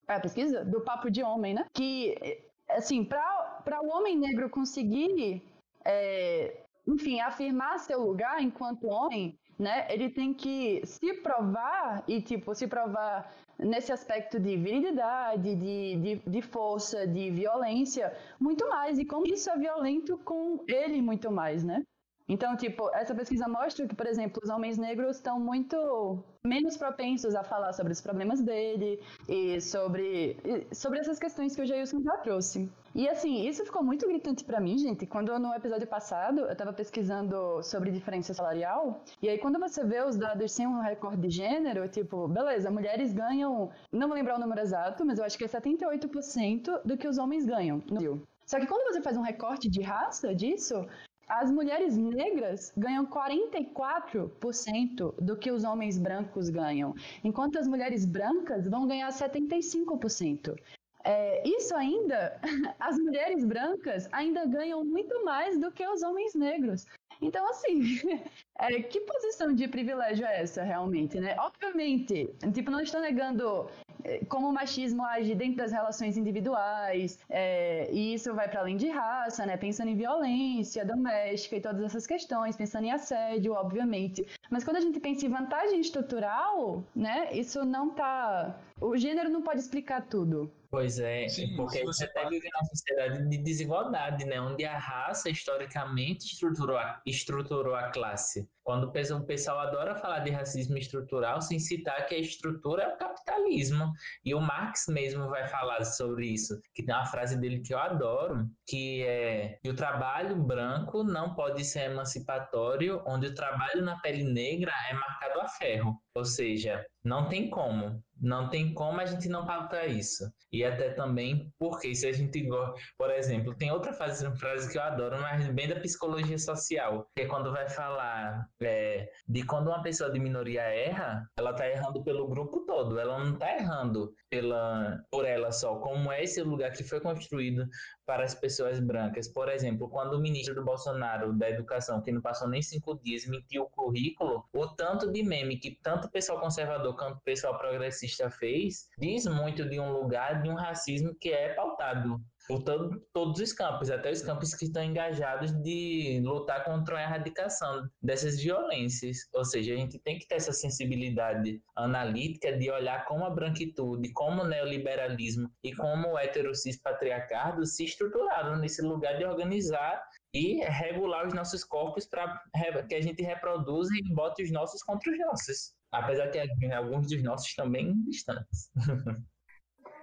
É 0.08 0.14
a 0.14 0.20
pesquisa? 0.20 0.64
Do 0.64 0.80
papo 0.80 1.10
de 1.10 1.22
homem, 1.22 1.54
né? 1.54 1.64
Que, 1.72 2.42
assim, 2.68 3.04
para 3.04 3.80
o 3.82 3.88
homem 3.88 4.18
negro 4.18 4.50
conseguir, 4.50 5.42
é, 5.84 6.64
enfim, 6.86 7.20
afirmar 7.20 7.78
seu 7.78 8.00
lugar 8.02 8.42
enquanto 8.42 8.88
homem, 8.88 9.38
né? 9.58 9.86
Ele 9.90 10.08
tem 10.08 10.32
que 10.32 10.80
se 10.86 11.14
provar 11.14 12.04
e, 12.06 12.22
tipo, 12.22 12.54
se 12.54 12.66
provar 12.68 13.32
nesse 13.58 13.92
aspecto 13.92 14.38
de 14.38 14.56
virilidade, 14.56 15.54
de, 15.56 15.96
de, 15.96 16.30
de, 16.30 16.42
força, 16.42 17.06
de 17.06 17.30
violência, 17.30 18.16
muito 18.38 18.68
mais. 18.68 18.98
E 18.98 19.04
como 19.04 19.26
isso 19.26 19.50
é 19.50 19.58
violento 19.58 20.16
com 20.18 20.62
ele 20.68 21.02
muito 21.02 21.30
mais, 21.30 21.64
né? 21.64 21.82
Então, 22.28 22.54
tipo, 22.56 22.90
essa 22.94 23.14
pesquisa 23.14 23.48
mostra 23.48 23.86
que, 23.88 23.94
por 23.94 24.06
exemplo, 24.06 24.40
os 24.44 24.50
homens 24.50 24.76
negros 24.76 25.16
estão 25.16 25.40
muito 25.40 26.22
menos 26.44 26.76
propensos 26.76 27.34
a 27.34 27.42
falar 27.42 27.72
sobre 27.72 27.92
os 27.92 28.00
problemas 28.00 28.42
dele 28.42 29.00
e 29.28 29.60
sobre, 29.60 30.36
e 30.44 30.74
sobre 30.74 30.98
essas 30.98 31.18
questões 31.18 31.56
que 31.56 31.62
o 31.62 31.66
Jailson 31.66 32.02
já 32.02 32.16
trouxe. 32.18 32.70
E 32.94 33.08
assim, 33.08 33.46
isso 33.46 33.64
ficou 33.64 33.82
muito 33.82 34.06
gritante 34.06 34.44
para 34.44 34.60
mim, 34.60 34.76
gente, 34.76 35.06
quando 35.06 35.38
no 35.38 35.54
episódio 35.54 35.86
passado 35.86 36.40
eu 36.40 36.52
estava 36.52 36.72
pesquisando 36.72 37.62
sobre 37.62 37.90
diferença 37.90 38.34
salarial, 38.34 39.02
e 39.22 39.28
aí 39.28 39.38
quando 39.38 39.58
você 39.58 39.84
vê 39.84 40.02
os 40.02 40.16
dados 40.16 40.52
sem 40.52 40.66
um 40.66 40.80
recorde 40.80 41.20
de 41.20 41.30
gênero, 41.30 41.88
tipo, 41.88 42.26
beleza, 42.28 42.70
mulheres 42.70 43.12
ganham, 43.12 43.70
não 43.92 44.08
vou 44.08 44.16
lembrar 44.16 44.36
o 44.36 44.40
número 44.40 44.60
exato, 44.60 45.04
mas 45.04 45.18
eu 45.18 45.24
acho 45.24 45.38
que 45.38 45.44
é 45.44 45.48
78% 45.48 46.82
do 46.84 46.96
que 46.96 47.06
os 47.06 47.18
homens 47.18 47.46
ganham 47.46 47.78
no 47.86 47.94
Brasil. 47.94 48.22
Só 48.48 48.58
que 48.58 48.66
quando 48.66 48.90
você 48.90 49.02
faz 49.02 49.14
um 49.14 49.22
recorte 49.22 49.68
de 49.68 49.82
raça 49.82 50.34
disso, 50.34 50.86
as 51.28 51.50
mulheres 51.50 51.96
negras 51.96 52.72
ganham 52.76 53.06
44% 53.06 55.14
do 55.20 55.36
que 55.36 55.50
os 55.50 55.64
homens 55.64 55.98
brancos 55.98 56.48
ganham, 56.48 56.94
enquanto 57.22 57.58
as 57.58 57.68
mulheres 57.68 58.06
brancas 58.06 58.66
vão 58.66 58.86
ganhar 58.86 59.10
75%. 59.10 60.56
É, 61.04 61.48
isso 61.48 61.74
ainda, 61.74 62.40
as 62.80 62.98
mulheres 62.98 63.44
brancas 63.44 64.08
ainda 64.12 64.46
ganham 64.46 64.84
muito 64.84 65.24
mais 65.24 65.58
do 65.58 65.70
que 65.70 65.86
os 65.86 66.02
homens 66.02 66.34
negros. 66.34 66.86
Então, 67.20 67.48
assim, 67.48 67.82
é, 68.58 68.82
que 68.82 69.00
posição 69.00 69.54
de 69.54 69.68
privilégio 69.68 70.26
é 70.26 70.42
essa 70.42 70.62
realmente, 70.62 71.20
né? 71.20 71.36
Obviamente, 71.38 72.28
tipo, 72.52 72.70
não 72.70 72.80
estou 72.80 73.00
negando 73.00 73.68
é, 74.04 74.24
como 74.24 74.48
o 74.48 74.52
machismo 74.52 75.04
age 75.04 75.34
dentro 75.34 75.58
das 75.58 75.72
relações 75.72 76.16
individuais, 76.16 77.18
é, 77.28 77.88
e 77.92 78.14
isso 78.14 78.34
vai 78.34 78.48
para 78.48 78.60
além 78.60 78.76
de 78.76 78.88
raça, 78.88 79.46
né? 79.46 79.56
Pensando 79.56 79.90
em 79.90 79.96
violência 79.96 80.84
doméstica 80.84 81.56
e 81.56 81.60
todas 81.60 81.82
essas 81.84 82.06
questões, 82.06 82.56
pensando 82.56 82.84
em 82.84 82.90
assédio, 82.90 83.52
obviamente. 83.52 84.26
Mas 84.50 84.64
quando 84.64 84.78
a 84.78 84.80
gente 84.80 84.98
pensa 84.98 85.26
em 85.26 85.30
vantagem 85.30 85.80
estrutural, 85.80 86.82
né? 86.94 87.28
Isso 87.32 87.64
não 87.64 87.90
tá. 87.90 88.58
O 88.80 88.96
gênero 88.96 89.28
não 89.28 89.42
pode 89.42 89.60
explicar 89.60 90.02
tudo. 90.02 90.50
Pois 90.70 90.98
é, 90.98 91.26
Sim, 91.28 91.56
porque 91.56 91.82
você 91.82 92.04
até 92.04 92.28
vive 92.28 92.46
numa 92.52 92.64
sociedade 92.66 93.28
de 93.28 93.38
desigualdade, 93.38 94.24
né? 94.26 94.40
Onde 94.40 94.64
a 94.64 94.76
raça 94.76 95.30
historicamente 95.30 96.26
estruturou 96.26 96.76
a, 96.76 97.00
estruturou 97.06 97.74
a 97.74 97.90
classe. 97.90 98.47
Quando 98.68 98.84
o 98.84 99.24
pessoal 99.24 99.60
adora 99.60 99.94
falar 99.94 100.18
de 100.18 100.30
racismo 100.30 100.76
estrutural, 100.76 101.40
sem 101.40 101.58
citar 101.58 102.04
que 102.06 102.14
a 102.14 102.18
estrutura 102.18 102.82
é 102.82 102.94
o 102.94 102.98
capitalismo. 102.98 103.90
E 104.22 104.34
o 104.34 104.40
Marx 104.42 104.84
mesmo 104.88 105.26
vai 105.30 105.48
falar 105.48 105.82
sobre 105.84 106.26
isso, 106.26 106.60
que 106.74 106.84
tem 106.84 106.94
uma 106.94 107.06
frase 107.06 107.40
dele 107.40 107.60
que 107.60 107.72
eu 107.72 107.78
adoro, 107.78 108.46
que 108.66 109.02
é 109.04 109.58
que 109.62 109.70
o 109.70 109.74
trabalho 109.74 110.36
branco 110.36 111.02
não 111.02 111.34
pode 111.34 111.64
ser 111.64 111.90
emancipatório, 111.90 113.02
onde 113.06 113.28
o 113.28 113.34
trabalho 113.34 113.82
na 113.82 113.98
pele 114.00 114.24
negra 114.24 114.72
é 114.90 114.92
marcado 114.92 115.40
a 115.40 115.48
ferro. 115.48 115.98
Ou 116.14 116.24
seja, 116.26 116.84
não 117.02 117.26
tem 117.26 117.48
como. 117.48 118.02
Não 118.20 118.48
tem 118.48 118.74
como 118.74 119.00
a 119.00 119.06
gente 119.06 119.28
não 119.28 119.46
pautar 119.46 119.88
isso. 119.88 120.24
E 120.52 120.64
até 120.64 120.90
também 120.90 121.52
porque 121.58 121.94
se 121.94 122.06
a 122.06 122.12
gente 122.12 122.42
gosta, 122.42 122.74
por 122.96 123.10
exemplo, 123.10 123.54
tem 123.54 123.70
outra 123.70 123.92
frase, 123.92 124.24
frase 124.38 124.70
que 124.70 124.78
eu 124.78 124.82
adoro, 124.82 125.20
mas 125.20 125.46
bem 125.48 125.68
da 125.68 125.78
psicologia 125.80 126.38
social, 126.38 127.06
que 127.14 127.22
é 127.22 127.26
quando 127.26 127.52
vai 127.52 127.68
falar 127.68 128.46
é, 128.62 129.08
de 129.28 129.44
quando 129.44 129.68
uma 129.68 129.82
pessoa 129.82 130.10
de 130.10 130.18
minoria 130.18 130.62
erra, 130.62 131.28
ela 131.38 131.52
tá 131.52 131.68
errando 131.68 132.02
pelo 132.02 132.28
grupo 132.28 132.64
todo, 132.64 132.98
ela 132.98 133.22
não 133.22 133.36
tá 133.36 133.54
errando 133.54 134.12
pela, 134.30 134.98
por 135.10 135.24
ela 135.24 135.52
só, 135.52 135.76
como 135.76 136.10
é 136.10 136.24
esse 136.24 136.42
lugar 136.42 136.72
que 136.72 136.84
foi 136.84 137.00
construído 137.00 137.66
para 138.08 138.24
as 138.24 138.34
pessoas 138.34 138.80
brancas. 138.80 139.28
Por 139.28 139.50
exemplo, 139.50 139.86
quando 139.86 140.14
o 140.14 140.18
ministro 140.18 140.54
do 140.54 140.64
Bolsonaro 140.64 141.30
da 141.34 141.50
Educação, 141.50 142.00
que 142.00 142.10
não 142.10 142.22
passou 142.22 142.48
nem 142.48 142.62
cinco 142.62 142.98
dias, 143.04 143.26
mentiu 143.26 143.64
o 143.64 143.68
currículo, 143.68 144.48
o 144.50 144.66
tanto 144.66 145.12
de 145.12 145.22
meme 145.22 145.58
que 145.58 145.78
tanto 145.82 146.06
o 146.06 146.10
pessoal 146.10 146.40
conservador 146.40 146.96
quanto 146.96 147.18
o 147.18 147.20
pessoal 147.20 147.58
progressista 147.58 148.30
fez, 148.30 148.88
diz 148.98 149.26
muito 149.26 149.68
de 149.68 149.78
um 149.78 149.92
lugar 149.92 150.40
de 150.40 150.48
um 150.48 150.54
racismo 150.54 151.14
que 151.20 151.28
é 151.28 151.52
pautado 151.52 152.18
todo, 152.56 153.00
todos 153.12 153.40
os 153.40 153.52
campos, 153.52 153.90
até 153.90 154.10
os 154.10 154.22
campos 154.22 154.54
que 154.54 154.64
estão 154.64 154.82
engajados 154.82 155.52
de 155.62 156.20
lutar 156.24 156.64
contra 156.64 156.96
a 156.96 157.02
erradicação 157.02 157.86
dessas 158.02 158.40
violências. 158.40 159.18
Ou 159.34 159.44
seja, 159.44 159.74
a 159.74 159.76
gente 159.76 159.98
tem 159.98 160.18
que 160.18 160.26
ter 160.26 160.36
essa 160.36 160.52
sensibilidade 160.52 161.60
analítica 161.76 162.56
de 162.56 162.70
olhar 162.70 163.04
como 163.04 163.24
a 163.24 163.30
branquitude, 163.30 164.12
como 164.12 164.42
o 164.42 164.46
neoliberalismo 164.46 165.50
e 165.62 165.74
como 165.74 166.12
o 166.12 166.18
heterocis 166.18 166.80
patriarcado 166.80 167.66
se 167.66 167.84
estruturaram 167.84 168.56
nesse 168.56 168.80
lugar 168.82 169.18
de 169.18 169.24
organizar 169.24 170.02
e 170.32 170.64
regular 170.64 171.26
os 171.26 171.34
nossos 171.34 171.64
corpos 171.64 172.06
para 172.06 172.40
que 172.88 172.94
a 172.94 173.00
gente 173.00 173.22
reproduza 173.22 173.90
e 173.94 174.14
bote 174.14 174.42
os 174.42 174.50
nossos 174.50 174.82
contra 174.82 175.12
os 175.12 175.18
nossos. 175.18 175.74
Apesar 175.92 176.28
que 176.28 176.38
alguns 176.72 177.08
dos 177.08 177.22
nossos 177.22 177.54
também 177.54 177.94
distantes. 178.04 178.70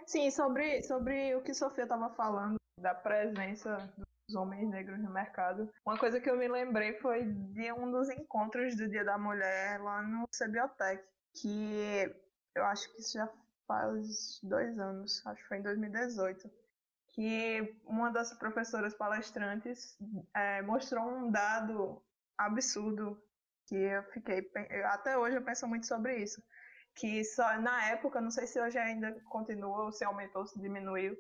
Sim, 0.06 0.30
sobre, 0.30 0.84
sobre 0.84 1.36
o 1.36 1.42
que 1.42 1.54
Sofia 1.54 1.84
estava 1.84 2.10
falando, 2.12 2.58
da 2.80 2.94
presença 2.94 3.92
dos 4.28 4.36
homens 4.36 4.70
negros 4.70 5.00
no 5.00 5.12
mercado, 5.12 5.70
uma 5.86 5.98
coisa 5.98 6.20
que 6.20 6.30
eu 6.30 6.38
me 6.38 6.48
lembrei 6.48 6.94
foi 7.00 7.26
de 7.26 7.72
um 7.72 7.92
dos 7.92 8.10
encontros 8.10 8.76
do 8.76 8.88
Dia 8.88 9.04
da 9.04 9.18
Mulher 9.18 9.82
lá 9.82 10.02
no 10.02 10.28
Cebiotec, 10.32 11.04
que 11.40 12.16
eu 12.56 12.64
acho 12.66 12.92
que 12.92 13.02
isso 13.02 13.14
já 13.14 13.30
faz 13.68 14.40
dois 14.44 14.78
anos, 14.80 15.26
acho 15.26 15.42
que 15.42 15.48
foi 15.48 15.58
em 15.58 15.64
2018, 15.64 16.50
que 17.10 17.80
uma 17.86 18.12
das 18.12 18.34
professoras 18.34 18.94
palestrantes 18.94 19.98
é, 20.36 20.62
mostrou 20.62 21.08
um 21.08 21.32
dado 21.32 22.04
absurdo 22.38 23.22
que 23.68 23.76
eu 23.76 24.04
fiquei 24.12 24.52
até 24.84 25.18
hoje 25.18 25.38
eu 25.38 25.44
penso 25.44 25.68
muito 25.68 25.88
sobre 25.88 26.18
isso 26.18 26.44
que 26.96 27.24
só 27.24 27.60
na 27.60 27.90
época, 27.90 28.22
não 28.22 28.32
sei 28.32 28.48
se 28.48 28.60
hoje 28.60 28.78
ainda 28.78 29.12
continua 29.30 29.84
ou 29.84 29.92
se 29.92 30.04
aumentou, 30.04 30.48
se 30.48 30.60
diminuiu, 30.60 31.16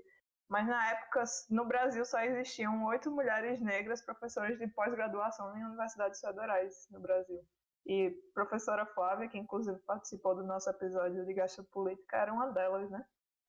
mas 0.48 0.68
na 0.68 0.92
época 0.92 1.24
no 1.50 1.66
Brasil 1.66 2.06
só 2.06 2.20
existiam 2.22 2.86
oito 2.86 3.12
mulheres 3.12 3.60
negras 3.62 4.02
professoras 4.02 4.58
de 4.58 4.68
pós-graduação 4.68 5.58
em 5.58 5.66
universidades 5.66 6.20
federais 6.20 6.88
no 6.92 7.00
Brasil. 7.00 7.44
E 7.86 8.12
professora 8.34 8.86
Flávia, 8.86 9.28
que 9.28 9.38
inclusive 9.38 9.78
participou 9.80 10.36
do 10.36 10.44
nosso 10.44 10.70
episódio 10.70 11.26
de 11.26 11.34
gastropolítica, 11.34 12.18
era 12.18 12.34
uma 12.34 12.52
delas, 12.52 12.90
né? 12.90 13.06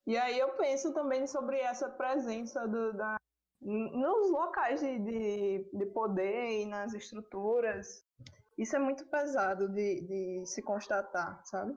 E 0.07 0.17
aí 0.17 0.39
eu 0.39 0.51
penso 0.57 0.93
também 0.93 1.27
sobre 1.27 1.59
essa 1.59 1.89
presença 1.89 2.67
do, 2.67 2.93
da, 2.93 3.17
nos 3.61 4.31
locais 4.31 4.81
de, 4.81 4.99
de, 4.99 5.71
de, 5.73 5.87
poder 5.87 6.63
e 6.63 6.67
nas 6.67 6.93
estruturas. 6.95 8.05
Isso 8.57 8.77
é 8.77 8.79
muito 8.79 9.07
pesado 9.07 9.69
de, 9.69 10.01
de 10.03 10.47
se 10.47 10.63
constatar, 10.63 11.41
sabe? 11.45 11.77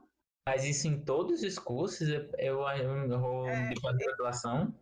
Mas 0.50 0.66
isso 0.66 0.88
em 0.88 1.00
todos 1.00 1.43
os 1.43 1.60
cursos, 1.60 2.10
eu, 2.10 2.28
eu, 2.39 2.62
eu 2.62 3.45
é, 3.45 3.70
de 3.70 3.80
pós-graduação? 3.80 4.74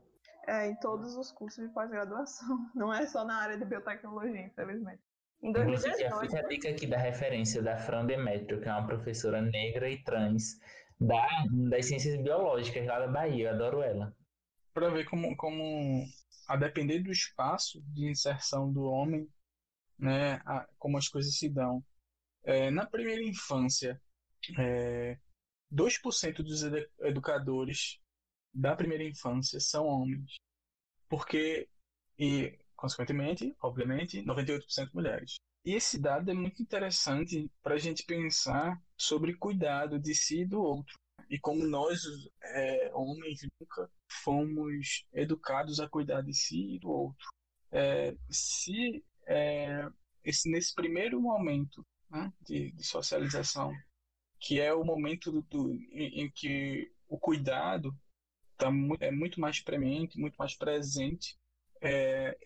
É, 0.48 0.70
em 0.70 0.76
todos 0.80 1.18
os 1.18 1.30
cursos 1.34 1.62
de 1.62 1.74
pós-graduação. 1.74 2.48
Não 2.74 2.94
é 2.94 3.06
só 3.06 3.26
na 3.26 3.36
área 3.36 3.58
de 3.58 3.66
biotecnologia, 3.66 4.46
infelizmente. 4.46 5.02
Em 5.44 5.52
2018. 5.52 6.20
Fica 6.22 6.40
a 6.40 6.48
dica 6.48 6.70
aqui 6.70 6.88
da 6.88 6.98
referência 6.98 7.62
da 7.62 7.78
Fran 7.78 8.06
Demetrio, 8.06 8.62
que 8.62 8.70
é 8.70 8.72
uma 8.72 8.88
professora 8.88 9.42
negra 9.42 9.90
e 9.90 10.02
trans 10.06 10.58
da, 11.02 11.28
das 11.70 11.86
ciências 11.86 12.16
biológicas 12.22 12.86
lá 12.86 13.00
da 13.00 13.08
Bahia. 13.08 13.50
Eu 13.50 13.54
adoro 13.54 13.82
ela. 13.82 14.16
Para 14.74 14.90
ver 14.90 15.04
como, 15.04 15.36
como, 15.36 16.06
a 16.48 16.56
depender 16.56 17.00
do 17.00 17.12
espaço 17.12 17.84
de 17.88 18.10
inserção 18.10 18.72
do 18.72 18.84
homem, 18.84 19.28
né, 20.00 20.40
a, 20.46 20.66
como 20.80 20.98
as 20.98 21.10
coisas 21.10 21.38
se 21.38 21.50
dão. 21.50 21.84
É, 22.46 22.72
na 22.72 22.86
primeira 22.86 23.22
infância, 23.22 24.02
é, 24.58 25.18
2% 25.72 26.44
dos 26.44 26.64
educadores 27.00 28.00
da 28.54 28.76
primeira 28.76 29.04
infância 29.04 29.60
são 29.60 29.86
homens. 29.86 30.36
Porque, 31.10 31.70
e 32.18 32.58
consequentemente, 32.76 33.56
obviamente, 33.62 34.24
98% 34.24 34.90
mulheres. 34.94 35.36
E 35.66 35.74
esse 35.74 36.00
dado 36.00 36.32
é 36.32 36.34
muito 36.34 36.62
interessante 36.62 37.52
para 37.62 37.76
a 37.76 37.78
gente 37.78 38.06
pensar 38.06 38.82
sobre 38.98 39.36
cuidado 39.36 40.00
de 40.00 40.16
si 40.16 40.42
e 40.42 40.46
do 40.46 40.62
outro. 40.62 40.96
E 41.30 41.38
como 41.38 41.66
nós, 41.66 42.00
é, 42.42 42.92
homens, 42.94 43.42
nunca 43.60 43.90
fomos 44.24 45.06
educados 45.12 45.80
a 45.80 45.90
cuidar 45.90 46.22
de 46.22 46.34
si 46.34 46.76
e 46.76 46.80
do 46.80 46.90
outro. 46.90 47.28
É, 47.70 48.16
se 48.30 49.04
é, 49.26 49.90
esse, 50.24 50.50
nesse 50.50 50.74
primeiro 50.74 51.20
momento 51.20 51.86
né, 52.10 52.32
de, 52.42 52.72
de 52.72 52.84
socialização 52.86 53.74
que 54.40 54.60
é 54.60 54.74
o 54.74 54.84
momento 54.84 55.32
do, 55.32 55.42
do 55.44 55.74
em, 55.92 56.22
em, 56.22 56.32
que 56.32 56.92
o 57.08 57.18
cuidado 57.18 57.96
tá 58.58 58.72
muito, 58.72 59.02
é 59.02 59.12
muito 59.12 59.40
mais 59.40 59.60
premente, 59.60 60.20
muito 60.20 60.36
mais 60.36 60.56
presente. 60.56 61.38
É, 61.82 62.38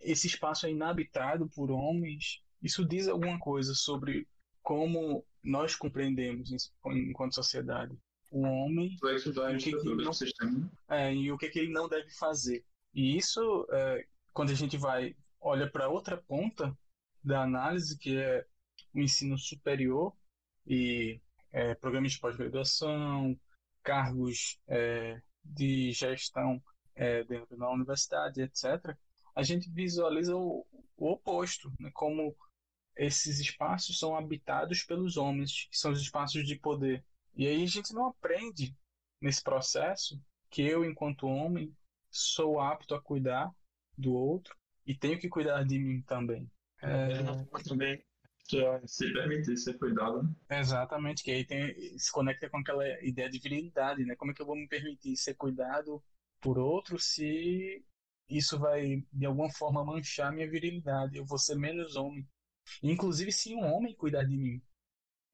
esse 0.00 0.26
espaço 0.26 0.66
é 0.66 0.70
inabitado 0.70 1.48
por 1.48 1.70
homens. 1.70 2.42
Isso 2.62 2.84
diz 2.84 3.08
alguma 3.08 3.38
coisa 3.38 3.74
sobre 3.74 4.26
como 4.62 5.24
nós 5.42 5.74
compreendemos 5.74 6.50
enquanto 6.84 7.34
sociedade 7.34 7.96
o 8.30 8.42
homem 8.42 8.96
Vai 9.02 9.16
estudar 9.16 9.52
e 9.52 9.56
o 9.56 9.58
que, 9.58 9.76
que 9.76 9.88
ele 9.88 10.04
não, 10.04 10.12
é, 10.88 11.14
e 11.14 11.32
o 11.32 11.38
que, 11.38 11.48
que 11.48 11.58
ele 11.58 11.72
não 11.72 11.88
deve 11.88 12.10
fazer. 12.10 12.64
E 12.94 13.16
isso, 13.16 13.66
é, 13.70 14.06
quando 14.32 14.50
a 14.50 14.54
gente 14.54 14.76
vai 14.76 15.16
olha 15.40 15.68
para 15.70 15.88
outra 15.88 16.16
ponta 16.16 16.76
da 17.24 17.42
análise, 17.42 17.98
que 17.98 18.16
é 18.16 18.46
o 18.94 19.00
ensino 19.00 19.36
superior, 19.38 20.14
e 20.66 21.20
é, 21.52 21.74
programas 21.74 22.12
de 22.12 22.20
pós-graduação, 22.20 23.38
cargos 23.82 24.58
é, 24.68 25.20
de 25.44 25.92
gestão 25.92 26.62
é, 26.94 27.24
dentro 27.24 27.56
da 27.56 27.70
universidade, 27.70 28.42
etc., 28.42 28.96
a 29.34 29.42
gente 29.42 29.70
visualiza 29.70 30.36
o, 30.36 30.66
o 30.96 31.10
oposto, 31.10 31.72
né? 31.78 31.90
como 31.94 32.36
esses 32.96 33.38
espaços 33.38 33.98
são 33.98 34.16
habitados 34.16 34.82
pelos 34.82 35.16
homens, 35.16 35.68
que 35.70 35.78
são 35.78 35.92
os 35.92 36.00
espaços 36.00 36.46
de 36.46 36.56
poder. 36.56 37.04
E 37.34 37.46
aí 37.46 37.62
a 37.62 37.66
gente 37.66 37.94
não 37.94 38.08
aprende 38.08 38.76
nesse 39.20 39.42
processo 39.42 40.20
que 40.50 40.62
eu, 40.62 40.84
enquanto 40.84 41.26
homem, 41.26 41.74
sou 42.10 42.60
apto 42.60 42.94
a 42.94 43.00
cuidar 43.00 43.50
do 43.96 44.12
outro 44.12 44.56
e 44.84 44.94
tenho 44.94 45.18
que 45.18 45.28
cuidar 45.28 45.64
de 45.64 45.78
mim 45.78 46.02
também. 46.02 46.50
É... 46.82 47.22
Também 47.64 47.94
é 47.94 48.02
se 48.86 49.12
permitir 49.12 49.56
ser 49.56 49.78
cuidado. 49.78 50.22
Né? 50.22 50.58
Exatamente, 50.58 51.22
que 51.22 51.30
aí 51.30 51.44
tem, 51.44 51.98
se 51.98 52.10
conecta 52.10 52.48
com 52.48 52.58
aquela 52.58 52.84
ideia 53.04 53.28
de 53.28 53.38
virilidade, 53.38 54.04
né? 54.04 54.16
Como 54.16 54.30
é 54.30 54.34
que 54.34 54.42
eu 54.42 54.46
vou 54.46 54.56
me 54.56 54.68
permitir 54.68 55.16
ser 55.16 55.34
cuidado 55.34 56.02
por 56.40 56.58
outro 56.58 56.98
se 56.98 57.84
isso 58.28 58.58
vai 58.58 59.04
de 59.12 59.26
alguma 59.26 59.50
forma 59.50 59.84
manchar 59.84 60.32
minha 60.32 60.50
virilidade? 60.50 61.16
Eu 61.16 61.24
vou 61.24 61.38
ser 61.38 61.56
menos 61.56 61.96
homem. 61.96 62.26
Inclusive 62.82 63.32
se 63.32 63.54
um 63.54 63.64
homem 63.64 63.94
cuidar 63.94 64.24
de 64.24 64.36
mim. 64.36 64.62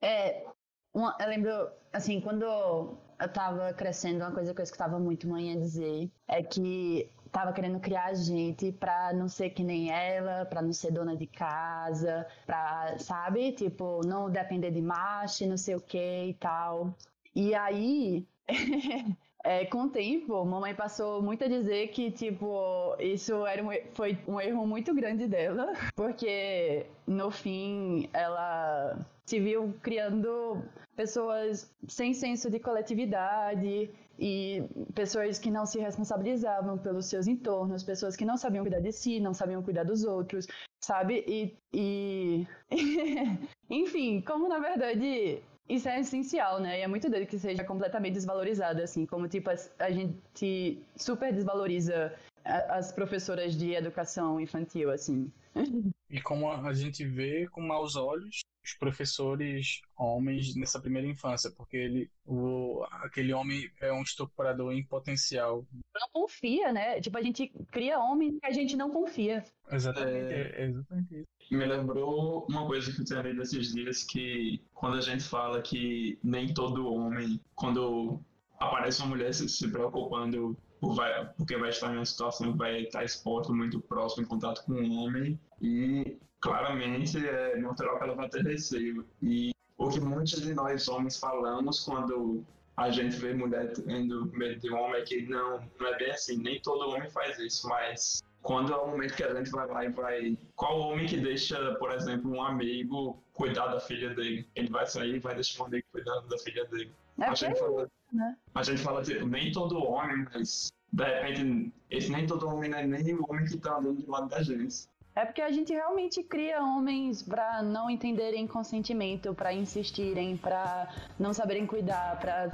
É, 0.03 0.45
uma, 0.93 1.17
eu 1.21 1.29
lembro, 1.29 1.51
assim, 1.93 2.21
quando 2.21 2.43
eu 2.45 3.33
tava 3.33 3.73
crescendo, 3.75 4.25
uma 4.25 4.33
coisa 4.33 4.55
que 4.55 4.61
eu 4.61 4.65
escutava 4.65 4.99
muito 4.99 5.29
mãe 5.29 5.59
dizer 5.59 6.11
é 6.27 6.43
que 6.43 7.11
tava 7.37 7.53
querendo 7.53 7.79
criar 7.79 8.07
a 8.07 8.15
gente 8.15 8.73
pra 8.73 9.13
não 9.13 9.29
ser 9.29 9.51
que 9.51 9.63
nem 9.63 9.91
ela, 9.91 10.47
pra 10.47 10.63
não 10.63 10.73
ser 10.73 10.91
dona 10.91 11.15
de 11.15 11.27
casa, 11.27 12.27
pra, 12.47 12.97
sabe? 12.99 13.53
Tipo, 13.53 14.01
não 14.07 14.31
depender 14.31 14.71
de 14.71 14.81
macho, 14.81 15.47
não 15.47 15.59
sei 15.59 15.75
o 15.75 15.81
que 15.81 16.29
e 16.29 16.35
tal. 16.41 16.95
E 17.35 17.55
aí, 17.55 18.27
é, 19.45 19.67
com 19.67 19.83
o 19.83 19.91
tempo, 19.91 20.43
mamãe 20.47 20.75
passou 20.75 21.21
muito 21.21 21.45
a 21.45 21.49
dizer 21.49 21.89
que, 21.89 22.11
tipo, 22.11 22.97
isso 22.99 23.45
era 23.45 23.63
um, 23.63 23.69
foi 23.93 24.19
um 24.27 24.41
erro 24.41 24.67
muito 24.67 24.95
grande 24.95 25.29
dela, 25.29 25.75
porque 25.95 26.87
no 27.07 27.31
fim 27.31 28.09
ela 28.15 28.99
se 29.27 29.39
viu 29.39 29.75
criando 29.83 30.65
pessoas 30.97 31.71
sem 31.87 32.15
senso 32.15 32.51
de 32.51 32.59
coletividade, 32.59 33.91
e 34.19 34.65
pessoas 34.95 35.39
que 35.39 35.51
não 35.51 35.67
se 35.67 35.79
responsabilizavam 35.79 36.79
pelos 36.79 37.07
seus 37.07 37.27
entornos, 37.27 37.83
pessoas 37.83 38.17
que 38.17 38.25
não 38.25 38.37
sabiam 38.37 38.65
cuidar 38.65 38.81
de 38.81 38.93
si, 38.93 39.21
não 39.21 39.35
sabiam 39.35 39.63
cuidar 39.63 39.85
dos 39.85 40.05
outros, 40.05 40.47
sabe? 40.83 41.25
E, 41.27 41.57
e... 41.73 42.47
enfim, 43.69 44.21
como 44.21 44.49
na 44.49 44.59
verdade 44.59 45.43
isso 45.69 45.89
é 45.89 46.01
essencial, 46.01 46.61
né? 46.61 46.79
E 46.79 46.83
é 46.83 46.87
muito 46.87 47.11
doido 47.11 47.27
que 47.27 47.39
seja 47.39 47.65
completamente 47.65 48.15
desvalorizado, 48.15 48.81
assim, 48.83 49.05
como 49.05 49.29
tipo 49.29 49.51
a 49.51 49.91
gente 49.91 50.83
super 50.97 51.33
desvaloriza 51.33 52.15
as 52.45 52.93
professoras 52.93 53.57
de 53.57 53.73
educação 53.73 54.41
infantil, 54.41 54.91
assim. 54.91 55.31
E 56.09 56.23
como 56.23 56.49
a 56.49 56.73
gente 56.73 57.05
vê 57.05 57.49
com 57.49 57.61
maus 57.61 57.97
olhos 57.97 58.45
os 58.67 58.75
professores 58.75 59.81
homens 59.97 60.57
nessa 60.57 60.81
primeira 60.81 61.07
infância, 61.07 61.51
porque 61.53 61.77
ele, 61.77 62.11
o, 62.27 62.85
aquele 62.91 63.33
homem 63.33 63.71
é 63.81 63.93
um 63.93 64.03
estuprador 64.03 64.73
em 64.73 64.85
potencial. 64.85 65.65
Não 65.95 66.09
confia, 66.13 66.73
né? 66.73 67.01
Tipo, 67.01 67.17
a 67.17 67.23
gente 67.23 67.53
cria 67.71 68.01
homem 68.01 68.39
que 68.41 68.47
a 68.47 68.51
gente 68.51 68.77
não 68.77 68.91
confia. 68.91 69.45
Exatamente, 69.71 70.33
é, 70.33 70.63
é 70.63 70.65
exatamente 70.67 71.15
isso. 71.21 71.27
Me 71.49 71.65
lembrou 71.65 72.45
uma 72.51 72.67
coisa 72.67 72.93
que 72.93 73.01
eu 73.01 73.05
tinha 73.05 73.23
lido 73.23 73.41
esses 73.41 73.73
dias, 73.73 74.03
que 74.03 74.61
quando 74.75 74.97
a 74.97 75.01
gente 75.01 75.23
fala 75.23 75.63
que 75.63 76.19
nem 76.25 76.53
todo 76.53 76.93
homem, 76.93 77.41
quando 77.55 78.21
aparece 78.59 79.01
uma 79.01 79.11
mulher 79.11 79.33
se, 79.33 79.49
se 79.49 79.71
preocupando 79.71 80.57
vai, 80.83 81.27
porque 81.37 81.57
vai 81.57 81.71
estar 81.71 81.93
em 81.93 81.99
uma 81.99 82.05
situação 82.05 82.53
que 82.53 82.59
vai 82.59 82.83
estar 82.83 83.05
exposto 83.05 83.55
muito 83.55 83.81
próximo 83.81 84.25
em 84.25 84.27
contato 84.29 84.65
com 84.65 84.73
um 84.73 84.99
homem 84.99 85.39
e 85.61 86.19
claramente 86.41 87.27
é 87.27 87.57
natural 87.57 87.99
que 87.99 88.05
ela 88.05 88.15
vai 88.15 88.29
ter 88.29 88.45
receio. 88.45 89.07
E 89.23 89.53
o 89.79 89.89
que 89.89 90.01
muitos 90.01 90.41
de 90.41 90.55
nós 90.55 90.89
homens 90.89 91.19
falamos 91.19 91.81
quando 91.81 92.45
a 92.77 92.91
gente 92.91 93.17
vê 93.17 93.33
mulher 93.33 93.73
tendo 93.73 94.27
medo 94.33 94.61
de 94.61 94.71
homem 94.71 95.01
é 95.01 95.05
que 95.05 95.23
não, 95.23 95.63
não 95.81 95.87
é 95.87 95.99
bem 95.99 96.11
assim, 96.11 96.37
nem 96.37 96.61
todo 96.61 96.91
homem 96.91 97.09
faz 97.11 97.39
isso, 97.39 97.67
mas 97.69 98.23
quando 98.43 98.73
é 98.73 98.77
o 98.77 98.87
momento 98.87 99.15
que 99.15 99.25
a 99.25 99.35
gente 99.35 99.51
vai 99.51 99.67
lá 99.67 99.85
e 99.85 99.89
vai. 99.89 100.39
Qual 100.55 100.79
homem 100.79 101.07
que 101.07 101.17
deixa, 101.17 101.75
por 101.77 101.91
exemplo, 101.91 102.31
um 102.31 102.43
amigo 102.43 103.21
cuidar 103.33 103.67
da 103.67 103.81
filha 103.81 104.15
dele? 104.15 104.49
Ele 104.55 104.71
vai 104.71 104.87
sair 104.87 105.17
e 105.17 105.19
vai 105.19 105.35
deixar 105.35 105.65
um 105.65 105.67
amigo 105.67 105.85
cuidando 105.91 106.29
da 106.29 106.39
filha 106.39 106.65
dele. 106.67 106.93
É 107.19 107.25
a, 107.25 107.35
gente 107.35 107.59
fala, 107.59 107.89
né? 108.13 108.37
a 108.55 108.63
gente 108.63 108.83
fala, 108.83 109.03
tipo, 109.03 109.27
nem 109.27 109.51
todo 109.51 109.83
homem, 109.83 110.27
mas 110.33 110.71
de 110.93 111.05
repente, 111.05 111.73
esse 111.91 112.11
nem 112.11 112.27
todo 112.27 112.47
homem 112.47 112.71
não 112.71 112.79
é 112.79 112.87
nem 112.87 113.15
o 113.15 113.25
homem 113.29 113.45
que 113.47 113.59
tá 113.59 113.79
andando 113.79 114.03
do 114.03 114.11
lado 114.11 114.29
da 114.29 114.43
gente. 114.43 114.87
É 115.17 115.25
porque 115.25 115.41
a 115.41 115.51
gente 115.51 115.73
realmente 115.73 116.23
cria 116.23 116.63
homens 116.63 117.23
pra 117.23 117.63
não 117.63 117.89
entenderem 117.89 118.47
consentimento, 118.47 119.35
pra 119.35 119.51
insistirem, 119.51 120.37
pra 120.37 120.93
não 121.19 121.33
saberem 121.33 121.67
cuidar, 121.67 122.21
pra 122.21 122.51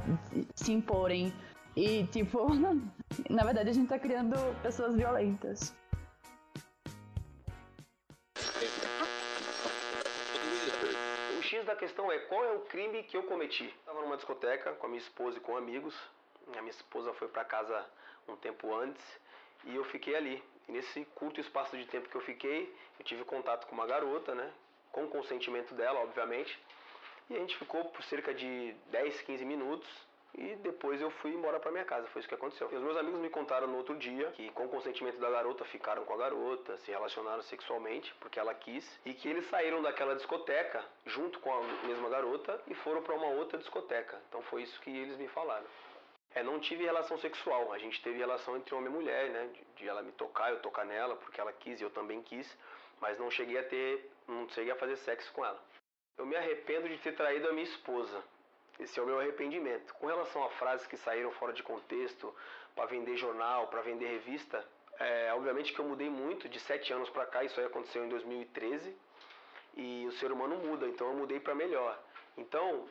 se 0.55 0.71
imporem. 0.71 1.33
E, 1.75 2.05
tipo, 2.07 2.47
na 3.29 3.43
verdade 3.43 3.71
a 3.71 3.73
gente 3.73 3.89
tá 3.89 3.99
criando 3.99 4.37
pessoas 4.63 4.95
violentas. 4.95 5.75
O 11.37 11.43
X 11.43 11.65
da 11.67 11.75
questão 11.75 12.13
é 12.13 12.19
qual 12.21 12.45
é 12.45 12.53
o 12.53 12.61
crime 12.61 13.03
que 13.03 13.17
eu 13.17 13.25
cometi? 13.25 13.65
Estava 13.65 14.03
numa 14.03 14.17
discoteca 14.17 14.73
com 14.75 14.87
a 14.87 14.89
minha 14.89 15.03
esposa 15.03 15.37
e 15.37 15.41
com 15.41 15.57
amigos. 15.57 15.97
A 16.57 16.61
minha 16.61 16.71
esposa 16.71 17.13
foi 17.15 17.27
para 17.27 17.45
casa 17.45 17.85
um 18.29 18.37
tempo 18.37 18.73
antes 18.73 19.03
e 19.65 19.75
eu 19.75 19.85
fiquei 19.87 20.15
ali. 20.15 20.52
Nesse 20.69 21.05
curto 21.15 21.41
espaço 21.41 21.77
de 21.77 21.87
tempo 21.87 22.09
que 22.09 22.17
eu 22.17 22.21
fiquei, 22.21 22.75
eu 22.99 23.05
tive 23.05 23.25
contato 23.25 23.67
com 23.67 23.75
uma 23.75 23.87
garota, 23.87 24.35
né? 24.35 24.51
Com 24.91 25.07
consentimento 25.09 25.75
dela, 25.75 26.01
obviamente. 26.01 26.59
E 27.31 27.37
a 27.37 27.39
gente 27.39 27.57
ficou 27.57 27.85
por 27.87 28.03
cerca 28.05 28.35
de 28.35 28.75
10, 28.91 29.23
15 29.23 29.45
minutos 29.45 29.89
e 30.35 30.57
depois 30.57 31.01
eu 31.01 31.11
fui 31.11 31.31
embora 31.33 31.61
para 31.61 31.71
minha 31.71 31.85
casa. 31.85 32.07
Foi 32.09 32.21
isso 32.21 32.29
que 32.29 32.35
aconteceu. 32.35 32.69
E 32.73 32.77
os 32.77 32.83
meus 32.83 32.97
amigos 32.97 33.21
me 33.21 33.29
contaram 33.29 33.67
no 33.67 33.77
outro 33.77 33.95
dia 33.97 34.29
que, 34.33 34.51
com 34.53 34.65
o 34.65 34.69
consentimento 34.69 35.19
da 35.19 35.31
garota, 35.31 35.65
ficaram 35.67 36.05
com 36.05 36.15
a 36.15 36.17
garota, 36.17 36.77
se 36.79 36.91
relacionaram 36.91 37.43
sexualmente 37.43 38.15
porque 38.21 38.39
ela 38.39 38.55
quis 38.55 39.01
e 39.05 39.13
que 39.13 39.29
eles 39.29 39.49
saíram 39.51 39.83
daquela 39.83 40.15
discoteca 40.15 40.85
junto 41.07 41.39
com 41.41 41.53
a 41.53 41.63
mesma 41.87 42.09
garota 42.09 42.61
e 42.67 42.75
foram 42.75 43.03
para 43.03 43.15
uma 43.15 43.29
outra 43.29 43.59
discoteca. 43.59 44.21
Então 44.29 44.43
foi 44.43 44.63
isso 44.63 44.81
que 44.81 44.91
eles 44.91 45.19
me 45.19 45.29
falaram. 45.29 45.67
É, 46.35 46.43
não 46.43 46.59
tive 46.59 46.85
relação 46.85 47.19
sexual. 47.19 47.73
A 47.73 47.79
gente 47.79 48.03
teve 48.03 48.19
relação 48.19 48.57
entre 48.57 48.75
homem 48.75 48.91
e 48.91 48.93
mulher, 48.93 49.31
né? 49.31 49.51
De, 49.53 49.65
de 49.77 49.89
ela 49.89 50.03
me 50.03 50.13
tocar, 50.13 50.51
eu 50.51 50.61
tocar 50.61 50.85
nela, 50.85 51.17
porque 51.17 51.41
ela 51.41 51.53
quis 51.53 51.81
e 51.81 51.85
eu 51.85 51.91
também 51.91 52.23
quis. 52.23 52.57
Mas 53.01 53.19
não 53.19 53.31
cheguei 53.31 53.59
a 53.59 53.65
ter, 53.65 54.11
não 54.27 54.49
cheguei 54.49 54.73
a 54.73 54.77
fazer 54.77 54.97
sexo 54.97 55.33
com 55.33 55.45
ela. 55.45 55.63
Eu 56.17 56.27
me 56.27 56.37
arrependo 56.37 56.89
de 56.89 56.99
ter 56.99 57.13
traído 57.13 57.49
a 57.49 57.53
minha 57.53 57.65
esposa. 57.65 58.23
Esse 58.79 58.99
é 58.99 59.03
o 59.03 59.07
meu 59.07 59.21
arrependimento. 59.21 59.95
Com 59.95 60.07
relação 60.07 60.45
a 60.45 60.51
frases 60.51 60.87
que 60.87 60.97
saíram 60.97 61.31
fora 61.33 61.53
de 61.53 61.63
contexto, 61.63 62.35
para 62.75 62.87
vender 62.87 63.17
jornal, 63.17 63.69
para 63.69 63.83
vender 63.83 64.07
revista, 64.07 64.65
é, 64.99 65.33
obviamente 65.35 65.73
que 65.73 65.79
eu 65.79 65.85
mudei 65.85 66.09
muito 66.09 66.49
de 66.49 66.59
sete 66.61 66.93
anos 66.93 67.11
para 67.11 67.27
cá. 67.27 67.45
Isso 67.45 67.59
aí 67.61 67.67
aconteceu 67.67 68.05
em 68.05 68.09
2013 68.09 68.95
e 69.77 70.07
o 70.07 70.13
ser 70.13 70.33
humano 70.33 70.57
muda. 70.57 70.87
Então 70.87 71.09
eu 71.09 71.15
mudei 71.15 71.41
para 71.41 71.55
melhor. 71.55 71.99
Então 72.37 72.89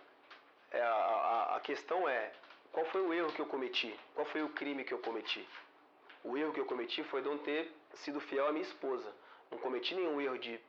é, 0.71 0.81
a, 0.81 1.55
a, 1.55 1.59
questão 1.61 2.07
é 2.07 2.31
qual 2.71 2.85
foi 2.85 3.01
o 3.01 3.13
erro 3.13 3.33
que 3.33 3.41
eu 3.41 3.45
cometi? 3.45 3.93
Qual 4.15 4.25
foi 4.27 4.41
o 4.43 4.49
crime 4.49 4.83
que 4.83 4.93
eu 4.93 4.99
cometi? 4.99 5.45
O 6.23 6.37
erro 6.37 6.53
que 6.53 6.59
eu 6.59 6.65
cometi 6.65 7.03
foi 7.03 7.21
não 7.21 7.37
ter 7.37 7.71
sido 7.95 8.19
fiel 8.21 8.47
à 8.47 8.51
minha 8.51 8.65
esposa. 8.65 9.11
Não 9.51 9.57
cometi 9.57 9.93
nenhum 9.93 10.21
erro 10.21 10.37
de 10.39 10.59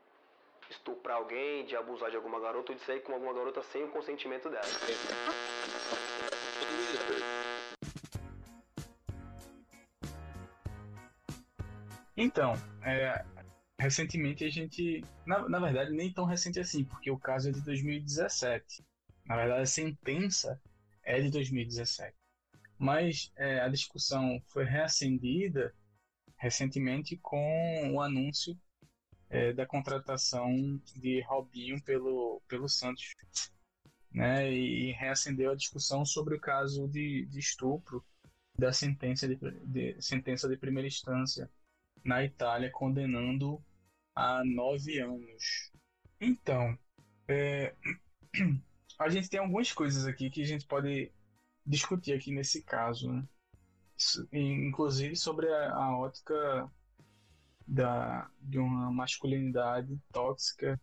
estuprar 0.68 1.18
alguém, 1.18 1.64
de 1.64 1.76
abusar 1.76 2.10
de 2.10 2.16
alguma 2.16 2.40
garota 2.40 2.72
ou 2.72 2.78
de 2.78 2.84
sair 2.84 3.00
com 3.02 3.12
alguma 3.12 3.32
garota 3.32 3.62
sem 3.62 3.84
o 3.84 3.88
consentimento 3.88 4.48
dela. 4.48 4.64
Então, 12.16 12.54
é, 12.82 13.24
recentemente 13.78 14.44
a 14.44 14.50
gente. 14.50 15.04
Na, 15.24 15.48
na 15.48 15.60
verdade, 15.60 15.92
nem 15.92 16.12
tão 16.12 16.24
recente 16.24 16.58
assim, 16.58 16.84
porque 16.84 17.10
o 17.10 17.18
caso 17.18 17.48
é 17.48 17.52
de 17.52 17.60
2017. 17.60 18.84
Na 19.26 19.36
verdade, 19.36 19.62
a 19.62 19.66
sentença 19.66 20.60
é 21.04 21.20
de 21.20 21.30
2017. 21.30 22.16
Mas 22.78 23.32
é, 23.36 23.60
a 23.60 23.68
discussão 23.68 24.42
foi 24.48 24.64
reacendida 24.64 25.74
recentemente 26.36 27.16
com 27.16 27.92
o 27.92 28.00
anúncio 28.00 28.58
é, 29.30 29.52
da 29.52 29.64
contratação 29.64 30.80
de 30.96 31.20
Robinho 31.22 31.80
pelo, 31.82 32.42
pelo 32.48 32.68
Santos. 32.68 33.14
Né, 34.10 34.52
e 34.52 34.92
reacendeu 34.92 35.52
a 35.52 35.56
discussão 35.56 36.04
sobre 36.04 36.34
o 36.34 36.40
caso 36.40 36.86
de, 36.86 37.24
de 37.24 37.38
estupro 37.38 38.04
da 38.58 38.70
sentença 38.70 39.26
de, 39.26 39.36
de, 39.64 40.02
sentença 40.02 40.46
de 40.46 40.56
primeira 40.58 40.86
instância 40.86 41.50
na 42.04 42.22
Itália, 42.22 42.70
condenando 42.70 43.64
a 44.14 44.44
nove 44.44 44.98
anos. 44.98 45.72
Então, 46.20 46.78
é, 47.26 47.74
a 48.98 49.08
gente 49.08 49.28
tem 49.28 49.40
algumas 49.40 49.72
coisas 49.72 50.06
aqui 50.06 50.30
que 50.30 50.42
a 50.42 50.46
gente 50.46 50.66
pode 50.66 51.10
discutir 51.64 52.12
aqui 52.12 52.32
nesse 52.32 52.62
caso, 52.62 53.12
né? 53.12 53.24
inclusive 54.32 55.14
sobre 55.16 55.48
a, 55.48 55.74
a 55.74 55.98
ótica 55.98 56.70
da, 57.66 58.28
de 58.40 58.58
uma 58.58 58.90
masculinidade 58.90 59.98
tóxica 60.12 60.80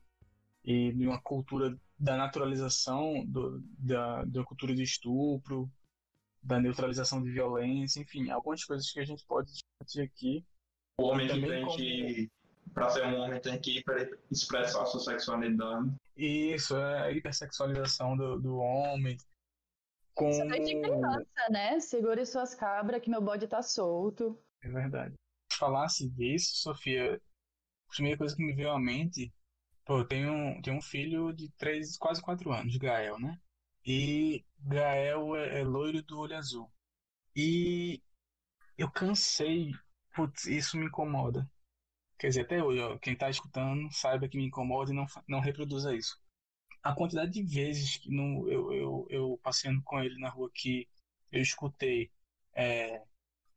e 0.64 0.92
de 0.94 1.08
uma 1.08 1.22
cultura 1.22 1.78
da 1.98 2.16
naturalização 2.16 3.26
do, 3.26 3.62
da, 3.78 4.24
da 4.24 4.44
cultura 4.44 4.74
de 4.74 4.84
estupro, 4.84 5.70
da 6.42 6.60
neutralização 6.60 7.22
de 7.22 7.32
violência, 7.32 8.00
enfim, 8.00 8.30
algumas 8.30 8.64
coisas 8.64 8.90
que 8.90 9.00
a 9.00 9.06
gente 9.06 9.26
pode 9.26 9.52
discutir 9.52 10.02
aqui. 10.02 10.46
O 10.98 11.04
homem 11.04 11.28
que, 11.76 12.32
para 12.80 12.90
ser 12.90 13.06
um 13.06 13.20
homem, 13.20 13.40
tem 13.40 13.60
que 13.60 13.84
expressar 14.32 14.86
sua 14.86 15.00
sexualidade. 15.00 15.94
Isso, 16.16 16.76
é 16.76 17.04
a 17.04 17.12
hipersexualização 17.12 18.16
do, 18.18 18.40
do 18.40 18.58
homem. 18.58 19.18
Com... 20.14 20.30
Isso 20.30 20.42
é 20.42 20.60
de 20.60 20.82
criança, 20.82 21.50
né? 21.50 21.80
Segure 21.80 22.26
suas 22.26 22.56
cabras 22.56 23.02
que 23.02 23.10
meu 23.10 23.22
bode 23.22 23.48
tá 23.48 23.62
solto. 23.62 24.38
É 24.62 24.70
verdade 24.70 25.16
falasse 25.60 26.10
disso, 26.10 26.56
Sofia, 26.56 27.16
a 27.16 27.92
primeira 27.92 28.18
coisa 28.18 28.36
que 28.36 28.44
me 28.44 28.54
veio 28.54 28.72
à 28.72 28.80
mente, 28.80 29.32
pô, 29.86 30.00
eu 30.00 30.08
tenho, 30.08 30.62
tenho 30.62 30.78
um 30.78 30.82
filho 30.82 31.34
de 31.34 31.50
três, 31.52 31.98
quase 31.98 32.22
quatro 32.22 32.52
anos, 32.54 32.78
Gael, 32.78 33.20
né? 33.20 33.38
E 33.86 34.46
Gael 34.60 35.36
é, 35.36 35.60
é 35.60 35.64
loiro 35.64 36.02
do 36.02 36.18
olho 36.20 36.38
azul. 36.38 36.72
E 37.36 38.02
eu 38.78 38.90
cansei, 38.90 39.72
putz, 40.16 40.46
isso 40.46 40.78
me 40.78 40.86
incomoda. 40.86 41.50
Quer 42.20 42.28
dizer, 42.28 42.42
até 42.42 42.62
hoje, 42.62 42.82
ó, 42.82 42.98
quem 42.98 43.16
tá 43.16 43.30
escutando 43.30 43.90
saiba 43.94 44.28
que 44.28 44.38
me 44.38 44.46
incomoda 44.46 44.92
e 44.92 44.96
não, 44.96 45.06
não 45.26 45.40
reproduza 45.40 45.96
isso. 45.96 46.20
A 46.84 46.94
quantidade 46.94 47.32
de 47.32 47.42
vezes 47.44 47.98
que 47.98 48.12
no, 48.12 48.46
eu, 48.50 48.74
eu, 48.74 49.08
eu 49.10 49.40
passeando 49.42 49.82
com 49.84 50.00
ele 50.02 50.20
na 50.20 50.30
rua 50.30 50.52
que 50.54 50.86
eu 51.32 51.42
escutei 51.42 52.12
é, 52.54 53.02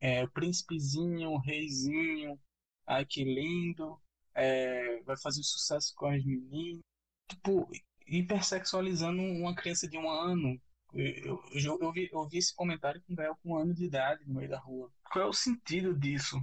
é, 0.01 0.27
príncipezinho, 0.29 1.37
reizinho, 1.39 2.39
ai 2.87 3.05
que 3.05 3.25
lindo, 3.25 4.01
é, 4.35 5.03
vai 5.03 5.17
fazer 5.17 5.43
sucesso 5.43 5.93
com 5.97 6.07
as 6.07 6.25
meninas. 6.25 6.81
Tipo, 7.29 7.69
hipersexualizando 8.07 9.21
uma 9.21 9.55
criança 9.57 9.89
de 9.89 9.99
um 9.99 10.09
ano. 10.09 10.61
Eu, 10.95 11.43
eu, 11.53 11.79
eu, 11.81 11.93
vi, 11.93 12.09
eu 12.13 12.29
vi 12.29 12.39
esse 12.39 12.55
comentário 12.55 13.03
com 13.03 13.13
o 13.13 13.17
Gael 13.17 13.37
com 13.43 13.51
um 13.51 13.57
ano 13.57 13.75
de 13.75 13.85
idade 13.85 14.25
no 14.27 14.35
meio 14.35 14.51
da 14.51 14.59
rua. 14.59 14.93
Qual 15.11 15.25
é 15.25 15.29
o 15.29 15.33
sentido 15.33 15.99
disso? 15.99 16.37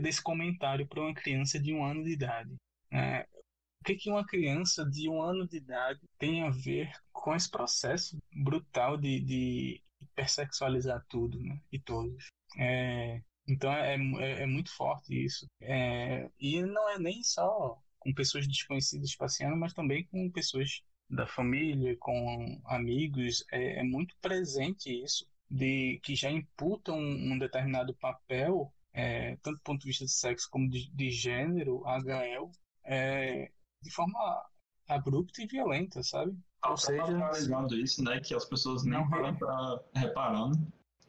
Desse 0.00 0.22
comentário 0.22 0.86
para 0.86 1.02
uma 1.02 1.14
criança 1.14 1.58
de 1.58 1.72
um 1.72 1.84
ano 1.84 2.02
de 2.02 2.10
idade? 2.10 2.54
É, 2.90 3.26
o 3.80 3.84
que, 3.84 3.96
que 3.96 4.10
uma 4.10 4.26
criança 4.26 4.84
de 4.84 5.08
um 5.08 5.22
ano 5.22 5.46
de 5.46 5.58
idade 5.58 6.00
tem 6.18 6.42
a 6.42 6.50
ver 6.50 6.90
com 7.12 7.34
esse 7.34 7.50
processo 7.50 8.16
brutal 8.32 8.96
de, 8.96 9.20
de 9.20 9.82
hipersexualizar 10.00 11.04
tudo 11.08 11.38
né? 11.40 11.60
e 11.70 11.78
todos? 11.78 12.28
É, 12.56 13.20
então 13.46 13.72
é, 13.72 13.94
é, 13.94 14.42
é, 14.42 14.46
muito 14.46 14.74
forte 14.74 15.24
isso. 15.24 15.46
É, 15.60 16.28
e 16.38 16.62
não 16.62 16.88
é 16.90 16.98
nem 16.98 17.22
só 17.22 17.78
com 17.98 18.12
pessoas 18.12 18.46
desconhecidas 18.46 19.14
passeando, 19.14 19.56
mas 19.56 19.72
também 19.72 20.04
com 20.06 20.30
pessoas 20.30 20.82
da 21.08 21.26
família, 21.26 21.96
com 21.98 22.60
amigos. 22.66 23.44
É, 23.50 23.80
é 23.80 23.82
muito 23.82 24.14
presente 24.20 24.90
isso, 25.02 25.26
de 25.50 25.98
que 26.02 26.14
já 26.14 26.30
imputam 26.30 26.98
um 26.98 27.38
determinado 27.38 27.94
papel, 27.94 28.72
é, 28.98 29.36
tanto 29.42 29.58
do 29.58 29.62
ponto 29.62 29.80
de 29.80 29.86
vista 29.86 30.04
de 30.04 30.10
sexo 30.10 30.48
como 30.50 30.68
de, 30.68 30.90
de 30.90 31.08
gênero, 31.08 31.84
HL, 31.84 32.50
é, 32.84 33.48
de 33.80 33.90
forma 33.92 34.18
abrupta 34.88 35.40
e 35.40 35.46
violenta, 35.46 36.02
sabe? 36.02 36.36
Ou 36.66 36.76
seja, 36.76 37.30
isso, 37.76 38.02
né? 38.02 38.20
Que 38.20 38.34
as 38.34 38.44
pessoas 38.44 38.84
nem 38.84 39.08
param 39.08 39.36
para 39.36 39.84
reparando 39.94 40.58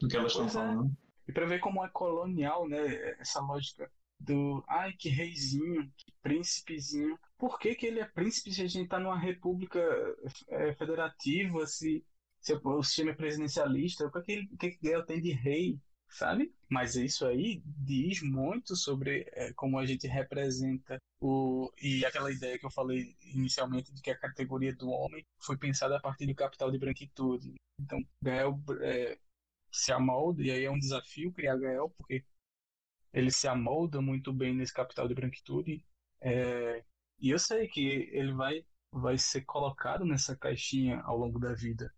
no 0.00 0.08
que 0.08 0.16
elas 0.16 0.30
estão 0.30 0.46
é. 0.46 0.50
falando. 0.50 0.96
E 1.26 1.32
para 1.32 1.46
ver 1.46 1.58
como 1.58 1.84
é 1.84 1.88
colonial, 1.88 2.68
né, 2.68 3.18
essa 3.18 3.40
lógica 3.40 3.90
do, 4.20 4.62
ai, 4.68 4.92
que 4.92 5.08
reizinho, 5.08 5.90
que 5.96 6.12
príncipezinho. 6.22 7.18
Por 7.36 7.58
que, 7.58 7.74
que 7.74 7.86
ele 7.86 7.98
é 7.98 8.04
príncipe 8.04 8.52
se 8.52 8.62
a 8.62 8.68
gente 8.68 8.84
está 8.84 9.00
numa 9.00 9.18
república 9.18 9.80
é, 10.48 10.72
federativa, 10.74 11.66
se, 11.66 12.04
se 12.40 12.54
o 12.54 12.82
sistema 12.84 13.10
é 13.10 13.14
presidencialista? 13.14 14.06
O 14.06 14.22
que, 14.22 14.30
ele, 14.30 14.48
o 14.52 14.56
que, 14.56 14.70
que 14.70 14.88
Gael 14.88 15.04
tem 15.04 15.20
de 15.20 15.32
rei, 15.32 15.80
sabe? 16.10 16.52
Mas 16.68 16.96
isso 16.96 17.26
aí 17.26 17.62
diz 17.64 18.22
muito 18.22 18.76
sobre 18.76 19.26
é, 19.32 19.52
como 19.54 19.78
a 19.78 19.86
gente 19.86 20.06
representa 20.06 20.98
o 21.20 21.72
e 21.80 22.04
aquela 22.04 22.30
ideia 22.32 22.58
que 22.58 22.66
eu 22.66 22.70
falei 22.70 23.16
inicialmente 23.22 23.92
de 23.92 24.02
que 24.02 24.10
a 24.10 24.18
categoria 24.18 24.74
do 24.74 24.90
homem 24.90 25.24
foi 25.38 25.56
pensada 25.56 25.96
a 25.96 26.00
partir 26.00 26.26
do 26.26 26.34
capital 26.34 26.70
de 26.70 26.78
branquitude. 26.78 27.54
Então, 27.80 27.98
Gael 28.22 28.60
é, 28.80 29.18
se 29.72 29.92
amolda, 29.92 30.42
e 30.42 30.50
aí 30.50 30.64
é 30.64 30.70
um 30.70 30.78
desafio 30.78 31.32
criar 31.32 31.56
Gael, 31.56 31.90
porque 31.96 32.24
ele 33.12 33.30
se 33.30 33.48
amolda 33.48 34.00
muito 34.00 34.32
bem 34.32 34.54
nesse 34.54 34.72
capital 34.72 35.08
de 35.08 35.14
branquitude. 35.14 35.84
É, 36.20 36.84
e 37.18 37.30
eu 37.30 37.38
sei 37.38 37.68
que 37.68 37.80
ele 38.12 38.32
vai, 38.32 38.64
vai 38.92 39.18
ser 39.18 39.42
colocado 39.42 40.04
nessa 40.04 40.36
caixinha 40.36 41.00
ao 41.02 41.16
longo 41.16 41.38
da 41.38 41.52
vida. 41.54 41.92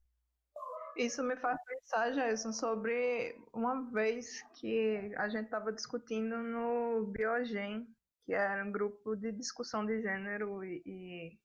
Isso 0.96 1.22
me 1.22 1.36
faz 1.36 1.58
pensar, 1.64 2.12
Jason, 2.12 2.52
sobre 2.52 3.36
uma 3.52 3.90
vez 3.90 4.42
que 4.54 5.12
a 5.16 5.28
gente 5.28 5.46
estava 5.46 5.72
discutindo 5.72 6.36
no 6.36 7.06
Biogen, 7.06 7.86
que 8.24 8.34
era 8.34 8.64
um 8.64 8.70
grupo 8.70 9.16
de 9.16 9.32
discussão 9.32 9.84
de 9.86 10.00
gênero 10.02 10.62
e, 10.62 10.82
e, 10.84 11.38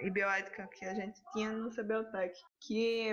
e 0.00 0.10
bioética 0.10 0.66
que 0.68 0.84
a 0.84 0.94
gente 0.94 1.20
tinha 1.32 1.52
no 1.52 1.70
CBOTEC, 1.70 2.34
que 2.60 3.10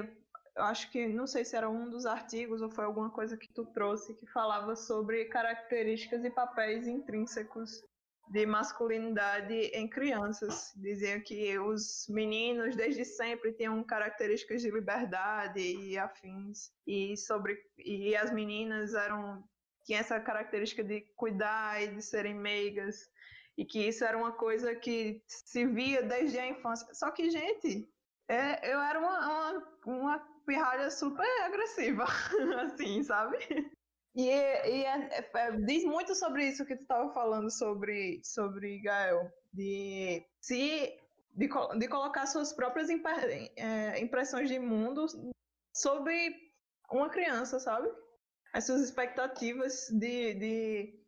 eu 0.56 0.64
acho 0.64 0.90
que, 0.90 1.08
não 1.08 1.28
sei 1.28 1.46
se 1.46 1.56
era 1.56 1.70
um 1.70 1.90
dos 1.90 2.06
artigos 2.06 2.62
ou 2.62 2.70
foi 2.72 2.86
alguma 2.86 3.12
coisa 3.12 3.38
que 3.38 3.52
tu 3.54 3.66
trouxe 3.66 4.16
que 4.16 4.26
falava 4.26 4.76
sobre 4.76 5.26
características 5.26 6.24
e 6.24 6.32
papéis 6.32 6.88
intrínsecos 6.88 7.84
de 8.30 8.46
masculinidade 8.46 9.54
em 9.54 9.88
crianças. 9.88 10.74
Diziam 10.76 11.20
que 11.22 11.58
os 11.60 12.08
meninos 12.10 12.76
desde 12.76 13.06
sempre 13.06 13.54
tinham 13.54 13.84
características 13.84 14.62
de 14.62 14.72
liberdade 14.72 15.60
e 15.60 15.98
afins 15.98 16.72
e 16.86 17.16
sobre 17.18 17.58
e 17.78 18.16
as 18.16 18.32
meninas 18.32 18.94
eram 18.94 19.44
tinham 19.86 20.02
essa 20.02 20.20
característica 20.20 20.84
de 20.84 21.02
cuidar 21.16 21.82
e 21.82 21.88
de 21.96 22.02
serem 22.02 22.36
meigas 22.36 23.10
e 23.58 23.66
que 23.66 23.88
isso 23.88 24.04
era 24.04 24.18
uma 24.18 24.34
coisa 24.34 24.76
que 24.76 25.24
se 25.28 25.66
via 25.66 26.04
desde 26.04 26.38
a 26.38 26.48
infância. 26.48 26.94
Só 26.94 27.10
que 27.10 27.30
gente, 27.32 27.90
é, 28.28 28.74
eu 28.74 28.80
era 28.80 29.00
uma, 29.00 29.20
uma, 29.20 29.68
uma 29.86 30.20
pirralha 30.46 30.92
super 30.92 31.28
agressiva, 31.44 32.04
assim, 32.66 33.02
sabe? 33.04 33.38
E, 34.18 34.24
e 34.24 34.84
é, 34.84 35.30
é, 35.36 35.52
diz 35.58 35.84
muito 35.86 36.16
sobre 36.16 36.48
isso 36.48 36.66
que 36.66 36.76
tu 36.76 36.82
estava 36.82 37.14
falando 37.14 37.52
sobre, 37.52 38.20
sobre 38.24 38.80
Gael, 38.80 39.32
de 39.54 40.26
se 40.42 40.98
de, 41.36 41.48
de 41.78 41.88
colocar 41.88 42.26
suas 42.26 42.52
próprias 42.52 42.90
é, 42.90 44.00
impressões 44.02 44.50
de 44.50 44.58
mundo 44.58 45.06
sobre 45.72 46.36
uma 46.92 47.12
criança, 47.12 47.60
sabe? 47.60 47.88
As 48.52 48.66
suas 48.66 48.82
expectativas 48.82 49.88
de, 49.92 50.34
de, 50.34 51.00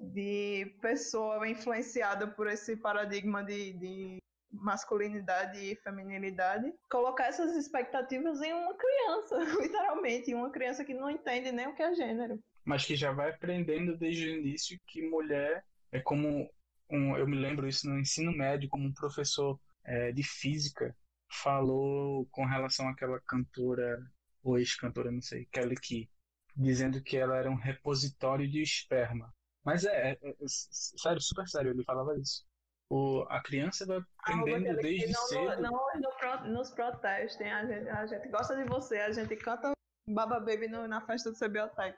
de 0.00 0.76
pessoa 0.82 1.48
influenciada 1.48 2.26
por 2.26 2.48
esse 2.48 2.76
paradigma 2.76 3.44
de, 3.44 3.74
de 3.74 4.18
masculinidade 4.50 5.58
e 5.58 5.76
feminilidade, 5.76 6.72
colocar 6.90 7.26
essas 7.26 7.56
expectativas 7.56 8.40
em 8.42 8.52
uma 8.52 8.74
criança, 8.74 9.38
literalmente, 9.62 10.30
em 10.30 10.34
uma 10.34 10.50
criança 10.50 10.84
que 10.84 10.94
não 10.94 11.10
entende 11.10 11.52
nem 11.52 11.68
o 11.68 11.74
que 11.74 11.82
é 11.82 11.94
gênero. 11.94 12.42
Mas 12.64 12.84
que 12.84 12.96
já 12.96 13.12
vai 13.12 13.30
aprendendo 13.30 13.96
desde 13.96 14.28
o 14.28 14.36
início 14.38 14.78
que 14.86 15.02
mulher 15.02 15.64
é 15.92 16.00
como 16.00 16.50
um, 16.90 17.16
eu 17.16 17.26
me 17.26 17.36
lembro 17.36 17.68
isso 17.68 17.88
no 17.88 17.98
ensino 17.98 18.32
médio, 18.32 18.68
como 18.68 18.86
um 18.86 18.92
professor 18.92 19.58
é, 19.84 20.12
de 20.12 20.22
física 20.22 20.94
falou 21.32 22.26
com 22.32 22.44
relação 22.44 22.88
àquela 22.88 23.20
cantora, 23.20 24.02
ou 24.42 24.58
ex-cantora, 24.58 25.12
não 25.12 25.22
sei, 25.22 25.46
Kelly 25.52 25.76
Key, 25.76 26.10
dizendo 26.56 27.00
que 27.00 27.16
ela 27.16 27.36
era 27.36 27.50
um 27.50 27.54
repositório 27.54 28.48
de 28.48 28.60
esperma. 28.60 29.32
Mas 29.64 29.84
é, 29.84 30.12
é, 30.12 30.28
é 30.28 30.34
sério, 30.46 31.20
super 31.20 31.46
sério, 31.46 31.70
ele 31.70 31.84
falava 31.84 32.18
isso 32.18 32.44
o, 32.90 33.24
a 33.28 33.40
criança 33.40 33.86
vai 33.86 34.00
aprendendo 34.18 34.68
ah, 34.70 34.82
desde 34.82 35.12
não, 35.12 35.22
cedo. 35.22 35.62
Não, 35.62 35.70
não, 35.94 36.52
nos 36.52 36.70
protestem, 36.72 37.50
a 37.50 37.64
gente, 37.64 37.88
a 37.88 38.04
gente 38.04 38.28
gosta 38.28 38.56
de 38.56 38.64
você, 38.64 38.98
a 38.98 39.12
gente 39.12 39.36
canta 39.36 39.72
Baba 40.08 40.40
Baby 40.40 40.66
no, 40.66 40.88
na 40.88 41.00
festa 41.00 41.30
do 41.30 41.38
CBOTEC. 41.38 41.96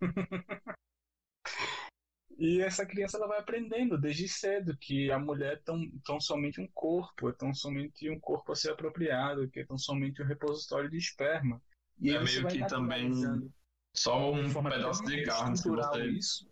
e 2.38 2.60
essa 2.62 2.86
criança 2.86 3.16
ela 3.16 3.26
vai 3.26 3.40
aprendendo 3.40 3.98
desde 3.98 4.28
cedo 4.28 4.76
que 4.76 5.10
a 5.10 5.18
mulher 5.18 5.54
é 5.54 5.56
tão, 5.56 5.82
tão 6.04 6.20
somente 6.20 6.60
um 6.60 6.68
corpo, 6.68 7.28
é 7.28 7.32
tão 7.32 7.52
somente 7.52 8.08
um 8.08 8.20
corpo 8.20 8.52
a 8.52 8.56
ser 8.56 8.70
apropriado, 8.70 9.50
que 9.50 9.60
é 9.60 9.66
tão 9.66 9.76
somente 9.76 10.22
um 10.22 10.26
repositório 10.26 10.88
de 10.88 10.96
esperma. 10.96 11.60
E 12.00 12.10
é 12.10 12.22
meio 12.22 12.46
que 12.46 12.64
também 12.66 13.12
só 13.96 14.30
um 14.32 14.48
pedaço 14.52 15.04
de 15.04 15.24
carne. 15.24 16.18
Isso. 16.18 16.48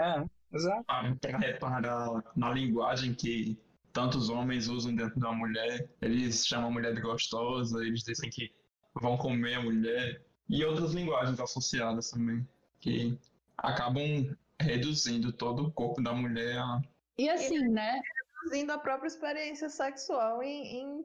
É. 0.00 0.24
Exato. 0.52 0.84
Para 0.84 1.38
reparar 1.38 2.22
na 2.36 2.50
linguagem 2.50 3.14
que 3.14 3.58
tantos 3.92 4.28
homens 4.28 4.68
usam 4.68 4.94
dentro 4.94 5.18
da 5.20 5.32
mulher. 5.32 5.88
Eles 6.00 6.46
chamam 6.46 6.68
a 6.68 6.72
mulher 6.72 6.94
de 6.94 7.00
gostosa, 7.00 7.84
eles 7.84 8.02
dizem 8.02 8.30
que 8.30 8.52
vão 8.94 9.16
comer 9.16 9.54
a 9.54 9.62
mulher. 9.62 10.22
E 10.48 10.64
outras 10.64 10.92
linguagens 10.92 11.38
associadas 11.40 12.10
também, 12.10 12.46
que 12.80 13.18
acabam 13.56 14.36
reduzindo 14.60 15.32
todo 15.32 15.66
o 15.66 15.72
corpo 15.72 16.02
da 16.02 16.12
mulher 16.12 16.58
a... 16.58 16.80
E 17.18 17.28
assim, 17.28 17.68
né? 17.68 18.00
Reduzindo 18.42 18.72
a 18.72 18.78
própria 18.78 19.06
experiência 19.06 19.68
sexual 19.68 20.42
em, 20.42 20.80
em 20.80 21.04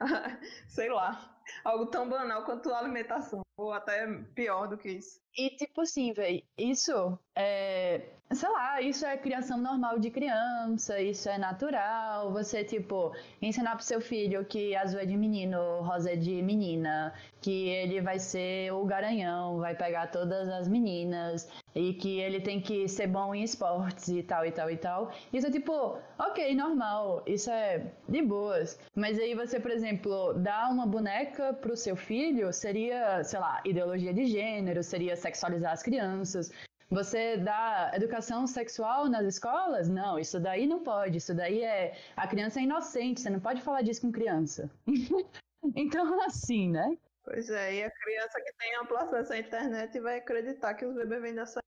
sei 0.68 0.90
lá, 0.90 1.38
algo 1.64 1.86
tão 1.86 2.08
banal 2.08 2.44
quanto 2.44 2.70
a 2.70 2.78
alimentação, 2.78 3.40
ou 3.56 3.72
até 3.72 4.06
pior 4.34 4.66
do 4.66 4.76
que 4.76 4.90
isso. 4.90 5.20
E 5.36 5.50
tipo 5.50 5.82
assim, 5.82 6.12
velho, 6.12 6.42
isso 6.56 7.18
é, 7.34 8.00
sei 8.32 8.48
lá, 8.48 8.80
isso 8.80 9.04
é 9.04 9.16
criação 9.16 9.58
normal 9.58 9.98
de 9.98 10.10
criança, 10.10 10.98
isso 11.00 11.28
é 11.28 11.36
natural. 11.38 12.32
Você, 12.32 12.64
tipo, 12.64 13.14
ensinar 13.40 13.76
pro 13.76 13.84
seu 13.84 14.00
filho 14.00 14.44
que 14.46 14.74
azul 14.74 14.98
é 14.98 15.04
de 15.06 15.16
menino, 15.16 15.82
rosa 15.82 16.12
é 16.12 16.16
de 16.16 16.42
menina, 16.42 17.12
que 17.40 17.68
ele 17.68 18.00
vai 18.00 18.18
ser 18.18 18.72
o 18.72 18.84
garanhão, 18.84 19.58
vai 19.58 19.74
pegar 19.76 20.08
todas 20.08 20.48
as 20.48 20.66
meninas, 20.66 21.48
e 21.74 21.92
que 21.94 22.18
ele 22.18 22.40
tem 22.40 22.60
que 22.60 22.88
ser 22.88 23.06
bom 23.06 23.34
em 23.34 23.42
esportes 23.42 24.08
e 24.08 24.22
tal, 24.22 24.44
e 24.46 24.50
tal, 24.50 24.70
e 24.70 24.76
tal. 24.76 25.12
Isso 25.32 25.46
é 25.46 25.50
tipo, 25.50 25.98
ok, 26.18 26.54
normal, 26.54 27.22
isso 27.26 27.50
é 27.50 27.92
de 28.08 28.22
boas. 28.22 28.78
Mas 28.94 29.18
aí 29.18 29.34
você, 29.34 29.60
por 29.60 29.70
exemplo, 29.70 30.32
dá 30.34 30.68
uma 30.70 30.86
boneca 30.86 31.52
pro 31.52 31.76
seu 31.76 31.94
filho, 31.94 32.52
seria, 32.52 33.22
sei 33.22 33.38
lá, 33.38 33.60
ideologia 33.64 34.12
de 34.14 34.24
gênero, 34.26 34.82
seria 34.82 35.14
sexualizar 35.26 35.72
as 35.72 35.82
crianças. 35.82 36.50
Você 36.88 37.36
dá 37.38 37.90
educação 37.94 38.46
sexual 38.46 39.08
nas 39.08 39.26
escolas? 39.26 39.88
Não, 39.88 40.18
isso 40.18 40.38
daí 40.38 40.66
não 40.66 40.82
pode. 40.82 41.18
Isso 41.18 41.34
daí 41.34 41.62
é. 41.62 41.96
A 42.16 42.28
criança 42.28 42.60
é 42.60 42.62
inocente, 42.62 43.20
você 43.20 43.30
não 43.30 43.40
pode 43.40 43.60
falar 43.60 43.82
disso 43.82 44.02
com 44.02 44.12
criança. 44.12 44.70
então, 45.74 46.22
assim, 46.22 46.70
né? 46.70 46.96
Pois 47.24 47.50
é, 47.50 47.74
e 47.74 47.84
a 47.84 47.90
criança 47.90 48.40
que 48.40 48.52
tem 48.52 48.76
amplo 48.76 48.96
acesso 48.98 49.32
à 49.32 49.38
internet 49.38 49.98
vai 49.98 50.18
acreditar 50.18 50.74
que 50.74 50.86
os 50.86 50.94
bebês 50.94 51.22
vêm 51.22 51.34
dessa. 51.34 51.60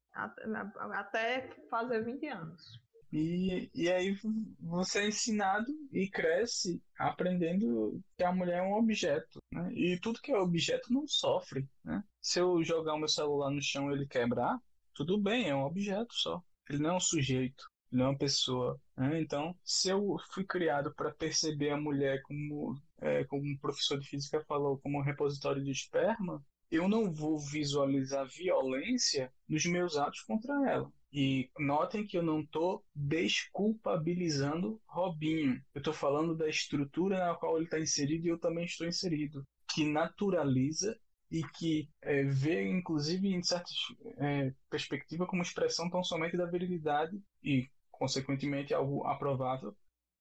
até 0.93 1.49
fazer 1.69 2.01
20 2.01 2.27
anos. 2.27 2.79
E, 3.11 3.69
e 3.73 3.91
aí 3.91 4.15
você 4.59 4.99
é 4.99 5.07
ensinado 5.07 5.67
e 5.91 6.07
cresce 6.07 6.81
aprendendo 6.97 7.99
que 8.15 8.23
a 8.23 8.31
mulher 8.31 8.59
é 8.59 8.61
um 8.61 8.75
objeto, 8.75 9.39
né? 9.51 9.71
E 9.73 9.99
tudo 9.99 10.21
que 10.21 10.31
é 10.31 10.37
objeto 10.37 10.93
não 10.93 11.07
sofre, 11.07 11.67
né? 11.83 12.03
Se 12.21 12.39
eu 12.39 12.63
jogar 12.63 12.93
o 12.93 12.99
meu 12.99 13.07
celular 13.07 13.49
no 13.49 13.61
chão 13.61 13.89
e 13.89 13.93
ele 13.93 14.05
quebrar, 14.05 14.59
tudo 14.93 15.17
bem, 15.17 15.49
é 15.49 15.55
um 15.55 15.63
objeto 15.63 16.13
só. 16.13 16.43
Ele 16.69 16.79
não 16.79 16.91
é 16.91 16.93
um 16.97 16.99
sujeito, 16.99 17.63
ele 17.91 18.01
não 18.01 18.07
é 18.07 18.09
uma 18.09 18.17
pessoa. 18.17 18.79
Né? 18.95 19.21
Então, 19.21 19.57
se 19.63 19.89
eu 19.89 20.17
fui 20.31 20.43
criado 20.43 20.93
para 20.93 21.11
perceber 21.11 21.71
a 21.71 21.77
mulher 21.77 22.21
como, 22.23 22.79
é, 23.01 23.23
como 23.23 23.43
um 23.43 23.57
professor 23.57 23.99
de 23.99 24.07
física 24.07 24.43
falou, 24.47 24.77
como 24.79 24.99
um 24.99 25.03
repositório 25.03 25.63
de 25.63 25.71
esperma, 25.71 26.43
eu 26.69 26.87
não 26.87 27.11
vou 27.11 27.39
visualizar 27.39 28.27
violência 28.27 29.33
nos 29.47 29.65
meus 29.65 29.97
atos 29.97 30.21
contra 30.21 30.53
ela. 30.69 30.91
E 31.11 31.49
notem 31.57 32.05
que 32.05 32.17
eu 32.17 32.23
não 32.23 32.41
estou 32.41 32.83
desculpabilizando 32.93 34.79
Robinho. 34.87 35.61
Eu 35.73 35.79
estou 35.79 35.93
falando 35.93 36.35
da 36.35 36.47
estrutura 36.47 37.17
na 37.19 37.35
qual 37.35 37.55
ele 37.57 37.65
está 37.65 37.79
inserido 37.79 38.25
e 38.25 38.29
eu 38.29 38.37
também 38.37 38.65
estou 38.65 38.87
inserido, 38.87 39.43
que 39.73 39.83
naturaliza 39.85 40.97
e 41.31 41.43
que 41.43 41.89
é, 42.01 42.23
vê, 42.23 42.67
inclusive, 42.67 43.27
em 43.27 43.43
certa 43.43 43.69
é, 44.17 44.53
perspectiva, 44.69 45.27
como 45.27 45.41
expressão 45.41 45.89
tão 45.89 46.03
somente 46.03 46.35
da 46.35 46.45
virilidade 46.45 47.19
e, 47.43 47.69
consequentemente, 47.91 48.73
algo 48.73 49.05
aprovável 49.05 49.75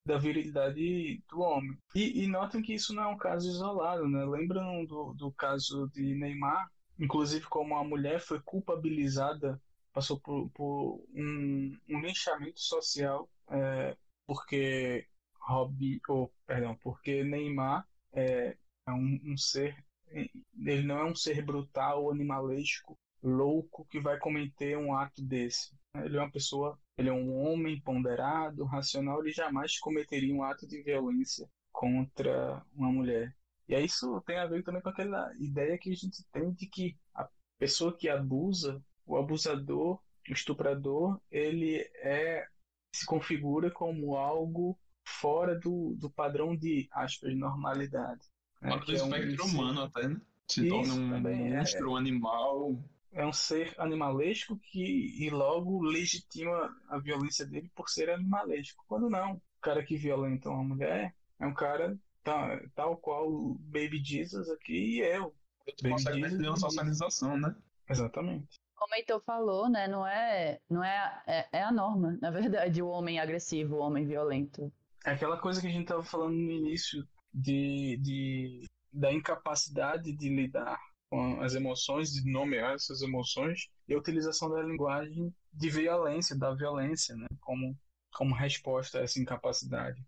da 0.05 0.17
virilidade 0.17 1.23
do 1.29 1.41
homem. 1.41 1.77
E, 1.95 2.23
e 2.23 2.27
notem 2.27 2.61
que 2.61 2.73
isso 2.73 2.93
não 2.93 3.03
é 3.03 3.07
um 3.07 3.17
caso 3.17 3.49
isolado, 3.49 4.07
né? 4.07 4.23
Lembram 4.25 4.85
do, 4.85 5.13
do 5.13 5.31
caso 5.31 5.89
de 5.93 6.15
Neymar, 6.15 6.69
inclusive 6.99 7.45
como 7.45 7.75
a 7.75 7.83
mulher 7.83 8.19
foi 8.19 8.39
culpabilizada, 8.41 9.59
passou 9.99 10.17
por, 10.21 10.49
por 10.51 11.03
um, 11.13 11.77
um 11.89 11.99
linchamento 11.99 12.61
social, 12.61 13.29
é, 13.51 13.97
porque 14.25 15.05
Robbie, 15.41 15.99
ou 16.07 16.31
perdão, 16.47 16.77
porque 16.81 17.21
Neymar 17.21 17.85
é, 18.13 18.55
é 18.87 18.91
um, 18.91 19.19
um 19.25 19.37
ser, 19.37 19.83
ele 20.09 20.83
não 20.83 20.99
é 20.99 21.03
um 21.03 21.15
ser 21.15 21.43
brutal 21.43 22.03
ou 22.03 22.11
animalesco, 22.11 22.97
louco 23.21 23.85
que 23.91 23.99
vai 23.99 24.17
cometer 24.17 24.77
um 24.77 24.95
ato 24.95 25.21
desse. 25.21 25.77
Ele 25.93 26.15
é 26.15 26.21
uma 26.21 26.31
pessoa, 26.31 26.79
ele 26.97 27.09
é 27.09 27.13
um 27.13 27.37
homem 27.37 27.81
ponderado, 27.81 28.63
racional, 28.63 29.19
ele 29.19 29.33
jamais 29.33 29.77
cometeria 29.79 30.33
um 30.33 30.43
ato 30.43 30.65
de 30.65 30.81
violência 30.81 31.45
contra 31.73 32.65
uma 32.73 32.89
mulher. 32.89 33.35
E 33.67 33.77
isso 33.77 34.21
tem 34.21 34.37
a 34.37 34.47
ver 34.47 34.63
também 34.63 34.81
com 34.81 34.89
aquela 34.89 35.29
ideia 35.37 35.77
que 35.77 35.91
a 35.91 35.95
gente 35.95 36.23
tem 36.31 36.53
de 36.53 36.67
que 36.67 36.97
a 37.13 37.27
pessoa 37.59 37.95
que 37.95 38.07
abusa, 38.07 38.81
o 39.09 39.17
abusador, 39.17 39.99
o 40.29 40.33
estuprador, 40.33 41.19
ele 41.31 41.77
é 41.95 42.47
se 42.93 43.05
configura 43.05 43.71
como 43.71 44.15
algo 44.15 44.77
fora 45.03 45.57
do, 45.59 45.95
do 45.95 46.09
padrão 46.09 46.55
de 46.55 46.87
aspas 46.91 47.35
normalidade. 47.35 48.21
Né? 48.61 48.69
Fora 48.69 48.85
do 48.85 48.91
é 48.91 48.95
espectro 48.95 49.45
um, 49.45 49.49
humano 49.49 49.81
até, 49.81 50.07
né? 50.07 50.21
Se 50.47 50.61
isso, 50.61 50.69
torna 50.69 50.93
um 50.93 51.27
é. 51.27 51.55
monstro, 51.55 51.87
é, 51.87 51.89
um 51.89 51.95
animal. 51.95 52.83
É 53.11 53.25
um 53.25 53.33
ser 53.33 53.73
animalesco 53.79 54.57
que 54.57 55.15
e 55.19 55.29
logo 55.31 55.81
legitima 55.81 56.75
a 56.87 56.99
violência 56.99 57.45
dele 57.45 57.71
por 57.75 57.89
ser 57.89 58.11
animalesco. 58.11 58.83
Quando 58.87 59.09
não, 59.09 59.33
o 59.33 59.41
cara 59.61 59.83
que 59.83 59.97
violenta 59.97 60.49
uma 60.49 60.63
mulher 60.63 61.15
é 61.39 61.47
um 61.47 61.53
cara 61.53 61.97
tal, 62.23 62.59
tal 62.75 62.97
qual 62.97 63.27
o 63.27 63.55
Baby 63.59 64.03
Jesus 64.03 64.49
aqui 64.49 64.97
e 64.97 64.99
eu. 64.99 65.33
Tu 65.77 65.89
consegue 65.89 66.21
Jesus 66.21 66.47
uma 66.47 66.57
socialização, 66.57 67.37
né? 67.37 67.55
Exatamente. 67.89 68.58
Como 68.79 68.93
o 68.93 68.95
Heitor 68.95 69.21
falou, 69.21 69.69
né? 69.69 69.89
Não 69.89 70.07
é, 70.07 70.61
não 70.69 70.81
é, 70.81 71.23
é, 71.27 71.49
é 71.51 71.63
a 71.63 71.71
norma, 71.71 72.17
na 72.21 72.31
verdade, 72.31 72.81
o 72.81 72.87
homem 72.87 73.19
agressivo, 73.19 73.75
o 73.75 73.79
homem 73.79 74.07
violento. 74.07 74.71
É 75.05 75.11
aquela 75.11 75.37
coisa 75.37 75.59
que 75.59 75.67
a 75.67 75.71
gente 75.71 75.83
estava 75.83 76.01
falando 76.01 76.33
no 76.33 76.51
início 76.51 77.05
de, 77.33 77.97
de, 78.01 78.65
da 78.93 79.11
incapacidade 79.11 80.15
de 80.15 80.29
lidar 80.29 80.79
com 81.09 81.41
as 81.41 81.55
emoções, 81.55 82.11
de 82.11 82.31
nomear 82.31 82.75
essas 82.75 83.01
emoções 83.01 83.67
e 83.85 83.93
a 83.93 83.97
utilização 83.97 84.49
da 84.49 84.61
linguagem 84.61 85.33
de 85.51 85.69
violência, 85.69 86.37
da 86.37 86.53
violência, 86.53 87.15
né? 87.15 87.27
Como, 87.41 87.77
como 88.13 88.33
resposta 88.33 88.99
a 88.99 89.01
essa 89.01 89.19
incapacidade. 89.19 90.01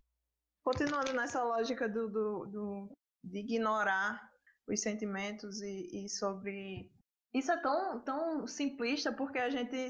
Continuando 0.63 1.11
nessa 1.13 1.43
lógica 1.43 1.89
do, 1.89 2.07
do, 2.07 2.45
do 2.45 2.89
de 3.23 3.39
ignorar 3.39 4.31
os 4.67 4.79
sentimentos 4.79 5.61
e, 5.61 6.05
e, 6.05 6.09
sobre. 6.09 6.89
Isso 7.33 7.51
é 7.51 7.57
tão, 7.57 7.99
tão 8.01 8.47
simplista 8.47 9.11
porque 9.11 9.39
a 9.39 9.49
gente, 9.49 9.87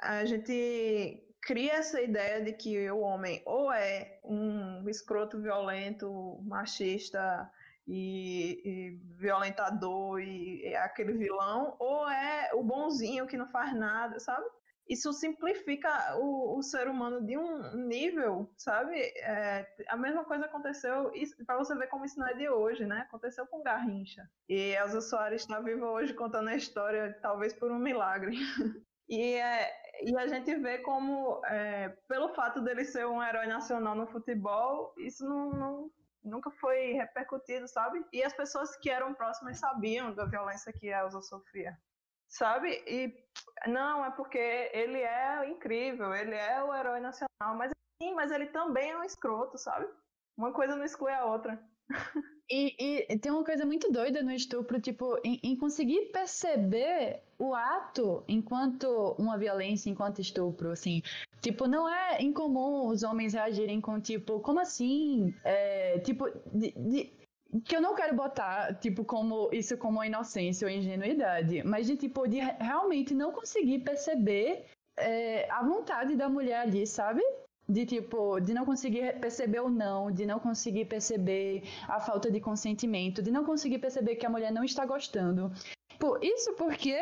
a 0.00 0.24
gente 0.24 1.22
cria 1.42 1.74
essa 1.74 2.00
ideia 2.00 2.42
de 2.42 2.52
que 2.52 2.90
o 2.90 3.00
homem 3.00 3.42
ou 3.44 3.72
é 3.72 4.20
um 4.24 4.88
escroto 4.88 5.40
violento, 5.40 6.40
machista 6.44 7.50
e, 7.86 8.62
e 8.64 8.90
violentador 9.18 10.20
e 10.20 10.64
é 10.64 10.76
aquele 10.78 11.12
vilão, 11.12 11.76
ou 11.78 12.08
é 12.08 12.50
o 12.54 12.62
bonzinho 12.62 13.26
que 13.26 13.36
não 13.36 13.48
faz 13.48 13.74
nada, 13.74 14.18
sabe? 14.20 14.46
Isso 14.92 15.10
simplifica 15.12 16.16
o, 16.18 16.58
o, 16.58 16.62
ser 16.62 16.86
humano 16.86 17.24
de 17.24 17.38
um 17.38 17.74
nível, 17.74 18.52
sabe? 18.58 18.94
É, 19.20 19.66
a 19.88 19.96
mesma 19.96 20.22
coisa 20.22 20.44
aconteceu, 20.44 21.10
para 21.46 21.56
você 21.56 21.74
ver 21.74 21.86
como 21.86 22.04
isso 22.04 22.20
não 22.20 22.28
é 22.28 22.34
de 22.34 22.48
hoje, 22.48 22.84
né? 22.84 23.00
Aconteceu 23.00 23.46
com 23.46 23.62
Garrincha. 23.62 24.28
E 24.46 24.74
Elza 24.74 25.00
Soares 25.00 25.42
está 25.42 25.60
viva 25.60 25.86
hoje 25.86 26.12
contando 26.12 26.48
a 26.48 26.56
história, 26.56 27.18
talvez 27.22 27.54
por 27.54 27.70
um 27.70 27.78
milagre. 27.78 28.36
e, 29.08 29.34
é, 29.34 29.72
e 30.02 30.14
a 30.14 30.26
gente 30.26 30.54
vê 30.56 30.78
como, 30.78 31.40
é, 31.46 31.88
pelo 32.06 32.28
fato 32.34 32.60
dele 32.60 32.84
ser 32.84 33.06
um 33.06 33.22
herói 33.22 33.46
nacional 33.46 33.94
no 33.94 34.06
futebol, 34.06 34.92
isso 34.98 35.24
não, 35.24 35.50
não 35.52 35.90
nunca 36.22 36.50
foi 36.52 36.92
repercutido, 36.92 37.66
sabe? 37.66 38.04
E 38.12 38.22
as 38.22 38.32
pessoas 38.32 38.76
que 38.76 38.90
eram 38.90 39.14
próximas 39.14 39.58
sabiam 39.58 40.14
da 40.14 40.24
violência 40.24 40.72
que 40.72 40.92
a 40.92 41.00
Elza 41.00 41.20
sofria 41.22 41.76
sabe? 42.32 42.82
E 42.86 43.14
não, 43.68 44.04
é 44.04 44.10
porque 44.10 44.38
ele 44.72 44.98
é 44.98 45.48
incrível, 45.48 46.12
ele 46.14 46.34
é 46.34 46.62
o 46.64 46.74
herói 46.74 47.00
nacional, 47.00 47.56
mas 47.56 47.70
sim, 48.02 48.14
mas 48.14 48.32
ele 48.32 48.46
também 48.46 48.90
é 48.90 48.98
um 48.98 49.04
escroto, 49.04 49.58
sabe? 49.58 49.86
Uma 50.36 50.52
coisa 50.52 50.74
não 50.74 50.84
exclui 50.84 51.12
a 51.12 51.26
outra. 51.26 51.62
E, 52.50 52.74
e, 53.08 53.18
tem 53.18 53.32
uma 53.32 53.44
coisa 53.44 53.64
muito 53.64 53.90
doida 53.90 54.22
no 54.22 54.30
estupro, 54.30 54.80
tipo, 54.80 55.18
em, 55.24 55.40
em, 55.42 55.56
conseguir 55.56 56.10
perceber 56.12 57.22
o 57.38 57.54
ato 57.54 58.24
enquanto 58.28 59.14
uma 59.18 59.38
violência, 59.38 59.88
enquanto 59.88 60.20
estupro, 60.20 60.70
assim. 60.70 61.02
Tipo, 61.40 61.66
não 61.66 61.88
é 61.88 62.20
incomum 62.20 62.88
os 62.88 63.02
homens 63.02 63.32
reagirem 63.32 63.80
com, 63.80 64.00
tipo, 64.00 64.40
como 64.40 64.60
assim? 64.60 65.34
É, 65.44 65.98
tipo, 66.00 66.28
de, 66.52 66.72
de 66.72 67.21
que 67.60 67.76
eu 67.76 67.80
não 67.80 67.94
quero 67.94 68.14
botar, 68.16 68.74
tipo, 68.74 69.04
como 69.04 69.50
isso 69.52 69.76
como 69.76 70.02
inocência 70.02 70.66
ou 70.66 70.72
ingenuidade, 70.72 71.62
mas 71.62 71.86
de, 71.86 71.96
tipo, 71.96 72.26
de 72.26 72.38
realmente 72.40 73.14
não 73.14 73.32
conseguir 73.32 73.80
perceber 73.80 74.64
é, 74.96 75.50
a 75.50 75.62
vontade 75.62 76.16
da 76.16 76.28
mulher 76.28 76.60
ali, 76.60 76.86
sabe? 76.86 77.22
De, 77.68 77.86
tipo, 77.86 78.40
de 78.40 78.54
não 78.54 78.64
conseguir 78.64 79.18
perceber 79.20 79.60
o 79.60 79.70
não, 79.70 80.10
de 80.10 80.26
não 80.26 80.38
conseguir 80.38 80.86
perceber 80.86 81.62
a 81.86 82.00
falta 82.00 82.30
de 82.30 82.40
consentimento, 82.40 83.22
de 83.22 83.30
não 83.30 83.44
conseguir 83.44 83.78
perceber 83.78 84.16
que 84.16 84.26
a 84.26 84.30
mulher 84.30 84.50
não 84.50 84.64
está 84.64 84.84
gostando. 84.84 85.52
Isso 86.20 86.54
porque 86.54 87.00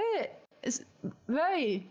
Véi, 1.27 1.89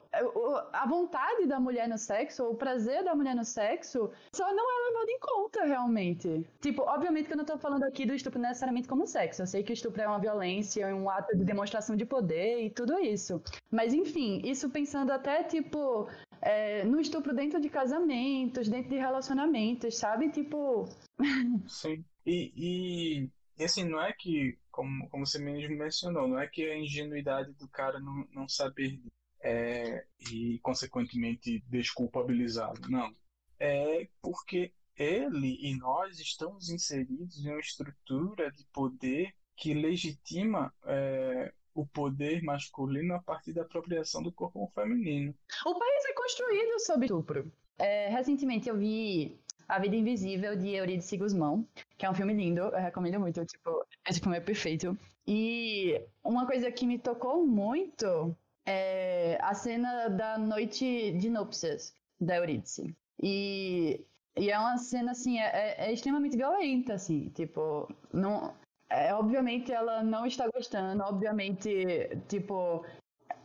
a 0.73 0.85
vontade 0.87 1.47
da 1.47 1.59
mulher 1.59 1.87
no 1.87 1.97
sexo, 1.97 2.43
o 2.43 2.55
prazer 2.55 3.03
da 3.03 3.15
mulher 3.15 3.35
no 3.35 3.43
sexo, 3.43 4.11
só 4.33 4.53
não 4.53 4.63
é 4.63 4.89
levado 4.89 5.09
em 5.09 5.19
conta 5.19 5.65
realmente. 5.65 6.45
Tipo, 6.61 6.83
obviamente 6.83 7.27
que 7.27 7.33
eu 7.33 7.37
não 7.37 7.45
tô 7.45 7.57
falando 7.57 7.83
aqui 7.83 8.05
do 8.05 8.13
estupro 8.13 8.39
necessariamente 8.39 8.87
como 8.87 9.07
sexo. 9.07 9.41
Eu 9.41 9.47
sei 9.47 9.63
que 9.63 9.71
o 9.71 9.73
estupro 9.73 10.01
é 10.01 10.07
uma 10.07 10.19
violência, 10.19 10.85
um 10.95 11.09
ato 11.09 11.35
de 11.35 11.43
demonstração 11.43 11.95
de 11.95 12.05
poder 12.05 12.65
e 12.65 12.69
tudo 12.69 12.99
isso. 12.99 13.41
Mas 13.71 13.93
enfim, 13.93 14.41
isso 14.43 14.69
pensando 14.69 15.11
até, 15.11 15.43
tipo, 15.43 16.07
é, 16.41 16.83
no 16.83 16.99
estupro 16.99 17.33
dentro 17.33 17.59
de 17.59 17.69
casamentos, 17.69 18.69
dentro 18.69 18.89
de 18.89 18.97
relacionamentos, 18.97 19.97
sabe? 19.97 20.29
Tipo. 20.29 20.87
Sim. 21.67 22.03
E, 22.25 22.53
e, 22.55 23.29
e 23.59 23.65
assim, 23.65 23.83
não 23.83 24.01
é 24.01 24.13
que 24.13 24.57
como, 24.71 25.09
como 25.09 25.25
você 25.25 25.37
mesmo 25.37 25.75
mencionou, 25.75 26.27
não 26.27 26.39
é 26.39 26.47
que 26.47 26.63
a 26.63 26.77
ingenuidade 26.77 27.51
do 27.53 27.67
cara 27.67 27.99
não, 27.99 28.25
não 28.31 28.47
saber 28.47 28.97
é, 29.41 30.05
e, 30.31 30.59
consequentemente, 30.59 31.63
desculpabilizá-lo. 31.67 32.79
Não. 32.87 33.13
É 33.59 34.07
porque 34.21 34.71
ele 34.95 35.57
e 35.61 35.77
nós 35.77 36.19
estamos 36.19 36.69
inseridos 36.69 37.43
em 37.43 37.49
uma 37.49 37.59
estrutura 37.59 38.51
de 38.51 38.65
poder 38.71 39.33
que 39.57 39.73
legitima 39.73 40.73
é, 40.85 41.53
o 41.73 41.85
poder 41.85 42.41
masculino 42.41 43.13
a 43.15 43.21
partir 43.21 43.51
da 43.51 43.63
apropriação 43.63 44.23
do 44.23 44.31
corpo 44.31 44.71
feminino. 44.73 45.35
O 45.65 45.77
país 45.77 46.05
é 46.05 46.13
construído 46.13 46.79
sobre 46.79 47.05
estupro. 47.05 47.51
É, 47.77 48.09
recentemente 48.09 48.67
eu 48.67 48.77
vi 48.77 49.39
a 49.69 49.77
Vida 49.77 49.95
Invisível, 49.95 50.55
de 50.55 50.69
Eurídice 50.69 51.15
Guzmão, 51.15 51.65
que 51.95 52.05
é 52.05 52.09
um 52.09 52.13
filme 52.15 52.33
lindo, 52.33 52.61
eu 52.61 52.71
recomendo 52.71 53.19
muito, 53.19 53.45
tipo, 53.45 53.85
esse 54.09 54.19
filme 54.19 54.37
é 54.37 54.41
perfeito. 54.41 54.97
E 55.27 56.01
uma 56.23 56.47
coisa 56.47 56.71
que 56.71 56.87
me 56.87 56.97
tocou 56.97 57.45
muito 57.45 58.35
é 58.65 59.37
a 59.41 59.53
cena 59.53 60.09
da 60.09 60.39
noite 60.39 61.11
de 61.11 61.29
núpcias 61.29 61.93
da 62.19 62.37
Eurídice. 62.37 62.95
E, 63.21 64.03
e 64.35 64.49
é 64.49 64.57
uma 64.57 64.77
cena, 64.79 65.11
assim, 65.11 65.37
é, 65.39 65.45
é, 65.45 65.89
é 65.89 65.93
extremamente 65.93 66.35
violenta, 66.35 66.95
assim, 66.95 67.29
tipo, 67.29 67.87
não... 68.11 68.53
É, 68.91 69.13
obviamente 69.13 69.71
ela 69.71 70.01
não 70.01 70.25
está 70.25 70.49
gostando, 70.49 71.03
obviamente, 71.03 72.09
tipo, 72.27 72.83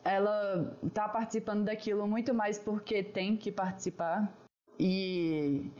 ela 0.03 0.75
tá 0.95 1.07
participando 1.07 1.65
daquilo 1.65 2.09
muito 2.09 2.33
mais 2.33 2.59
porque 2.59 3.03
tem 3.03 3.37
que 3.37 3.53
participar. 3.53 4.33
E 4.79 5.71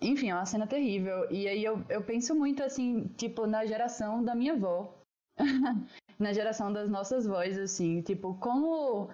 enfim, 0.00 0.30
é 0.30 0.34
uma 0.34 0.46
cena 0.46 0.66
terrível. 0.66 1.30
E 1.30 1.46
aí 1.48 1.64
eu, 1.64 1.84
eu 1.88 2.02
penso 2.02 2.34
muito 2.34 2.62
assim, 2.62 3.08
tipo, 3.16 3.46
na 3.46 3.66
geração 3.66 4.24
da 4.24 4.34
minha 4.34 4.54
avó. 4.54 4.94
na 6.18 6.32
geração 6.32 6.72
das 6.72 6.88
nossas 6.88 7.26
vozes, 7.26 7.58
assim, 7.58 8.02
tipo, 8.02 8.34
como. 8.38 9.10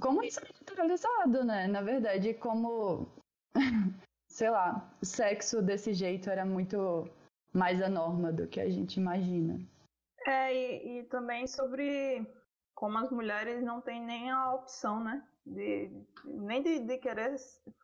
Como 0.00 0.22
isso 0.22 0.40
é 0.40 0.44
naturalizado, 0.44 1.44
né? 1.44 1.66
Na 1.66 1.82
verdade, 1.82 2.34
como. 2.34 3.08
sei 4.28 4.50
lá, 4.50 4.88
sexo 5.02 5.62
desse 5.62 5.92
jeito 5.94 6.30
era 6.30 6.44
muito 6.44 7.08
mais 7.52 7.82
a 7.82 7.88
norma 7.88 8.32
do 8.32 8.46
que 8.46 8.60
a 8.60 8.68
gente 8.68 8.98
imagina. 8.98 9.58
É, 10.26 10.54
e, 10.54 11.00
e 11.00 11.02
também 11.04 11.46
sobre 11.46 12.26
como 12.74 12.98
as 12.98 13.10
mulheres 13.10 13.62
não 13.62 13.80
têm 13.80 14.00
nem 14.04 14.30
a 14.30 14.52
opção, 14.52 15.02
né? 15.02 15.26
De, 15.48 15.90
nem 16.24 16.62
de, 16.62 16.80
de, 16.80 16.98
querer 16.98 17.36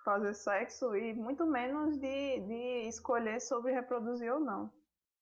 fazer 0.05 0.35
sexo 0.35 0.95
e 0.97 1.15
muito 1.15 1.47
menos 1.47 1.97
de, 1.99 2.41
de 2.41 2.89
escolher 2.89 3.41
sobre 3.41 3.73
reproduzir 3.73 4.33
ou 4.33 4.41
não. 4.41 4.73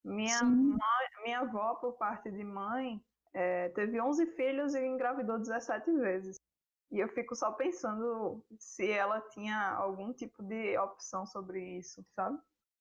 Minha, 0.04 0.42
mãe, 0.42 0.78
minha 1.24 1.40
avó, 1.40 1.74
por 1.76 1.92
parte 1.92 2.30
de 2.30 2.42
mãe, 2.42 3.00
é, 3.32 3.68
teve 3.70 4.00
11 4.00 4.26
filhos 4.34 4.74
e 4.74 4.84
engravidou 4.84 5.38
17 5.38 5.92
vezes. 5.92 6.36
E 6.90 6.98
eu 6.98 7.08
fico 7.08 7.34
só 7.34 7.52
pensando 7.52 8.44
se 8.58 8.90
ela 8.90 9.20
tinha 9.30 9.70
algum 9.70 10.12
tipo 10.12 10.42
de 10.42 10.76
opção 10.76 11.24
sobre 11.24 11.78
isso, 11.78 12.04
sabe? 12.14 12.38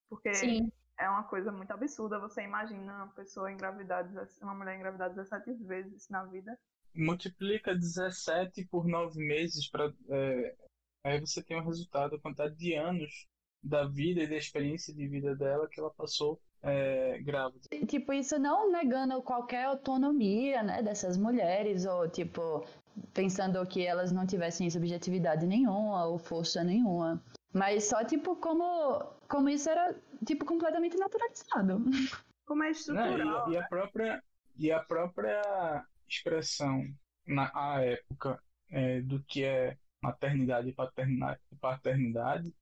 Porque 0.09 0.33
Sim. 0.33 0.71
é 0.99 1.07
uma 1.09 1.23
coisa 1.23 1.51
muito 1.51 1.71
absurda. 1.71 2.19
Você 2.19 2.41
imagina 2.41 3.05
uma 3.05 3.13
pessoa 3.13 3.51
engravidar, 3.51 4.03
17 4.03 4.43
uma 4.43 4.53
mulher 4.53 4.75
engravidar 4.75 5.09
17 5.11 5.53
vezes 5.63 6.09
na 6.09 6.25
vida. 6.25 6.59
Multiplica 6.93 7.73
17 7.73 8.65
por 8.65 8.85
9 8.85 9.19
meses 9.19 9.69
para 9.69 9.93
aí 11.03 11.19
você 11.19 11.41
tem 11.41 11.57
o 11.57 11.63
resultado, 11.63 12.15
a 12.15 12.19
quantidade 12.19 12.55
de 12.55 12.73
anos 12.75 13.27
da 13.63 13.85
vida 13.85 14.21
e 14.21 14.27
da 14.27 14.35
experiência 14.35 14.93
de 14.93 15.07
vida 15.07 15.35
dela 15.35 15.67
que 15.69 15.79
ela 15.79 15.91
passou 15.91 16.39
é, 16.63 17.19
grávida. 17.19 17.61
Tipo, 17.87 18.13
isso 18.13 18.37
não 18.39 18.71
negando 18.71 19.21
qualquer 19.21 19.65
autonomia, 19.65 20.63
né, 20.63 20.81
dessas 20.81 21.17
mulheres, 21.17 21.85
ou 21.85 22.09
tipo, 22.09 22.65
pensando 23.13 23.63
que 23.65 23.85
elas 23.85 24.11
não 24.11 24.25
tivessem 24.25 24.69
subjetividade 24.69 25.45
nenhuma 25.45 26.05
ou 26.05 26.17
força 26.17 26.63
nenhuma. 26.63 27.21
Mas 27.53 27.85
só, 27.85 28.03
tipo, 28.03 28.35
como, 28.35 29.03
como 29.27 29.49
isso 29.49 29.69
era, 29.69 29.95
tipo, 30.25 30.45
completamente 30.45 30.97
naturalizado. 30.97 31.83
Como 32.45 32.63
é 32.63 32.71
estrutural. 32.71 33.17
Não, 33.17 33.49
e, 33.49 33.53
e, 33.53 33.57
a 33.57 33.67
própria, 33.67 34.23
e 34.57 34.71
a 34.71 34.79
própria 34.79 35.85
expressão 36.17 36.83
na 37.25 37.51
a 37.53 37.81
época 37.81 38.41
é, 38.69 39.01
do 39.01 39.23
que 39.23 39.43
é 39.43 39.77
maternidade 40.01 40.69
e 40.69 40.73
paternidade, 40.73 41.39
paternidade 41.59 42.53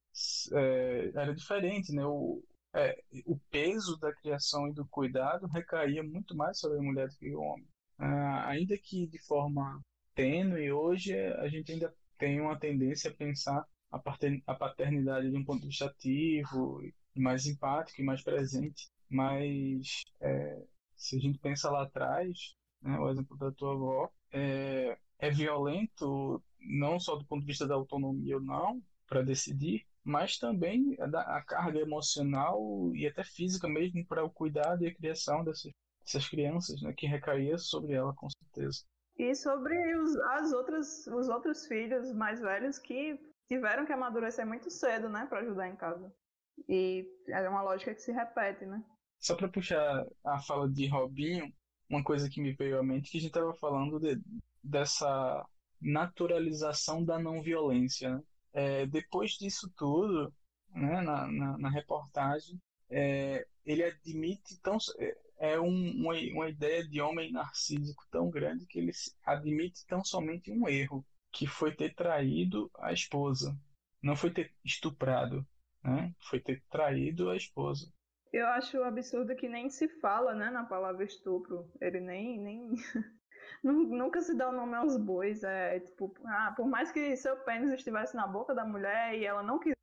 é, 0.53 1.11
era 1.15 1.33
diferente, 1.33 1.93
né? 1.93 2.05
O, 2.05 2.43
é, 2.73 3.01
o 3.25 3.37
peso 3.49 3.97
da 3.97 4.13
criação 4.13 4.67
e 4.67 4.73
do 4.73 4.85
cuidado 4.87 5.47
recaía 5.47 6.03
muito 6.03 6.35
mais 6.35 6.59
sobre 6.59 6.79
a 6.79 6.81
mulher 6.81 7.07
do 7.09 7.15
que 7.17 7.33
o 7.33 7.41
homem. 7.41 7.67
Ah, 7.97 8.47
ainda 8.49 8.77
que 8.77 9.07
de 9.07 9.19
forma 9.19 9.81
tênue, 10.15 10.71
hoje 10.71 11.15
a 11.15 11.47
gente 11.47 11.71
ainda 11.71 11.93
tem 12.17 12.39
uma 12.41 12.57
tendência 12.59 13.09
a 13.09 13.13
pensar 13.13 13.65
a 13.91 14.55
paternidade 14.55 15.31
de 15.31 15.37
um 15.37 15.43
ponto 15.43 15.61
de 15.61 15.67
vista 15.67 15.85
ativo, 15.85 16.81
mais 17.15 17.45
empático 17.47 18.01
e 18.01 18.05
mais 18.05 18.21
presente. 18.23 18.89
Mas 19.09 20.03
é, 20.21 20.63
se 20.95 21.17
a 21.17 21.19
gente 21.19 21.39
pensa 21.39 21.69
lá 21.71 21.83
atrás, 21.83 22.55
né, 22.81 22.97
o 22.99 23.09
exemplo 23.09 23.37
da 23.37 23.51
tua 23.51 23.73
avó, 23.73 24.09
é, 24.31 24.97
é 25.17 25.29
violento 25.29 26.41
não 26.59 26.99
só 26.99 27.15
do 27.15 27.25
ponto 27.25 27.41
de 27.41 27.47
vista 27.47 27.67
da 27.67 27.75
autonomia 27.75 28.35
ou 28.35 28.41
não 28.41 28.81
para 29.07 29.21
decidir, 29.21 29.85
mas 30.03 30.37
também 30.37 30.95
a, 30.99 31.37
a 31.37 31.43
carga 31.43 31.79
emocional 31.79 32.91
e 32.93 33.07
até 33.07 33.23
física 33.23 33.67
mesmo 33.67 34.05
para 34.05 34.23
o 34.23 34.29
cuidado 34.29 34.83
e 34.83 34.87
a 34.87 34.93
criação 34.93 35.43
dessas, 35.43 35.71
dessas 36.03 36.27
crianças, 36.27 36.81
né, 36.81 36.93
que 36.93 37.07
recaía 37.07 37.57
sobre 37.57 37.93
ela 37.93 38.13
com 38.13 38.27
certeza. 38.29 38.83
E 39.17 39.35
sobre 39.35 39.95
os, 39.97 40.15
as 40.15 40.53
outras, 40.53 41.07
os 41.07 41.27
outros 41.27 41.67
filhos 41.67 42.13
mais 42.13 42.39
velhos 42.39 42.79
que 42.79 43.19
tiveram 43.47 43.85
que 43.85 43.91
amadurecer 43.91 44.45
muito 44.47 44.69
cedo, 44.69 45.09
né, 45.09 45.25
para 45.27 45.41
ajudar 45.41 45.67
em 45.67 45.75
casa. 45.75 46.13
E 46.67 47.05
é 47.27 47.49
uma 47.49 47.61
lógica 47.61 47.93
que 47.93 48.01
se 48.01 48.11
repete, 48.11 48.65
né? 48.65 48.83
Só 49.19 49.35
para 49.35 49.49
puxar 49.49 50.05
a 50.23 50.39
fala 50.39 50.69
de 50.69 50.87
Robinho, 50.87 51.51
uma 51.89 52.03
coisa 52.03 52.29
que 52.29 52.41
me 52.41 52.53
veio 52.53 52.79
à 52.79 52.83
mente 52.83 53.09
que 53.09 53.17
a 53.17 53.21
gente 53.21 53.31
estava 53.31 53.53
falando 53.53 53.99
de, 53.99 54.21
dessa 54.63 55.45
naturalização 55.81 57.03
da 57.03 57.17
não 57.17 57.41
violência. 57.41 58.15
Né? 58.15 58.23
É, 58.53 58.85
depois 58.85 59.31
disso 59.31 59.71
tudo, 59.75 60.33
né, 60.69 61.01
na, 61.01 61.27
na, 61.27 61.57
na 61.57 61.69
reportagem, 61.69 62.61
é, 62.89 63.45
ele 63.65 63.83
admite 63.83 64.59
tão 64.61 64.77
é, 64.97 65.17
é 65.39 65.59
um, 65.59 65.91
uma, 65.91 66.13
uma 66.33 66.49
ideia 66.49 66.85
de 66.87 66.99
homem 66.99 67.31
narcísico 67.31 68.05
tão 68.11 68.29
grande 68.29 68.65
que 68.65 68.79
ele 68.79 68.91
admite 69.23 69.85
tão 69.87 70.03
somente 70.03 70.51
um 70.51 70.67
erro, 70.67 71.05
que 71.31 71.47
foi 71.47 71.73
ter 71.73 71.93
traído 71.93 72.69
a 72.79 72.91
esposa, 72.91 73.57
não 74.01 74.15
foi 74.15 74.31
ter 74.31 74.53
estuprado, 74.65 75.45
né? 75.83 76.13
Foi 76.19 76.39
ter 76.39 76.61
traído 76.69 77.29
a 77.29 77.37
esposa. 77.37 77.91
Eu 78.31 78.47
acho 78.47 78.83
absurdo 78.83 79.35
que 79.35 79.49
nem 79.49 79.69
se 79.69 79.87
fala, 79.99 80.35
né, 80.35 80.49
na 80.51 80.63
palavra 80.63 81.03
estupro. 81.03 81.71
Ele 81.81 81.99
nem 81.99 82.39
nem 82.39 82.71
nunca 83.63 84.21
se 84.21 84.35
dá 84.35 84.49
o 84.49 84.55
nome 84.55 84.75
aos 84.75 84.97
bois. 84.97 85.43
É 85.43 85.79
tipo, 85.79 86.13
ah, 86.25 86.53
por 86.55 86.67
mais 86.67 86.91
que 86.91 87.15
seu 87.15 87.35
pênis 87.37 87.71
estivesse 87.71 88.15
na 88.15 88.27
boca 88.27 88.53
da 88.53 88.65
mulher 88.65 89.15
e 89.15 89.25
ela 89.25 89.43
não 89.43 89.59
quis. 89.59 89.73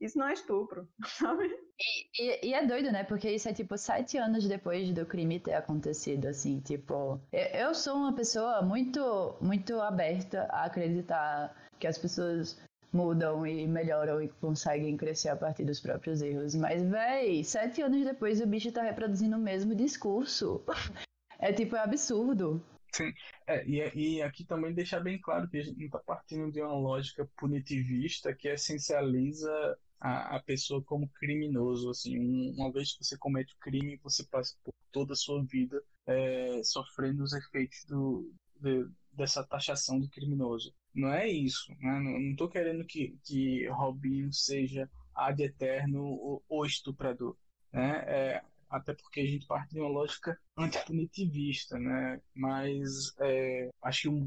Isso 0.00 0.16
não 0.16 0.28
é 0.28 0.32
estupro, 0.32 0.88
sabe? 1.04 1.44
E, 1.80 2.22
e, 2.22 2.50
e, 2.50 2.54
é 2.54 2.64
doido, 2.64 2.92
né? 2.92 3.02
Porque 3.02 3.28
isso 3.28 3.48
é 3.48 3.52
tipo 3.52 3.76
sete 3.76 4.16
anos 4.16 4.46
depois 4.46 4.92
do 4.92 5.04
crime 5.04 5.40
ter 5.40 5.54
acontecido, 5.54 6.28
assim, 6.28 6.60
tipo. 6.60 7.20
Eu 7.32 7.74
sou 7.74 7.96
uma 7.96 8.14
pessoa 8.14 8.62
muito, 8.62 9.36
muito 9.40 9.80
aberta 9.80 10.46
a 10.52 10.66
acreditar 10.66 11.52
que 11.80 11.86
as 11.88 11.98
pessoas 11.98 12.60
mudam 12.92 13.46
e 13.46 13.66
melhoram 13.66 14.22
e 14.22 14.28
conseguem 14.28 14.96
crescer 14.96 15.28
a 15.28 15.36
partir 15.36 15.64
dos 15.64 15.80
próprios 15.80 16.22
erros. 16.22 16.54
Mas, 16.54 16.82
véi, 16.82 17.44
sete 17.44 17.82
anos 17.82 18.04
depois 18.04 18.40
o 18.40 18.46
bicho 18.46 18.72
tá 18.72 18.82
reproduzindo 18.82 19.36
o 19.36 19.40
mesmo 19.40 19.74
discurso. 19.74 20.62
É 21.40 21.52
tipo, 21.52 21.76
é 21.76 21.78
absurdo. 21.78 22.60
Sim, 22.92 23.12
é, 23.46 23.64
e, 23.64 24.16
e 24.16 24.22
aqui 24.22 24.44
também 24.44 24.74
deixar 24.74 24.98
bem 24.98 25.20
claro 25.20 25.48
que 25.48 25.58
a 25.58 25.62
gente 25.62 25.78
não 25.78 25.86
está 25.86 26.00
partindo 26.00 26.50
de 26.50 26.60
uma 26.60 26.74
lógica 26.74 27.30
punitivista 27.36 28.34
que 28.34 28.48
essencializa 28.48 29.78
a, 30.00 30.36
a 30.36 30.42
pessoa 30.42 30.82
como 30.82 31.08
criminoso. 31.10 31.90
Assim, 31.90 32.18
um, 32.18 32.54
uma 32.56 32.72
vez 32.72 32.92
que 32.92 33.04
você 33.04 33.16
comete 33.16 33.54
o 33.54 33.58
crime, 33.58 34.00
você 34.02 34.24
passa 34.24 34.56
por 34.64 34.72
toda 34.90 35.12
a 35.12 35.16
sua 35.16 35.44
vida 35.44 35.80
é, 36.06 36.60
sofrendo 36.64 37.22
os 37.22 37.32
efeitos 37.32 37.84
do, 37.84 38.32
de, 38.60 38.88
dessa 39.12 39.44
taxação 39.44 40.00
do 40.00 40.08
criminoso. 40.08 40.74
Não 40.94 41.12
é 41.12 41.28
isso. 41.28 41.70
Né? 41.80 42.00
Não 42.00 42.30
estou 42.30 42.48
querendo 42.48 42.84
que, 42.84 43.18
que 43.24 43.66
Robinho 43.68 44.32
seja 44.32 44.88
ad 45.14 45.42
eterno 45.42 46.02
o, 46.04 46.42
o 46.48 46.64
estuprador. 46.64 47.36
Né? 47.72 48.04
É, 48.06 48.42
até 48.70 48.94
porque 48.94 49.20
a 49.20 49.26
gente 49.26 49.46
parte 49.46 49.74
de 49.74 49.80
uma 49.80 49.88
lógica 49.88 50.38
antipunitivista, 50.56 51.78
né? 51.78 52.20
Mas 52.34 53.14
é, 53.20 53.70
acho 53.82 54.02
que 54.02 54.08
um, 54.08 54.26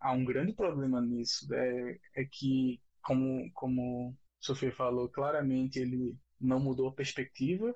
há 0.00 0.12
um 0.12 0.24
grande 0.24 0.52
problema 0.52 1.00
nisso, 1.00 1.52
é, 1.54 1.98
é 2.16 2.24
que, 2.24 2.80
como, 3.02 3.50
como 3.52 4.16
Sofia 4.40 4.72
falou, 4.72 5.08
claramente 5.08 5.78
ele 5.78 6.16
não 6.40 6.58
mudou 6.58 6.88
a 6.88 6.94
perspectiva, 6.94 7.74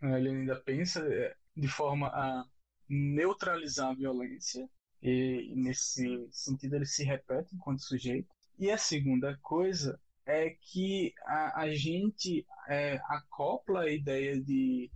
né? 0.00 0.18
ele 0.18 0.30
ainda 0.30 0.56
pensa 0.56 1.00
é, 1.06 1.34
de 1.56 1.68
forma 1.68 2.08
a 2.08 2.44
neutralizar 2.88 3.90
a 3.90 3.94
violência, 3.94 4.68
e 5.02 5.52
nesse 5.56 6.28
sentido 6.30 6.76
ele 6.76 6.86
se 6.86 7.04
repete 7.04 7.54
enquanto 7.54 7.82
sujeito. 7.82 8.28
E 8.58 8.70
a 8.70 8.78
segunda 8.78 9.38
coisa 9.42 10.00
é 10.26 10.50
que 10.50 11.14
a, 11.24 11.62
a 11.62 11.74
gente 11.74 12.44
é, 12.68 13.00
acopla 13.08 13.82
a 13.82 13.90
ideia 13.90 14.40
de 14.40 14.90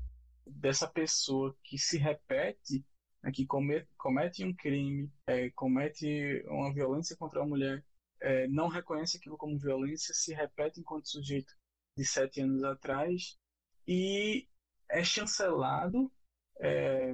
dessa 0.44 0.88
pessoa 0.88 1.57
que 1.62 1.78
se 1.78 1.96
repete, 1.96 2.84
né, 3.22 3.30
que 3.30 3.46
comete, 3.46 3.88
comete 3.96 4.44
um 4.44 4.55
crime, 4.55 5.11
é, 5.26 5.50
comete 5.50 6.44
uma 6.48 6.72
violência 6.74 7.16
contra 7.16 7.40
a 7.40 7.46
mulher, 7.46 7.84
é, 8.20 8.46
não 8.48 8.68
reconhece 8.68 9.16
aquilo 9.16 9.36
como 9.36 9.59
violência, 9.59 10.14
se 10.14 10.34
repete 10.34 10.80
enquanto 10.80 11.09
sujeito 11.09 11.55
de 11.96 12.05
sete 12.05 12.40
anos 12.40 12.62
atrás 12.64 13.38
e 13.86 14.48
é 14.88 15.03
chancelado 15.03 16.12
é, 16.61 17.12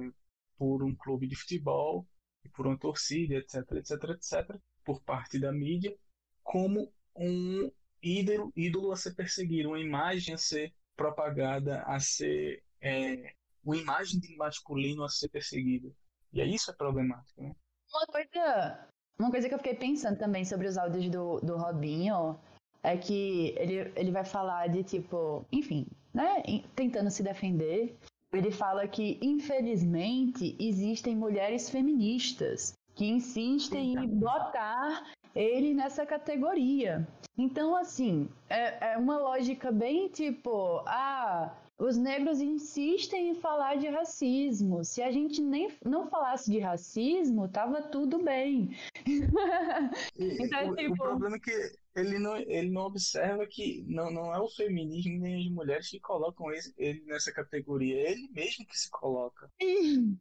por 0.57 0.83
um 0.83 0.95
clube 0.95 1.27
de 1.27 1.35
futebol, 1.35 2.07
por 2.49 2.67
uma 2.67 2.77
torcida, 2.77 3.35
etc, 3.35 3.71
etc, 3.73 4.03
etc, 4.11 4.55
por 4.83 5.01
parte 5.01 5.39
da 5.39 5.51
mídia, 5.51 5.95
como 6.43 6.91
um 7.15 7.71
ídolo, 8.01 8.51
ídolo 8.55 8.91
a 8.91 8.97
ser 8.97 9.13
perseguido, 9.13 9.69
uma 9.69 9.79
imagem 9.79 10.33
a 10.33 10.37
ser 10.37 10.73
propagada, 10.95 11.81
a 11.83 11.99
ser 11.99 12.63
é, 12.81 13.33
uma 13.63 13.77
imagem 13.77 14.19
de 14.19 14.35
masculino 14.35 15.03
a 15.03 15.09
ser 15.09 15.29
perseguido. 15.29 15.95
E 16.31 16.41
aí 16.41 16.53
isso 16.53 16.71
é 16.71 16.73
problemático, 16.73 17.41
né? 17.41 17.55
Uma 17.91 18.05
coisa, 18.07 18.89
uma 19.19 19.31
coisa 19.31 19.47
que 19.47 19.53
eu 19.53 19.57
fiquei 19.57 19.75
pensando 19.75 20.17
também 20.17 20.45
sobre 20.45 20.67
os 20.67 20.77
áudios 20.77 21.09
do, 21.09 21.39
do 21.39 21.57
Robinho 21.57 22.39
é 22.83 22.97
que 22.97 23.53
ele, 23.57 23.91
ele 23.95 24.11
vai 24.11 24.23
falar 24.23 24.67
de 24.67 24.83
tipo, 24.83 25.45
enfim, 25.51 25.87
né, 26.13 26.43
tentando 26.75 27.09
se 27.09 27.23
defender. 27.23 27.97
Ele 28.31 28.51
fala 28.51 28.87
que, 28.87 29.17
infelizmente, 29.21 30.55
existem 30.59 31.15
mulheres 31.15 31.69
feministas 31.69 32.77
que 32.95 33.05
insistem 33.05 33.95
em 33.95 34.07
botar 34.07 35.11
ele 35.35 35.73
nessa 35.73 36.05
categoria. 36.05 37.07
Então, 37.37 37.75
assim, 37.75 38.29
é, 38.49 38.93
é 38.93 38.97
uma 38.97 39.17
lógica 39.17 39.71
bem 39.71 40.09
tipo, 40.09 40.83
ah, 40.85 41.55
os 41.79 41.95
negros 41.95 42.41
insistem 42.41 43.29
em 43.29 43.35
falar 43.35 43.77
de 43.77 43.87
racismo. 43.87 44.83
Se 44.83 45.01
a 45.01 45.09
gente 45.09 45.41
nem 45.41 45.71
não 45.85 46.07
falasse 46.07 46.51
de 46.51 46.59
racismo, 46.59 47.47
tava 47.47 47.81
tudo 47.81 48.21
bem. 48.21 48.75
então, 50.19 50.69
o, 50.69 50.75
tipo... 50.75 50.93
o, 50.93 50.97
problema 50.97 51.37
é 51.37 51.39
que 51.39 51.71
ele 51.99 52.19
não, 52.19 52.37
ele 52.37 52.69
não 52.69 52.83
observa 52.83 53.45
que 53.45 53.83
não, 53.87 54.11
não 54.11 54.33
é 54.33 54.39
o 54.39 54.49
feminismo 54.49 55.19
nem 55.19 55.45
as 55.45 55.51
mulheres 55.51 55.89
que 55.89 55.99
colocam 55.99 56.51
ele, 56.51 56.73
ele 56.77 57.05
nessa 57.05 57.31
categoria, 57.31 57.95
é 57.95 58.11
ele 58.11 58.29
mesmo 58.29 58.65
que 58.65 58.77
se 58.77 58.89
coloca. 58.89 59.51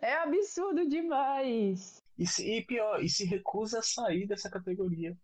É 0.00 0.14
absurdo 0.16 0.88
demais. 0.88 2.02
E, 2.18 2.26
se, 2.26 2.46
e 2.48 2.64
pior, 2.64 3.02
e 3.02 3.08
se 3.08 3.24
recusa 3.24 3.80
a 3.80 3.82
sair 3.82 4.26
dessa 4.26 4.50
categoria. 4.50 5.16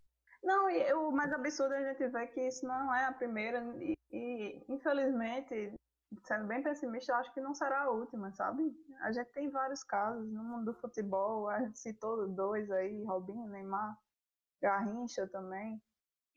Não, 0.42 0.68
e 0.68 0.92
o 0.94 1.10
mais 1.10 1.32
absurdo 1.32 1.74
é 1.74 1.78
a 1.78 1.92
gente 1.92 2.08
ver 2.08 2.26
que 2.28 2.40
isso 2.40 2.66
não 2.66 2.94
é 2.94 3.04
a 3.04 3.12
primeira 3.12 3.62
e, 3.80 3.96
e, 4.10 4.64
infelizmente, 4.68 5.74
sendo 6.24 6.46
bem 6.46 6.62
pessimista, 6.62 7.12
eu 7.12 7.16
acho 7.16 7.32
que 7.32 7.40
não 7.40 7.54
será 7.54 7.82
a 7.82 7.90
última, 7.90 8.32
sabe? 8.32 8.74
A 9.00 9.12
gente 9.12 9.30
tem 9.32 9.48
vários 9.48 9.82
casos 9.82 10.28
no 10.30 10.42
mundo 10.42 10.72
do 10.72 10.74
futebol, 10.74 11.48
a 11.48 11.60
gente 11.60 11.78
citou 11.78 12.28
dois 12.28 12.70
aí, 12.70 13.02
Robinho, 13.04 13.46
Neymar, 13.48 13.96
Garrincha 14.62 15.26
também. 15.26 15.82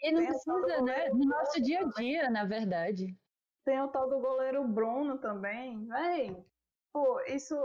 E 0.01 0.11
não 0.11 0.19
Tem 0.19 0.29
precisa, 0.29 0.81
né? 0.81 1.09
No 1.09 1.25
nosso 1.25 1.61
dia 1.61 1.81
a 1.81 1.89
dia, 1.89 2.29
na 2.29 2.43
verdade. 2.43 3.15
Tem 3.63 3.79
o 3.79 3.87
tal 3.87 4.09
do 4.09 4.19
goleiro 4.19 4.67
Bruno 4.67 5.19
também, 5.19 5.87
véi. 5.87 6.45
Pô, 6.91 7.19
isso, 7.21 7.55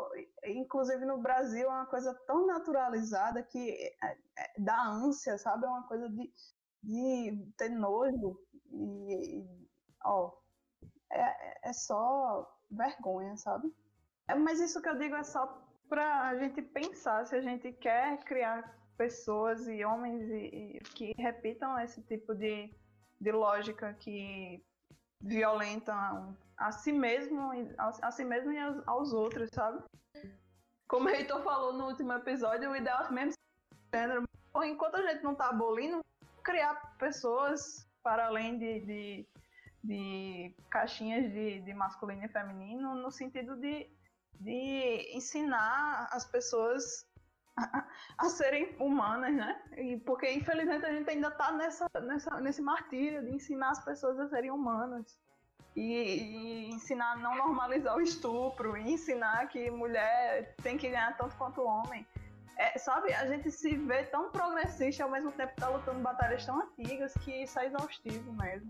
inclusive 0.45 1.05
no 1.05 1.19
Brasil, 1.19 1.66
é 1.66 1.69
uma 1.69 1.87
coisa 1.87 2.15
tão 2.27 2.47
naturalizada 2.47 3.43
que 3.43 3.70
é- 4.03 4.19
é- 4.39 4.53
dá 4.59 4.82
ânsia, 4.82 5.39
sabe? 5.39 5.66
É 5.66 5.69
uma 5.69 5.87
coisa 5.87 6.09
de, 6.09 6.32
de 6.82 7.53
ter 7.57 7.70
nojo. 7.70 8.39
E, 8.73 9.39
e, 9.41 9.69
ó, 10.05 10.32
é, 11.11 11.70
é 11.70 11.73
só 11.73 12.59
vergonha, 12.70 13.37
sabe? 13.37 13.73
É, 14.28 14.35
mas 14.35 14.61
isso 14.61 14.81
que 14.82 14.89
eu 14.89 14.99
digo 14.99 15.15
é 15.16 15.23
só 15.23 15.47
pra 15.89 16.28
a 16.28 16.37
gente 16.39 16.62
pensar 16.62 17.27
se 17.27 17.35
a 17.37 17.41
gente 17.41 17.73
quer 17.73 18.19
criar 18.24 18.80
pessoas 19.01 19.67
e 19.67 19.83
homens 19.83 20.29
e, 20.29 20.77
e 20.77 20.81
que 20.95 21.15
repitam 21.17 21.79
esse 21.79 22.03
tipo 22.03 22.35
de, 22.35 22.71
de 23.19 23.33
lógica 23.33 23.95
que 23.95 24.63
violentam 25.23 26.37
a 26.55 26.71
si 26.71 26.93
mesmo, 26.93 27.51
a, 27.79 27.89
a 28.03 28.11
si 28.11 28.27
mesmo 28.27 28.53
e 28.53 28.59
aos, 28.59 28.87
aos 28.87 29.13
outros, 29.15 29.49
sabe? 29.55 29.83
Como 30.87 31.07
o 31.07 31.09
Heitor 31.09 31.43
falou 31.43 31.73
no 31.73 31.87
último 31.87 32.13
episódio, 32.13 32.71
o 32.71 32.77
ideal 32.77 33.07
é 33.07 33.11
mesmo 33.11 33.33
gênero. 33.95 34.25
Enquanto 34.65 34.97
a 34.97 35.03
gente 35.11 35.25
não 35.25 35.35
tá 35.35 35.49
abolindo, 35.49 36.05
criar 36.45 36.75
pessoas 36.99 37.89
para 38.03 38.27
além 38.27 38.59
de, 38.59 38.81
de, 38.81 39.29
de 39.83 40.55
caixinhas 40.71 41.33
de, 41.33 41.61
de 41.63 41.73
masculino 41.73 42.27
e 42.27 42.29
feminino, 42.29 42.95
no 42.97 43.11
sentido 43.11 43.57
de, 43.57 43.91
de 44.39 45.17
ensinar 45.17 46.07
as 46.13 46.27
pessoas 46.27 47.07
a, 47.57 47.85
a 48.19 48.29
serem 48.29 48.75
humanas, 48.79 49.35
né? 49.35 49.61
E 49.77 49.97
porque 49.99 50.31
infelizmente 50.31 50.85
a 50.85 50.93
gente 50.93 51.09
ainda 51.09 51.31
tá 51.31 51.53
nessa, 51.53 51.87
nessa, 52.03 52.41
nesse 52.41 52.63
martírio 52.63 53.25
de 53.25 53.35
ensinar 53.35 53.71
as 53.71 53.85
pessoas 53.85 54.19
a 54.19 54.29
serem 54.29 54.51
humanas. 54.51 55.19
E, 55.77 55.83
e 55.83 56.71
ensinar 56.71 57.13
a 57.13 57.17
não 57.17 57.37
normalizar 57.37 57.97
o 57.97 58.01
estupro, 58.01 58.77
e 58.77 58.93
ensinar 58.93 59.47
que 59.49 59.71
mulher 59.71 60.55
tem 60.63 60.77
que 60.77 60.89
ganhar 60.89 61.17
tanto 61.17 61.37
quanto 61.37 61.63
homem. 61.63 62.05
É, 62.57 62.77
sabe, 62.77 63.15
a 63.15 63.27
gente 63.27 63.51
se 63.51 63.75
vê 63.77 64.03
tão 64.05 64.31
progressista 64.31 65.05
ao 65.05 65.11
mesmo 65.11 65.33
tempo 65.33 65.55
tá 65.57 65.69
lutando 65.69 66.01
batalhas 66.01 66.45
tão 66.45 66.61
antigas 66.61 67.15
que 67.25 67.45
isso 67.45 67.59
é 67.59 67.67
exaustivo 67.67 68.33
mesmo. 68.35 68.69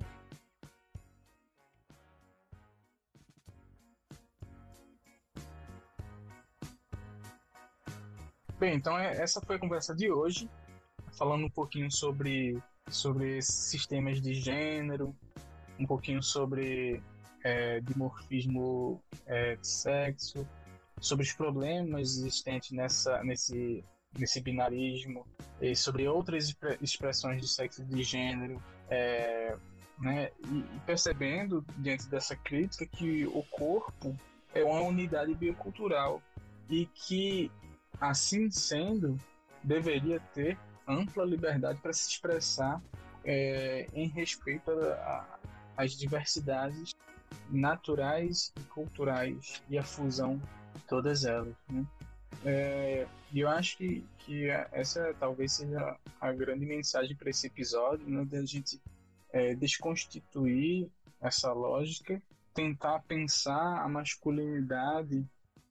Bem, 8.61 8.75
então 8.75 8.99
é- 8.99 9.17
essa 9.17 9.41
foi 9.41 9.57
a 9.57 9.59
conversa 9.59 9.95
de 9.95 10.13
hoje, 10.13 10.47
falando 11.17 11.47
um 11.47 11.51
pouquinho 11.51 11.91
sobre, 11.91 12.63
sobre 12.91 13.41
sistemas 13.41 14.21
de 14.21 14.35
gênero, 14.35 15.17
um 15.79 15.87
pouquinho 15.87 16.23
sobre 16.23 17.03
é, 17.43 17.81
dimorfismo 17.81 19.03
é, 19.25 19.57
de 19.57 19.67
sexo, 19.67 20.47
sobre 21.01 21.25
os 21.25 21.33
problemas 21.33 22.19
existentes 22.19 22.73
nessa, 22.73 23.25
nesse, 23.25 23.83
nesse 24.19 24.43
binarismo, 24.43 25.27
e 25.59 25.75
sobre 25.75 26.07
outras 26.07 26.51
expre- 26.51 26.77
expressões 26.83 27.41
de 27.41 27.49
sexo 27.49 27.81
e 27.81 27.87
de 27.87 28.03
gênero, 28.03 28.63
é, 28.91 29.57
né, 29.99 30.31
e, 30.53 30.59
e 30.59 30.81
percebendo, 30.85 31.65
diante 31.79 32.07
dessa 32.11 32.37
crítica, 32.37 32.85
que 32.85 33.27
o 33.29 33.43
corpo 33.45 34.15
é 34.55 34.63
uma 34.63 34.83
unidade 34.83 35.35
biocultural 35.35 36.21
e 36.69 36.85
que 36.85 37.51
assim 38.01 38.51
sendo, 38.51 39.17
deveria 39.63 40.21
ter 40.35 40.59
ampla 40.87 41.25
liberdade 41.25 41.79
para 41.81 41.93
se 41.93 42.09
expressar 42.09 42.83
é, 43.25 43.87
em 43.93 44.09
respeito 44.09 44.71
às 45.77 45.93
diversidades 45.93 46.95
naturais 47.51 48.53
e 48.59 48.63
culturais 48.65 49.63
e 49.69 49.79
a 49.79 49.83
fusão 49.83 50.41
de 50.75 50.83
todas 50.89 51.25
elas. 51.25 51.55
Né? 51.69 51.85
É, 52.45 53.07
E 53.33 53.41
eu 53.41 53.49
acho 53.49 53.77
que, 53.77 54.05
que 54.19 54.49
essa 54.73 55.15
talvez 55.19 55.53
seja 55.53 55.97
a 56.21 56.33
grande 56.33 56.65
mensagem 56.65 57.15
para 57.15 57.31
esse 57.31 57.47
episódio, 57.47 58.09
né, 58.09 58.25
da 58.25 58.45
gente 58.45 58.81
é, 59.33 59.55
desconstituir 59.55 60.91
essa 61.21 61.53
lógica, 61.53 62.21
tentar 62.55 63.01
pensar 63.01 63.83
a 63.83 63.89
masculinidade 63.89 65.25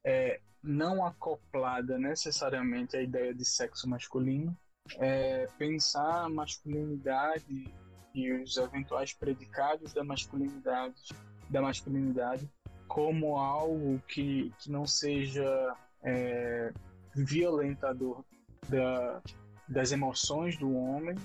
é, 0.04 0.40
não 0.64 1.06
acoplada 1.06 1.98
necessariamente 1.98 2.98
à 2.98 3.02
ideia 3.02 3.34
de 3.34 3.46
sexo 3.46 3.88
masculino, 3.88 4.58
é, 4.98 5.48
pensar 5.58 6.26
a 6.26 6.30
masculinidade 6.30 7.72
e 8.14 8.32
os 8.34 8.58
eventuais 8.58 9.14
predicados 9.14 9.94
da 9.94 10.04
masculinidade, 10.04 10.96
da 11.50 11.62
masculinidade 11.62 12.50
como 12.88 13.38
algo 13.38 14.02
que, 14.08 14.52
que 14.58 14.72
não 14.72 14.86
seja 14.86 15.76
é, 16.04 16.74
violentador 17.16 18.24
da, 18.68 19.22
das 19.68 19.92
emoções 19.92 20.58
do 20.58 20.76
homem 20.76 21.16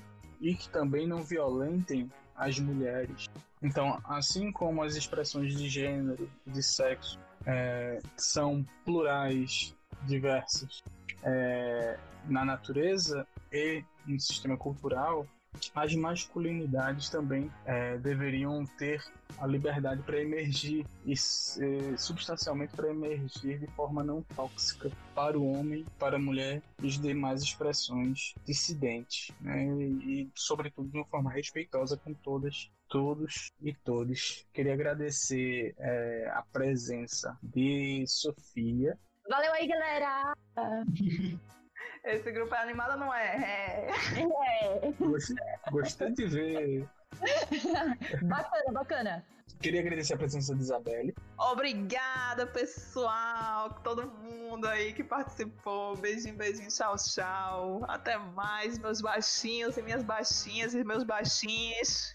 e 0.41 0.55
que 0.55 0.69
também 0.69 1.07
não 1.07 1.23
violentem 1.23 2.11
as 2.37 2.59
mulheres. 2.59 3.27
Então, 3.63 3.99
assim 4.05 4.53
como 4.53 4.83
as 4.83 4.95
expressões 4.95 5.57
de 5.57 5.69
gênero, 5.69 6.31
de 6.47 6.63
sexo, 6.63 7.19
é, 7.47 7.99
são 8.17 8.65
plurais, 8.85 9.75
diversas 10.03 10.83
é, 11.23 11.99
na 12.27 12.45
natureza 12.45 13.27
e 13.53 13.83
no 14.07 14.19
sistema 14.21 14.57
cultural, 14.57 15.27
as 15.75 15.95
masculinidades 15.95 17.09
também 17.09 17.51
é, 17.65 17.97
deveriam 17.99 18.65
ter 18.79 19.03
a 19.39 19.47
liberdade 19.47 20.03
para 20.03 20.21
emergir 20.21 20.87
e 21.05 21.13
é, 21.13 21.97
substancialmente 21.97 22.75
para 22.75 22.91
emergir 22.91 23.59
de 23.59 23.67
forma 23.69 24.03
não 24.03 24.23
tóxica 24.23 24.91
para 25.15 25.39
o 25.39 25.53
homem, 25.53 25.85
para 25.99 26.17
a 26.17 26.21
mulher 26.21 26.63
e 26.83 26.87
as 26.87 26.99
demais 26.99 27.43
expressões 27.43 28.35
dissidentes, 28.45 29.33
né? 29.41 29.65
e, 29.65 30.23
e 30.23 30.33
sobretudo 30.35 30.89
de 30.89 30.99
uma 30.99 31.07
forma 31.07 31.31
respeitosa 31.31 31.97
com 31.97 32.13
todas 32.15 32.71
todos 32.89 33.53
e 33.61 33.75
todos. 33.75 34.47
Queria 34.53 34.75
agradecer 34.75 35.75
é, 35.79 36.31
a 36.33 36.43
presença 36.53 37.37
de 37.43 38.05
Sofia. 38.07 38.97
Valeu 39.29 39.53
aí, 39.53 39.67
galera! 39.67 40.33
Esse 42.05 42.31
grupo 42.33 42.55
é 42.55 42.59
animado, 42.59 42.99
não 42.99 43.13
é? 43.13 43.37
É. 43.37 43.91
É. 44.83 45.71
Gostei, 45.71 46.13
de 46.13 46.27
ver. 46.27 46.89
Bacana, 48.23 48.73
bacana. 48.73 49.25
Queria 49.61 49.81
agradecer 49.81 50.15
a 50.15 50.17
presença 50.19 50.55
de 50.55 50.63
Isabelle. 50.63 51.15
Obrigada, 51.39 52.47
pessoal, 52.47 53.71
todo 53.83 54.07
mundo 54.07 54.67
aí 54.67 54.93
que 54.93 55.03
participou. 55.03 55.97
Beijinho, 55.97 56.35
beijinho, 56.35 56.69
tchau, 56.69 56.97
tchau. 56.97 57.85
Até 57.89 58.19
mais, 58.19 58.79
meus 58.79 59.01
baixinhos 59.01 59.77
e 59.77 59.83
minhas 59.83 60.03
baixinhas 60.03 60.75
e 60.75 60.85
meus 60.85 61.05
baixinhos. 61.05 62.15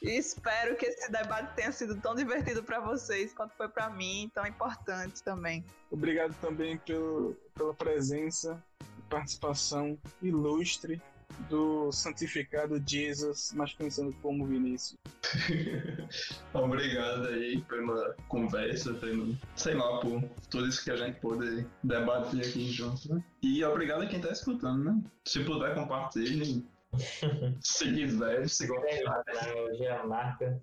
E 0.00 0.16
espero 0.16 0.76
que 0.76 0.86
esse 0.86 1.10
debate 1.10 1.54
tenha 1.56 1.72
sido 1.72 2.00
tão 2.00 2.14
divertido 2.14 2.62
para 2.62 2.78
vocês 2.80 3.34
quanto 3.34 3.54
foi 3.54 3.68
para 3.68 3.90
mim, 3.90 4.30
tão 4.32 4.46
importante 4.46 5.22
também. 5.22 5.64
Obrigado 5.90 6.34
também 6.40 6.78
pelo, 6.78 7.34
pela 7.54 7.74
presença 7.74 8.62
participação 9.08 9.98
ilustre 10.22 11.00
do 11.48 11.92
santificado 11.92 12.82
Jesus, 12.84 13.52
mais 13.54 13.72
conhecido 13.74 14.14
como 14.22 14.46
Vinícius. 14.46 14.98
Obrigado 16.52 17.28
aí 17.28 17.60
pela 17.62 18.14
conversa, 18.28 18.94
pelo, 18.94 19.36
sei 19.54 19.74
lá, 19.74 20.00
por 20.00 20.22
tudo 20.50 20.66
isso 20.66 20.82
que 20.82 20.90
a 20.90 20.96
gente 20.96 21.20
pôde 21.20 21.66
debater 21.82 22.40
aqui 22.40 22.70
junto. 22.70 23.14
Né? 23.14 23.22
E 23.42 23.62
obrigado 23.64 24.02
a 24.02 24.06
quem 24.06 24.20
tá 24.20 24.30
escutando, 24.30 24.84
né? 24.84 25.02
Se 25.26 25.44
puder, 25.44 25.74
compartilhe. 25.74 26.66
se 27.60 27.92
quiser, 27.92 28.48
se 28.48 28.66
gostar. 28.66 29.22
É 29.28 30.06
marca. 30.06 30.60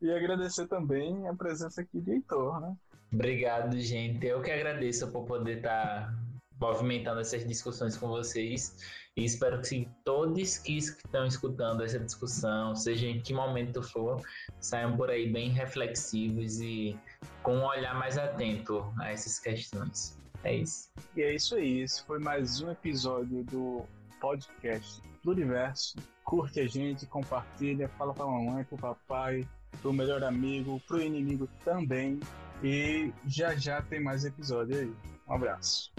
E 0.00 0.10
agradecer 0.10 0.68
também 0.68 1.28
a 1.28 1.34
presença 1.34 1.80
aqui 1.80 2.00
de 2.00 2.12
Heitor, 2.12 2.60
né? 2.60 2.76
Obrigado, 3.12 3.78
gente. 3.78 4.26
Eu 4.26 4.40
que 4.42 4.50
agradeço 4.50 5.10
por 5.10 5.24
poder 5.24 5.58
estar 5.58 6.14
movimentando 6.60 7.20
essas 7.20 7.46
discussões 7.46 7.96
com 7.96 8.08
vocês. 8.08 8.76
E 9.16 9.24
espero 9.24 9.60
que 9.60 9.88
todos 10.04 10.58
que 10.58 10.76
estão 10.78 11.24
escutando 11.26 11.82
essa 11.82 12.00
discussão, 12.00 12.74
seja 12.74 13.06
em 13.06 13.20
que 13.20 13.32
momento 13.32 13.82
for, 13.82 14.20
saiam 14.60 14.96
por 14.96 15.08
aí 15.08 15.30
bem 15.30 15.50
reflexivos 15.50 16.60
e 16.60 16.98
com 17.42 17.58
um 17.58 17.64
olhar 17.64 17.94
mais 17.94 18.18
atento 18.18 18.92
a 18.98 19.10
essas 19.10 19.38
questões. 19.38 20.18
É 20.42 20.56
isso. 20.56 20.90
E 21.16 21.22
é 21.22 21.34
isso 21.34 21.54
aí. 21.54 21.80
Esse 21.80 22.04
foi 22.04 22.18
mais 22.18 22.60
um 22.60 22.70
episódio 22.70 23.44
do 23.44 23.84
podcast 24.20 25.00
do 25.22 25.30
Universo. 25.30 25.96
Curte 26.24 26.60
a 26.60 26.66
gente, 26.66 27.06
compartilha, 27.06 27.88
fala 27.90 28.12
pra 28.12 28.26
mamãe, 28.26 28.64
pro 28.64 28.76
papai, 28.76 29.46
pro 29.80 29.92
melhor 29.92 30.24
amigo, 30.24 30.80
pro 30.86 31.00
inimigo 31.00 31.48
também. 31.64 32.18
E 32.62 33.12
já 33.26 33.54
já 33.54 33.80
tem 33.80 34.00
mais 34.00 34.24
episódio 34.24 34.76
aí. 34.76 34.92
Um 35.28 35.34
abraço. 35.34 35.92